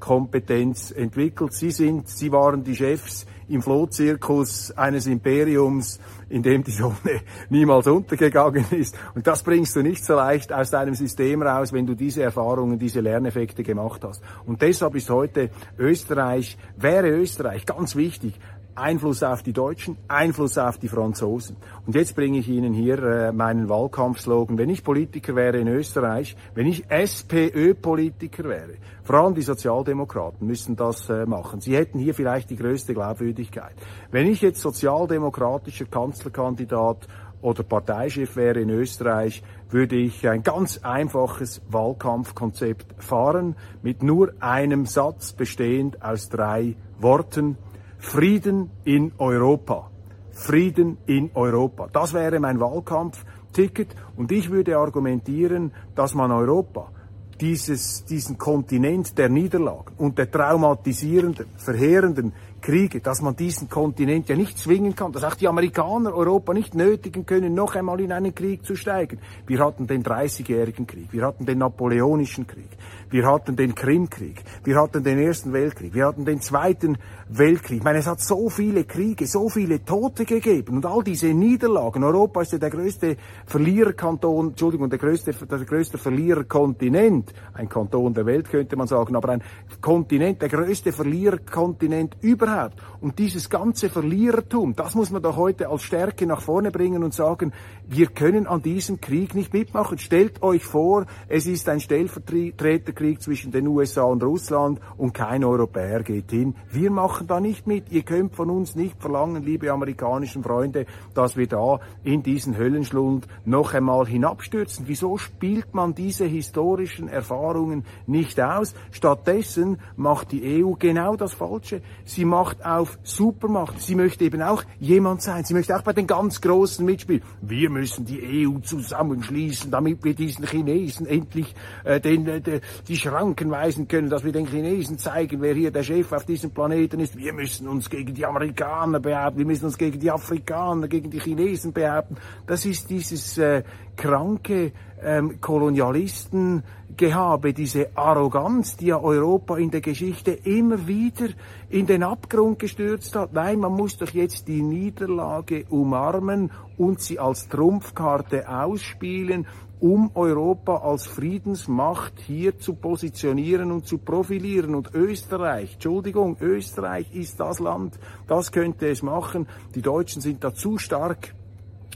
Brückenbauerkompetenz 0.04 0.91
entwickelt. 0.91 1.54
Sie 1.54 1.72
sind, 1.72 2.10
sie 2.10 2.32
waren 2.32 2.64
die 2.64 2.76
Chefs 2.76 3.26
im 3.47 3.62
Flohzirkus 3.62 4.72
eines 4.72 5.08
Imperiums, 5.08 5.99
in 6.30 6.43
dem 6.43 6.64
die 6.64 6.72
Sonne 6.72 7.22
niemals 7.49 7.88
untergegangen 7.88 8.66
ist. 8.72 8.95
Und 9.16 9.28
das 9.28 9.43
bringst 9.43 9.76
du 9.76 9.82
nicht 9.82 10.04
so 10.04 10.16
leicht 10.16 10.51
aus 10.51 10.72
deinem 10.72 10.95
System 10.95 11.41
raus, 11.41 11.74
wenn 11.74 11.86
du 11.86 11.95
diese 11.95 12.24
Erfahrungen, 12.24 12.80
diese 12.80 13.01
Lerneffekte 13.01 13.64
gemacht 13.64 14.04
hast. 14.04 14.22
Und 14.45 14.62
deshalb 14.62 14.95
ist 14.95 15.10
heute 15.10 15.49
Österreich, 15.78 16.58
wäre 16.78 17.10
Österreich 17.10 17.66
ganz 17.66 17.95
wichtig, 17.95 18.34
Einfluss 18.76 19.24
auf 19.24 19.43
die 19.43 19.53
Deutschen, 19.53 19.97
Einfluss 20.07 20.57
auf 20.57 20.78
die 20.78 20.88
Franzosen. 20.88 21.57
Und 21.86 21.95
jetzt 21.95 22.15
bringe 22.15 22.39
ich 22.39 22.47
Ihnen 22.47 22.74
hier 22.74 23.01
äh, 23.03 23.32
meinen 23.32 23.69
Wahlkampfslogan. 23.69 24.57
Wenn 24.57 24.69
ich 24.69 24.84
Politiker 24.84 25.36
wäre 25.36 25.57
in 25.57 25.67
Österreich, 25.67 26.36
wenn 26.55 26.67
ich 26.67 26.89
SPÖ-Politiker 26.89 28.45
wäre, 28.45 28.74
vor 29.03 29.17
allem 29.17 29.36
die 29.36 29.41
Sozialdemokraten 29.41 30.47
müssen 30.47 30.76
das 30.76 31.09
äh, 31.09 31.26
machen. 31.26 31.61
Sie 31.61 31.76
hätten 31.76 31.99
hier 31.99 32.13
vielleicht 32.13 32.49
die 32.49 32.55
größte 32.55 32.93
Glaubwürdigkeit. 32.93 33.74
Wenn 34.11 34.28
ich 34.28 34.41
jetzt 34.41 34.61
sozialdemokratischer 34.61 35.86
Kanzlerkandidat 35.86 37.07
oder 37.41 37.63
Parteichef 37.63 38.36
wäre 38.36 38.61
in 38.61 38.69
Österreich, 38.69 39.43
würde 39.69 39.97
ich 39.97 40.28
ein 40.28 40.43
ganz 40.43 40.80
einfaches 40.84 41.61
Wahlkampfkonzept 41.69 43.03
fahren, 43.03 43.55
mit 43.82 44.01
nur 44.01 44.34
einem 44.39 44.86
Satz 44.86 45.34
bestehend 45.34 46.01
aus 46.01 46.30
drei 46.30 46.76
Worten. 46.99 47.57
Frieden 48.04 48.70
in 48.84 49.14
Europa. 49.18 49.89
Frieden 50.34 50.97
in 51.08 51.32
Europa. 51.34 51.88
Das 51.91 52.14
wäre 52.14 52.39
mein 52.39 52.60
Wahlkampfticket 52.60 53.95
und 54.18 54.32
ich 54.32 54.51
würde 54.51 54.78
argumentieren, 54.78 55.72
dass 55.95 56.14
man 56.14 56.32
Europa 56.32 56.91
dieses, 57.39 58.04
diesen 58.06 58.38
Kontinent 58.38 59.18
der 59.18 59.30
Niederlagen 59.30 59.95
und 59.97 60.18
der 60.18 60.30
traumatisierenden, 60.30 61.47
verheerenden 61.56 62.34
Kriege, 62.64 63.01
dass 63.01 63.22
man 63.22 63.36
diesen 63.36 63.70
Kontinent 63.70 64.30
ja 64.30 64.38
nicht 64.38 64.57
zwingen 64.57 64.95
kann, 64.95 65.11
dass 65.11 65.26
auch 65.26 65.36
die 65.36 65.49
Amerikaner 65.49 66.16
Europa 66.16 66.53
nicht 66.53 66.76
nötigen 66.76 67.26
können, 67.26 67.53
noch 67.53 67.76
einmal 67.76 67.99
in 67.99 68.14
einen 68.14 68.34
Krieg 68.34 68.66
zu 68.66 68.78
steigen. 68.78 69.20
Wir 69.45 69.59
hatten 69.59 69.86
den 69.86 70.01
Dreißigjährigen 70.01 70.88
Krieg, 70.88 71.09
wir 71.11 71.26
hatten 71.26 71.45
den 71.45 71.57
Napoleonischen 71.57 72.47
Krieg, 72.47 72.70
wir 73.09 73.28
hatten 73.28 73.57
den 73.57 73.76
Krimkrieg, 73.76 74.41
wir 74.64 74.78
hatten 74.82 75.03
den 75.03 75.20
Ersten 75.20 75.51
Weltkrieg, 75.51 75.93
wir 75.93 76.05
hatten 76.05 76.24
den 76.24 76.39
Zweiten 76.39 76.97
Weltkrieg. 77.28 77.80
Ich 77.80 77.84
meine, 77.84 77.99
es 77.99 78.07
hat 78.07 78.22
so 78.22 78.49
viele 78.49 78.86
Kriege, 78.86 79.28
so 79.28 79.49
viele 79.49 79.84
Tote 79.84 80.24
gegeben 80.24 80.78
und 80.78 80.86
all 80.86 81.03
diese 81.03 81.34
Niederlagen. 81.34 82.01
Europa 82.05 82.43
ist 82.43 82.53
ja 82.53 82.59
der 82.59 82.70
größte 82.70 83.18
Verliererkanton, 83.45 84.51
Entschuldigung, 84.51 84.89
der 84.89 84.99
größte, 84.99 85.34
der 85.34 85.59
größte 85.59 85.97
Verliererkontinent. 85.97 87.34
Ein 87.53 87.68
Kanton 87.68 88.14
der 88.14 88.26
Welt 88.26 88.49
könnte 88.49 88.78
man 88.78 88.88
sagen, 88.88 89.18
aber 89.18 89.34
ein 89.34 89.43
Kontinent, 89.82 90.41
der 90.41 90.47
größte 90.47 90.93
Verliererkontinent 90.93 92.16
überhaupt. 92.22 92.53
Und 93.01 93.20
dieses 93.20 93.49
ganze 93.49 93.89
Verlierertum, 93.89 94.76
das 94.76 94.95
muss 94.95 95.12
man 95.12 95.22
doch 95.22 95.36
heute 95.36 95.70
als 95.70 95.84
Stärke 95.84 96.26
nach 96.26 96.41
vorne 96.41 96.72
bringen 96.72 97.04
und 97.04 97.14
sagen, 97.14 97.51
wir 97.86 98.08
können 98.08 98.47
an 98.47 98.62
diesem 98.62 99.01
Krieg 99.01 99.36
nicht 99.36 99.54
mitmachen. 99.54 99.97
Stellt 99.97 100.41
euch 100.41 100.64
vor, 100.64 101.06
es 101.28 101.45
ist 101.45 101.68
ein 101.68 101.82
Stellvertreterkrieg 101.82 103.22
zwischen 103.22 103.51
den 103.51 103.68
USA 103.68 104.04
und 104.04 104.24
Russland 104.24 104.80
und 104.97 105.14
kein 105.14 105.43
Europäer 105.43 106.01
geht 106.04 106.32
hin. 106.32 106.56
Wir 106.72 106.91
machen 106.91 107.28
da 107.28 107.41
nicht 107.41 107.68
mit. 107.68 107.91
Ihr 107.91 108.04
könnt 108.04 108.36
von 108.36 108.49
uns 108.49 108.76
nicht 108.76 109.01
verlangen, 109.01 109.43
liebe 109.43 109.70
amerikanischen 109.72 110.43
Freunde, 110.43 110.86
dass 111.14 111.36
wir 111.36 111.47
da 111.47 111.80
in 112.04 112.24
diesen 112.24 112.58
Höllenschlund 112.58 113.28
noch 113.43 113.74
einmal 113.74 114.06
hinabstürzen. 114.06 114.86
Wieso 114.88 115.18
spielt 115.18 115.74
man 115.74 115.93
diese 115.93 116.26
historischen 116.26 117.10
Erfahrungen 117.10 117.86
nicht 118.08 118.39
aus? 118.39 118.74
Stattdessen 118.91 119.80
macht 119.97 120.32
die 120.32 120.64
EU 120.64 120.74
genau 120.74 121.16
das 121.16 121.34
Falsche. 121.34 121.82
Sie 122.06 122.26
macht 122.26 122.43
auf 122.64 122.98
Supermacht. 123.04 123.82
Sie 123.82 123.96
möchte 123.96 124.24
eben 124.24 124.41
auch 124.41 124.64
jemand 124.80 125.22
sein. 125.22 125.44
Sie 125.44 125.54
möchte 125.54 125.76
auch 125.76 125.82
bei 125.82 125.94
den 125.94 126.08
ganz 126.08 126.41
Großen 126.41 126.86
mitspielen. 126.86 127.22
Wir 127.41 127.70
müssen 127.70 128.06
die 128.06 128.48
EU 128.48 128.60
zusammenschließen, 128.60 129.72
damit 129.72 130.04
wir 130.04 130.14
diesen 130.14 130.46
Chinesen 130.46 131.06
endlich 131.06 131.54
äh, 131.84 132.00
den, 132.00 132.28
äh, 132.28 132.62
die 132.88 132.98
Schranken 132.98 133.52
weisen 133.52 133.88
können, 133.88 134.10
dass 134.10 134.24
wir 134.24 134.32
den 134.32 134.48
Chinesen 134.48 134.98
zeigen, 134.98 135.41
wer 135.41 135.54
hier 135.54 135.72
der 135.72 135.84
Chef 135.84 136.12
auf 136.12 136.26
diesem 136.26 136.52
Planeten 136.52 137.00
ist. 137.00 137.18
Wir 137.18 137.34
müssen 137.34 137.68
uns 137.68 137.89
gegen 137.89 138.14
die 138.14 138.26
Amerikaner 138.26 139.00
behaupten, 139.00 139.39
wir 139.39 139.46
müssen 139.46 139.66
uns 139.66 139.78
gegen 139.78 140.00
die 140.00 140.12
Afrikaner, 140.12 140.88
gegen 140.88 141.10
die 141.10 141.20
Chinesen 141.20 141.74
behaupten. 141.74 142.18
Das 142.46 142.66
ist 142.66 142.89
dieses 142.89 143.38
äh, 143.38 143.64
kranke 143.96 144.72
ähm, 145.04 145.41
Kolonialistengehabe, 145.41 147.54
diese 147.54 147.89
Arroganz, 147.95 148.78
die 148.78 148.86
ja 148.88 148.99
Europa 148.99 149.58
in 149.58 149.70
der 149.72 149.82
Geschichte 149.82 150.32
immer 150.32 150.88
wieder 150.88 151.28
in 151.70 151.86
den 151.86 152.04
Abgrund 152.04 152.60
gestürzt 152.60 153.16
hat. 153.16 153.34
Nein, 153.34 153.60
man 153.60 153.74
muss 153.74 153.97
doch 153.97 154.10
jetzt 154.10 154.47
die 154.47 154.62
Niederlage 154.62 155.66
umarmen 155.70 156.51
und 156.78 157.01
sie 157.01 157.20
als 157.20 157.49
Trumpfkarte 157.49 158.47
ausspielen, 158.49 159.45
um 159.80 160.12
Europa 160.16 160.78
als 160.78 161.06
Friedensmacht 161.08 162.22
hier 162.22 162.58
zu 162.58 162.76
positionieren 162.76 163.72
und 163.72 163.86
zu 163.86 163.97
profilieren. 163.97 164.76
Und 164.76 164.93
Österreich, 164.93 165.74
Entschuldigung, 165.74 166.38
Österreich 166.39 167.14
ist 167.14 167.41
das 167.41 167.60
Land, 167.60 167.99
das 168.28 168.54
könnte 168.54 168.88
es 168.88 169.04
machen. 169.04 169.47
Die 169.76 169.82
Deutschen 169.82 170.22
sind 170.22 170.41
da 170.43 170.54
zu 170.54 170.78
stark 170.78 171.34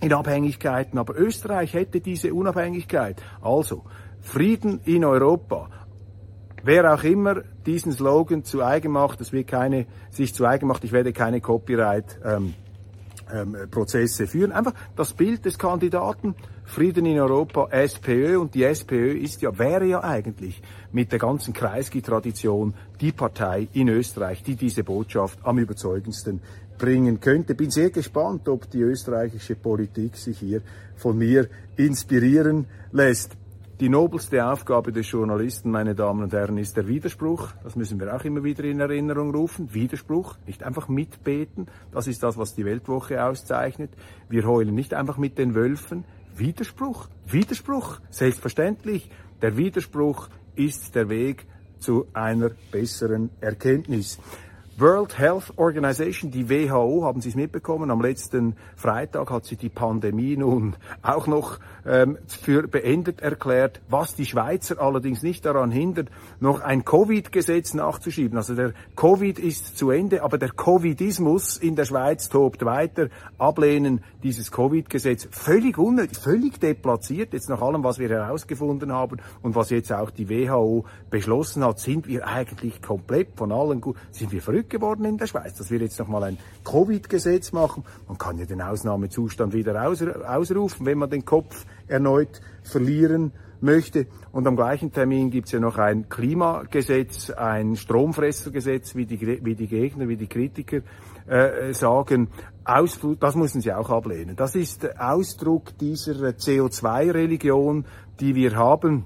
in 0.01 0.13
Abhängigkeiten, 0.13 0.99
aber 0.99 1.17
Österreich 1.17 1.73
hätte 1.73 2.01
diese 2.01 2.33
Unabhängigkeit. 2.33 3.21
Also, 3.41 3.83
Frieden 4.21 4.81
in 4.85 5.05
Europa. 5.05 5.69
Wer 6.63 6.93
auch 6.93 7.03
immer 7.03 7.41
diesen 7.65 7.91
Slogan 7.91 8.43
zu 8.43 8.63
eigen 8.63 8.91
macht, 8.91 9.21
es 9.21 9.31
wird 9.31 9.47
keine, 9.47 9.85
sich 10.09 10.33
zu 10.33 10.45
eigen 10.45 10.67
macht, 10.67 10.83
ich 10.83 10.91
werde 10.91 11.13
keine 11.13 11.39
Copyright 11.39 12.19
ähm, 12.25 12.53
ähm, 13.33 13.55
Prozesse 13.71 14.27
führen. 14.27 14.51
Einfach 14.51 14.73
das 14.95 15.13
Bild 15.13 15.45
des 15.45 15.57
Kandidaten 15.57 16.35
Frieden 16.65 17.05
in 17.05 17.19
Europa, 17.19 17.69
SPÖ 17.71 18.37
und 18.37 18.53
die 18.53 18.63
SPÖ 18.63 19.13
ist 19.13 19.41
ja, 19.41 19.57
wäre 19.57 19.85
ja 19.85 20.03
eigentlich 20.03 20.61
mit 20.91 21.13
der 21.13 21.19
ganzen 21.19 21.53
Kreisky-Tradition 21.53 22.73
die 22.99 23.13
Partei 23.13 23.69
in 23.71 23.87
Österreich, 23.87 24.43
die 24.43 24.55
diese 24.55 24.83
Botschaft 24.83 25.39
am 25.43 25.59
überzeugendsten 25.59 26.41
bringen 26.77 27.19
könnte. 27.19 27.55
Bin 27.55 27.71
sehr 27.71 27.89
gespannt, 27.89 28.47
ob 28.47 28.69
die 28.69 28.81
österreichische 28.81 29.55
Politik 29.55 30.15
sich 30.15 30.39
hier 30.39 30.61
von 30.95 31.17
mir 31.17 31.47
inspirieren 31.75 32.65
lässt. 32.91 33.35
Die 33.79 33.89
nobelste 33.89 34.43
Aufgabe 34.43 34.91
des 34.91 35.11
Journalisten, 35.11 35.69
meine 35.69 35.93
Damen 35.93 36.23
und 36.23 36.33
Herren, 36.33 36.57
ist 36.57 36.75
der 36.77 36.87
Widerspruch. 36.87 37.51
Das 37.63 37.75
müssen 37.75 37.99
wir 37.99 38.15
auch 38.15 38.23
immer 38.23 38.43
wieder 38.43 38.63
in 38.63 38.79
Erinnerung 38.79 39.29
rufen. 39.35 39.71
Widerspruch, 39.71 40.35
nicht 40.47 40.63
einfach 40.63 40.87
mitbeten. 40.87 41.67
Das 41.91 42.07
ist 42.07 42.23
das, 42.23 42.37
was 42.37 42.55
die 42.55 42.65
Weltwoche 42.65 43.23
auszeichnet. 43.23 43.91
Wir 44.29 44.47
heulen 44.47 44.73
nicht 44.73 44.95
einfach 44.95 45.17
mit 45.17 45.37
den 45.37 45.53
Wölfen. 45.53 46.05
Widerspruch, 46.35 47.07
Widerspruch, 47.27 47.99
selbstverständlich. 48.09 49.11
Der 49.43 49.57
Widerspruch 49.57 50.29
ist 50.55 50.95
der 50.95 51.09
Weg 51.09 51.45
zu 51.77 52.07
einer 52.13 52.49
besseren 52.71 53.29
Erkenntnis. 53.41 54.17
World 54.79 55.17
Health 55.17 55.53
Organization, 55.55 56.29
die 56.29 56.51
WHO, 56.51 57.03
haben 57.03 57.19
Sie 57.19 57.29
es 57.29 57.35
mitbekommen, 57.35 57.89
am 57.89 57.99
letzten 57.99 58.55
Freitag 58.75 59.31
hat 59.31 59.43
sie 59.43 59.55
die 59.55 59.69
Pandemie 59.69 60.37
nun 60.37 60.75
auch 61.01 61.25
noch 61.25 61.57
ähm, 61.83 62.19
für 62.27 62.67
beendet 62.67 63.21
erklärt, 63.21 63.81
was 63.89 64.13
die 64.13 64.27
Schweizer 64.27 64.79
allerdings 64.79 65.23
nicht 65.23 65.47
daran 65.47 65.71
hindert, 65.71 66.09
noch 66.39 66.61
ein 66.61 66.85
Covid-Gesetz 66.85 67.73
nachzuschieben. 67.73 68.37
Also 68.37 68.53
der 68.53 68.73
Covid 68.95 69.39
ist 69.39 69.79
zu 69.79 69.89
Ende, 69.89 70.21
aber 70.21 70.37
der 70.37 70.51
Covidismus 70.51 71.57
in 71.57 71.75
der 71.75 71.85
Schweiz 71.85 72.29
tobt 72.29 72.63
weiter. 72.63 73.09
Ablehnen 73.39 74.03
dieses 74.21 74.51
Covid-Gesetz 74.51 75.27
völlig 75.31 75.79
unnötig, 75.79 76.19
völlig 76.19 76.59
deplatziert. 76.59 77.33
Jetzt 77.33 77.49
nach 77.49 77.63
allem, 77.63 77.83
was 77.83 77.97
wir 77.97 78.09
herausgefunden 78.09 78.93
haben 78.93 79.17
und 79.41 79.55
was 79.55 79.71
jetzt 79.71 79.91
auch 79.91 80.11
die 80.11 80.29
WHO 80.29 80.85
beschlossen 81.09 81.65
hat, 81.65 81.79
sind 81.79 82.07
wir 82.07 82.27
eigentlich 82.27 82.79
komplett 82.79 83.29
von 83.35 83.51
allen, 83.51 83.81
sind 84.11 84.31
wir 84.31 84.41
verrückt 84.43 84.66
geworden 84.69 85.05
in 85.05 85.17
der 85.17 85.27
Schweiz, 85.27 85.55
dass 85.55 85.71
wir 85.71 85.79
jetzt 85.79 85.99
nochmal 85.99 86.23
ein 86.23 86.37
Covid-Gesetz 86.63 87.51
machen. 87.51 87.83
Man 88.07 88.17
kann 88.17 88.37
ja 88.37 88.45
den 88.45 88.61
Ausnahmezustand 88.61 89.53
wieder 89.53 89.87
ausrufen, 89.87 90.85
wenn 90.85 90.97
man 90.97 91.09
den 91.09 91.25
Kopf 91.25 91.65
erneut 91.87 92.41
verlieren 92.63 93.31
möchte. 93.61 94.07
Und 94.31 94.47
am 94.47 94.55
gleichen 94.55 94.91
Termin 94.91 95.31
gibt 95.31 95.47
es 95.47 95.51
ja 95.53 95.59
noch 95.59 95.77
ein 95.77 96.09
Klimagesetz, 96.09 97.29
ein 97.31 97.75
Stromfressergesetz, 97.75 98.95
wie 98.95 99.05
die, 99.05 99.39
wie 99.43 99.55
die 99.55 99.67
Gegner, 99.67 100.07
wie 100.07 100.17
die 100.17 100.27
Kritiker 100.27 100.81
äh, 101.27 101.73
sagen. 101.73 102.29
Ausflug, 102.63 103.19
das 103.19 103.35
müssen 103.35 103.61
sie 103.61 103.73
auch 103.73 103.89
ablehnen. 103.89 104.35
Das 104.35 104.55
ist 104.55 104.99
Ausdruck 104.99 105.77
dieser 105.77 106.29
CO2-Religion, 106.29 107.85
die 108.19 108.35
wir 108.35 108.55
haben. 108.55 109.05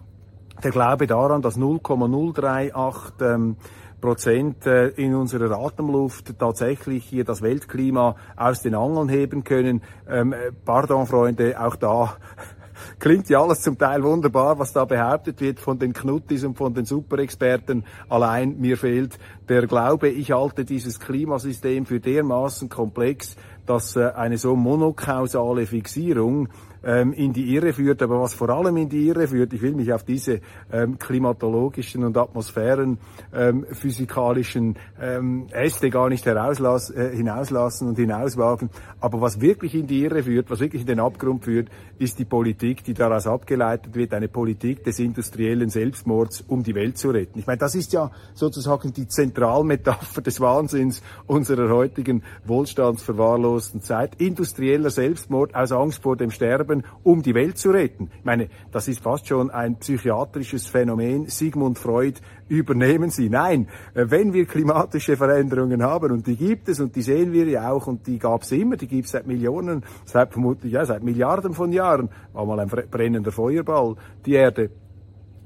Der 0.64 0.72
Glaube 0.72 1.08
daran, 1.08 1.42
dass 1.42 1.58
0,038 1.58 3.14
ähm, 3.22 3.56
Prozent 4.02 4.66
äh, 4.66 4.88
in 4.90 5.16
unserer 5.16 5.58
Atemluft 5.60 6.38
tatsächlich 6.38 7.06
hier 7.06 7.24
das 7.24 7.42
Weltklima 7.42 8.16
aus 8.36 8.62
den 8.62 8.76
Angeln 8.76 9.08
heben 9.08 9.44
können. 9.44 9.82
Ähm, 10.10 10.34
äh, 10.34 10.52
pardon, 10.66 11.06
Freunde, 11.06 11.62
auch 11.62 11.76
da 11.76 12.18
klingt 13.00 13.30
ja 13.30 13.42
alles 13.42 13.62
zum 13.62 13.78
Teil 13.78 14.04
wunderbar, 14.04 14.60
was 14.60 14.74
da 14.74 14.86
behauptet 14.86 15.40
wird 15.40 15.60
von 15.60 15.80
den 15.80 15.94
Knuttis 15.94 16.44
und 16.44 16.58
von 16.58 16.74
den 16.74 16.86
Superexperten. 16.86 17.86
Allein 18.10 18.60
mir 18.60 18.78
fehlt 18.78 19.18
der 19.48 19.68
Glaube, 19.68 20.10
ich 20.10 20.32
halte 20.32 20.66
dieses 20.66 21.00
Klimasystem 21.00 21.86
für 21.86 22.00
dermaßen 22.00 22.70
komplex, 22.70 23.36
dass 23.66 23.96
äh, 23.96 24.12
eine 24.16 24.38
so 24.38 24.56
monokausale 24.56 25.68
Fixierung 25.68 26.50
ähm, 26.84 27.14
in 27.14 27.34
die 27.34 27.54
Irre 27.54 27.74
führt. 27.74 28.02
Aber 28.02 28.22
was 28.22 28.34
vor 28.34 28.50
allem 28.50 28.78
in 28.78 28.90
die 28.90 29.08
Irre 29.08 29.28
führt, 29.28 29.54
ich 29.54 29.62
will 29.62 29.74
mich 29.74 29.92
auf 29.94 30.04
diese 30.04 30.42
ähm, 30.72 30.98
klimatologischen 30.98 32.04
und 32.04 32.18
Atmosphären 32.18 32.98
ähm, 33.34 33.66
physikalischen 33.72 34.76
ähm, 35.00 35.48
Äste 35.52 35.90
gar 35.90 36.10
nicht 36.10 36.26
herauslass, 36.26 36.90
äh, 36.90 37.16
hinauslassen 37.16 37.88
und 37.88 37.98
hinauswagen. 37.98 38.70
Aber 39.00 39.22
was 39.22 39.42
wirklich 39.42 39.76
in 39.76 39.88
die 39.88 40.04
Irre 40.04 40.24
führt, 40.24 40.50
was 40.50 40.60
wirklich 40.60 40.82
in 40.82 40.88
den 40.88 41.00
Abgrund 41.00 41.44
führt, 41.44 41.70
ist 42.00 42.20
die 42.20 42.26
Politik, 42.26 42.84
die 42.84 42.94
daraus 42.94 43.28
abgeleitet 43.28 43.96
wird, 43.96 44.14
eine 44.14 44.28
Politik 44.28 44.84
des 44.84 45.00
industriellen 45.00 45.70
Selbstmords, 45.70 46.44
um 46.48 46.64
die 46.64 46.76
Welt 46.76 46.98
zu 46.98 47.12
retten. 47.12 47.40
Ich 47.40 47.48
meine, 47.48 47.60
das 47.60 47.76
ist 47.76 47.94
ja 47.94 48.12
sozusagen 48.34 48.94
die 48.94 49.08
Zentralmetapher 49.08 50.22
des 50.22 50.40
Wahnsinns 50.40 51.02
unserer 51.28 51.70
heutigen 51.70 52.24
wohlstandsverwahrlosten 52.46 53.82
Zeit. 53.82 54.16
Industrieller 54.20 54.90
Selbstmord 54.90 55.56
aus 55.56 55.72
Angst 55.72 56.02
vor 56.02 56.16
dem 56.18 56.32
Sterben 56.32 56.71
sterben, 56.72 56.84
um 57.04 57.22
die 57.22 57.34
Welt 57.34 57.58
zu 57.58 57.72
retten. 57.72 58.10
Ich 58.20 58.26
meine, 58.26 58.50
das 58.72 58.88
ist 58.88 59.02
fast 59.02 59.28
schon 59.28 59.50
ein 59.52 59.78
psychiatrisches 59.78 60.68
Phänomen. 60.68 61.28
Sigmund 61.28 61.78
Freud, 61.78 62.20
übernehmen 62.48 63.10
Sie. 63.10 63.30
Nein, 63.30 63.68
äh, 63.94 64.06
wenn 64.10 64.34
wir 64.34 64.46
klimatische 64.46 65.18
Veränderungen 65.18 65.84
haben, 65.84 66.12
und 66.12 66.28
die 66.28 66.36
gibt 66.36 66.70
es, 66.70 66.80
und 66.80 66.96
die 66.96 67.02
sehen 67.02 67.32
wir 67.34 67.46
ja 67.46 67.72
auch, 67.72 67.88
und 67.88 68.08
die 68.08 68.20
gab 68.20 68.44
es 68.44 68.52
immer, 68.52 68.78
die 68.78 68.88
gibt 68.88 69.06
es 69.06 69.12
seit 69.12 69.28
Millionen, 69.28 69.84
seit 70.06 70.32
vermutlich, 70.32 70.74
ja, 70.74 70.86
seit 70.86 71.04
Milliarden 71.04 71.54
von 71.54 71.72
Jahren, 71.72 72.10
war 72.34 72.46
mal 72.46 72.60
ein 72.60 72.70
brennender 72.70 73.32
Feuerball, 73.32 73.96
die 74.26 74.34
Erde. 74.34 74.70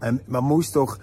Ähm, 0.01 0.19
man 0.27 0.43
muss 0.43 0.71
doch 0.71 0.97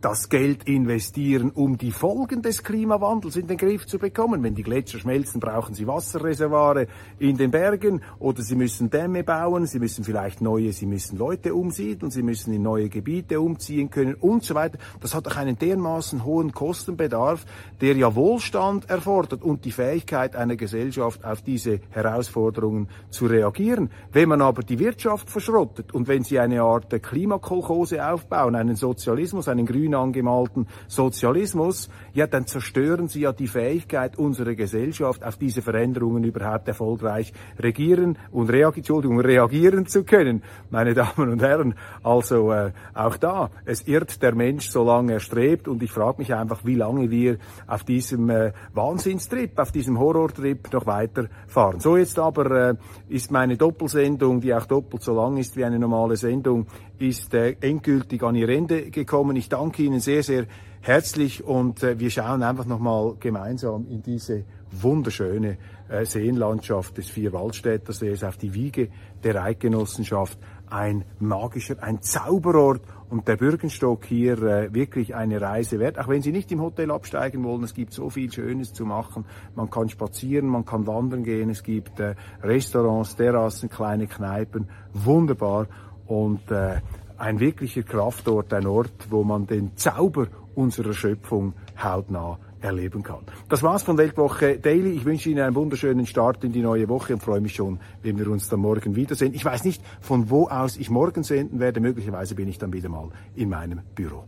das 0.00 0.28
Geld 0.28 0.68
investieren, 0.68 1.50
um 1.50 1.76
die 1.76 1.90
Folgen 1.90 2.40
des 2.40 2.62
Klimawandels 2.62 3.34
in 3.34 3.48
den 3.48 3.56
Griff 3.56 3.86
zu 3.86 3.98
bekommen. 3.98 4.42
Wenn 4.44 4.54
die 4.54 4.62
Gletscher 4.62 4.98
schmelzen, 4.98 5.40
brauchen 5.40 5.74
sie 5.74 5.88
Wasserreservare 5.88 6.86
in 7.18 7.36
den 7.36 7.50
Bergen 7.50 8.02
oder 8.20 8.42
sie 8.42 8.54
müssen 8.54 8.90
Dämme 8.90 9.24
bauen, 9.24 9.66
sie 9.66 9.80
müssen 9.80 10.04
vielleicht 10.04 10.40
neue, 10.40 10.72
sie 10.72 10.86
müssen 10.86 11.18
Leute 11.18 11.52
umsiedeln, 11.54 12.12
sie 12.12 12.22
müssen 12.22 12.52
in 12.52 12.62
neue 12.62 12.88
Gebiete 12.88 13.40
umziehen 13.40 13.90
können 13.90 14.14
und 14.14 14.44
so 14.44 14.54
weiter. 14.54 14.78
Das 15.00 15.14
hat 15.14 15.26
doch 15.26 15.36
einen 15.36 15.58
dermaßen 15.58 16.24
hohen 16.24 16.52
Kostenbedarf, 16.52 17.44
der 17.80 17.96
ja 17.96 18.14
Wohlstand 18.14 18.88
erfordert 18.88 19.42
und 19.42 19.64
die 19.64 19.72
Fähigkeit 19.72 20.36
einer 20.36 20.54
Gesellschaft 20.56 21.24
auf 21.24 21.42
diese 21.42 21.80
Herausforderungen 21.90 22.88
zu 23.10 23.26
reagieren. 23.26 23.90
Wenn 24.12 24.28
man 24.28 24.42
aber 24.42 24.62
die 24.62 24.78
Wirtschaft 24.78 25.28
verschrottet 25.28 25.92
und 25.92 26.06
wenn 26.06 26.22
sie 26.22 26.38
eine 26.38 26.62
Art 26.62 26.90
Klimakolchose 27.02 28.06
aufbauen, 28.06 28.54
einen 28.54 28.76
Sozialismus, 28.76 29.48
einen 29.48 29.66
grünen 29.66 29.87
grün 29.88 29.94
angemalten 29.94 30.66
Sozialismus, 30.86 31.88
ja, 32.12 32.26
dann 32.26 32.46
zerstören 32.46 33.08
sie 33.08 33.20
ja 33.20 33.32
die 33.32 33.46
Fähigkeit 33.46 34.18
unserer 34.18 34.54
Gesellschaft, 34.54 35.24
auf 35.24 35.36
diese 35.36 35.62
Veränderungen 35.62 36.24
überhaupt 36.24 36.68
erfolgreich 36.68 37.32
regieren 37.58 38.18
und 38.30 38.50
Entschuldigung, 38.50 39.20
reagieren 39.20 39.86
zu 39.86 40.04
können. 40.04 40.42
Meine 40.70 40.94
Damen 40.94 41.30
und 41.30 41.42
Herren, 41.42 41.74
also 42.02 42.52
äh, 42.52 42.72
auch 42.94 43.16
da, 43.16 43.50
es 43.64 43.86
irrt 43.86 44.22
der 44.22 44.34
Mensch, 44.34 44.68
solange 44.70 45.14
er 45.14 45.20
strebt 45.20 45.68
und 45.68 45.82
ich 45.82 45.92
frage 45.92 46.18
mich 46.18 46.34
einfach, 46.34 46.64
wie 46.64 46.74
lange 46.74 47.10
wir 47.10 47.38
auf 47.66 47.84
diesem 47.84 48.28
äh, 48.30 48.52
Wahnsinnstrip, 48.74 49.58
auf 49.58 49.72
diesem 49.72 49.98
Horrortrip 49.98 50.72
noch 50.72 50.86
weiterfahren. 50.86 51.80
So 51.80 51.96
jetzt 51.96 52.18
aber 52.18 52.70
äh, 52.70 52.74
ist 53.08 53.30
meine 53.30 53.56
Doppelsendung, 53.56 54.40
die 54.40 54.54
auch 54.54 54.66
doppelt 54.66 55.02
so 55.02 55.14
lang 55.14 55.36
ist 55.36 55.56
wie 55.56 55.64
eine 55.64 55.78
normale 55.78 56.16
Sendung, 56.16 56.66
ist 56.98 57.34
äh, 57.34 57.56
endgültig 57.60 58.22
an 58.22 58.34
ihr 58.34 58.48
Ende 58.48 58.90
gekommen. 58.90 59.36
Ich 59.36 59.48
danke 59.78 59.82
Ihnen 59.86 60.00
sehr, 60.00 60.24
sehr 60.24 60.46
herzlich 60.80 61.44
und 61.44 61.84
äh, 61.84 62.00
wir 62.00 62.10
schauen 62.10 62.42
einfach 62.42 62.66
nochmal 62.66 63.14
gemeinsam 63.20 63.86
in 63.88 64.02
diese 64.02 64.42
wunderschöne 64.72 65.56
äh, 65.88 66.04
Seenlandschaft 66.04 66.98
des 66.98 67.08
Vierwaldstätter 67.08 67.92
Sees 67.92 68.24
auf 68.24 68.36
die 68.36 68.54
Wiege 68.54 68.88
der 69.22 69.40
Eidgenossenschaft. 69.40 70.36
Ein 70.68 71.04
magischer, 71.20 71.80
ein 71.80 72.02
Zauberort 72.02 72.82
und 73.08 73.28
der 73.28 73.36
Bürgenstock 73.36 74.04
hier 74.04 74.42
äh, 74.42 74.74
wirklich 74.74 75.14
eine 75.14 75.40
Reise 75.40 75.78
wert. 75.78 75.96
Auch 76.00 76.08
wenn 76.08 76.22
Sie 76.22 76.32
nicht 76.32 76.50
im 76.50 76.60
Hotel 76.60 76.90
absteigen 76.90 77.44
wollen, 77.44 77.62
es 77.62 77.72
gibt 77.72 77.92
so 77.92 78.10
viel 78.10 78.32
Schönes 78.32 78.72
zu 78.72 78.84
machen. 78.84 79.26
Man 79.54 79.70
kann 79.70 79.88
spazieren, 79.88 80.48
man 80.48 80.64
kann 80.64 80.88
wandern 80.88 81.22
gehen, 81.22 81.50
es 81.50 81.62
gibt 81.62 82.00
äh, 82.00 82.16
Restaurants, 82.42 83.14
Terrassen, 83.14 83.70
kleine 83.70 84.08
Kneipen. 84.08 84.68
Wunderbar 84.92 85.68
und 86.06 86.50
äh, 86.50 86.80
ein 87.18 87.40
wirklicher 87.40 87.82
Kraftort, 87.82 88.52
ein 88.54 88.66
Ort, 88.66 89.10
wo 89.10 89.24
man 89.24 89.46
den 89.46 89.76
Zauber 89.76 90.28
unserer 90.54 90.94
Schöpfung 90.94 91.52
hautnah 91.82 92.38
erleben 92.60 93.02
kann. 93.02 93.20
Das 93.48 93.62
war's 93.62 93.82
von 93.82 93.98
Weltwoche 93.98 94.58
Daily. 94.58 94.90
Ich 94.90 95.04
wünsche 95.04 95.30
Ihnen 95.30 95.40
einen 95.40 95.54
wunderschönen 95.54 96.06
Start 96.06 96.42
in 96.42 96.52
die 96.52 96.62
neue 96.62 96.88
Woche 96.88 97.14
und 97.14 97.22
freue 97.22 97.40
mich 97.40 97.54
schon, 97.54 97.78
wenn 98.02 98.18
wir 98.18 98.28
uns 98.28 98.48
dann 98.48 98.60
morgen 98.60 98.96
wiedersehen. 98.96 99.34
Ich 99.34 99.44
weiß 99.44 99.64
nicht, 99.64 99.82
von 100.00 100.30
wo 100.30 100.48
aus 100.48 100.76
ich 100.76 100.90
morgen 100.90 101.22
senden 101.22 101.60
werde. 101.60 101.80
Möglicherweise 101.80 102.34
bin 102.34 102.48
ich 102.48 102.58
dann 102.58 102.72
wieder 102.72 102.88
mal 102.88 103.10
in 103.36 103.48
meinem 103.48 103.80
Büro. 103.94 104.24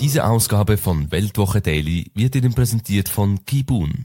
Diese 0.00 0.26
Ausgabe 0.26 0.76
von 0.76 1.10
Weltwoche 1.10 1.60
Daily 1.60 2.10
wird 2.14 2.36
Ihnen 2.36 2.52
präsentiert 2.52 3.08
von 3.08 3.44
Kibun, 3.46 4.04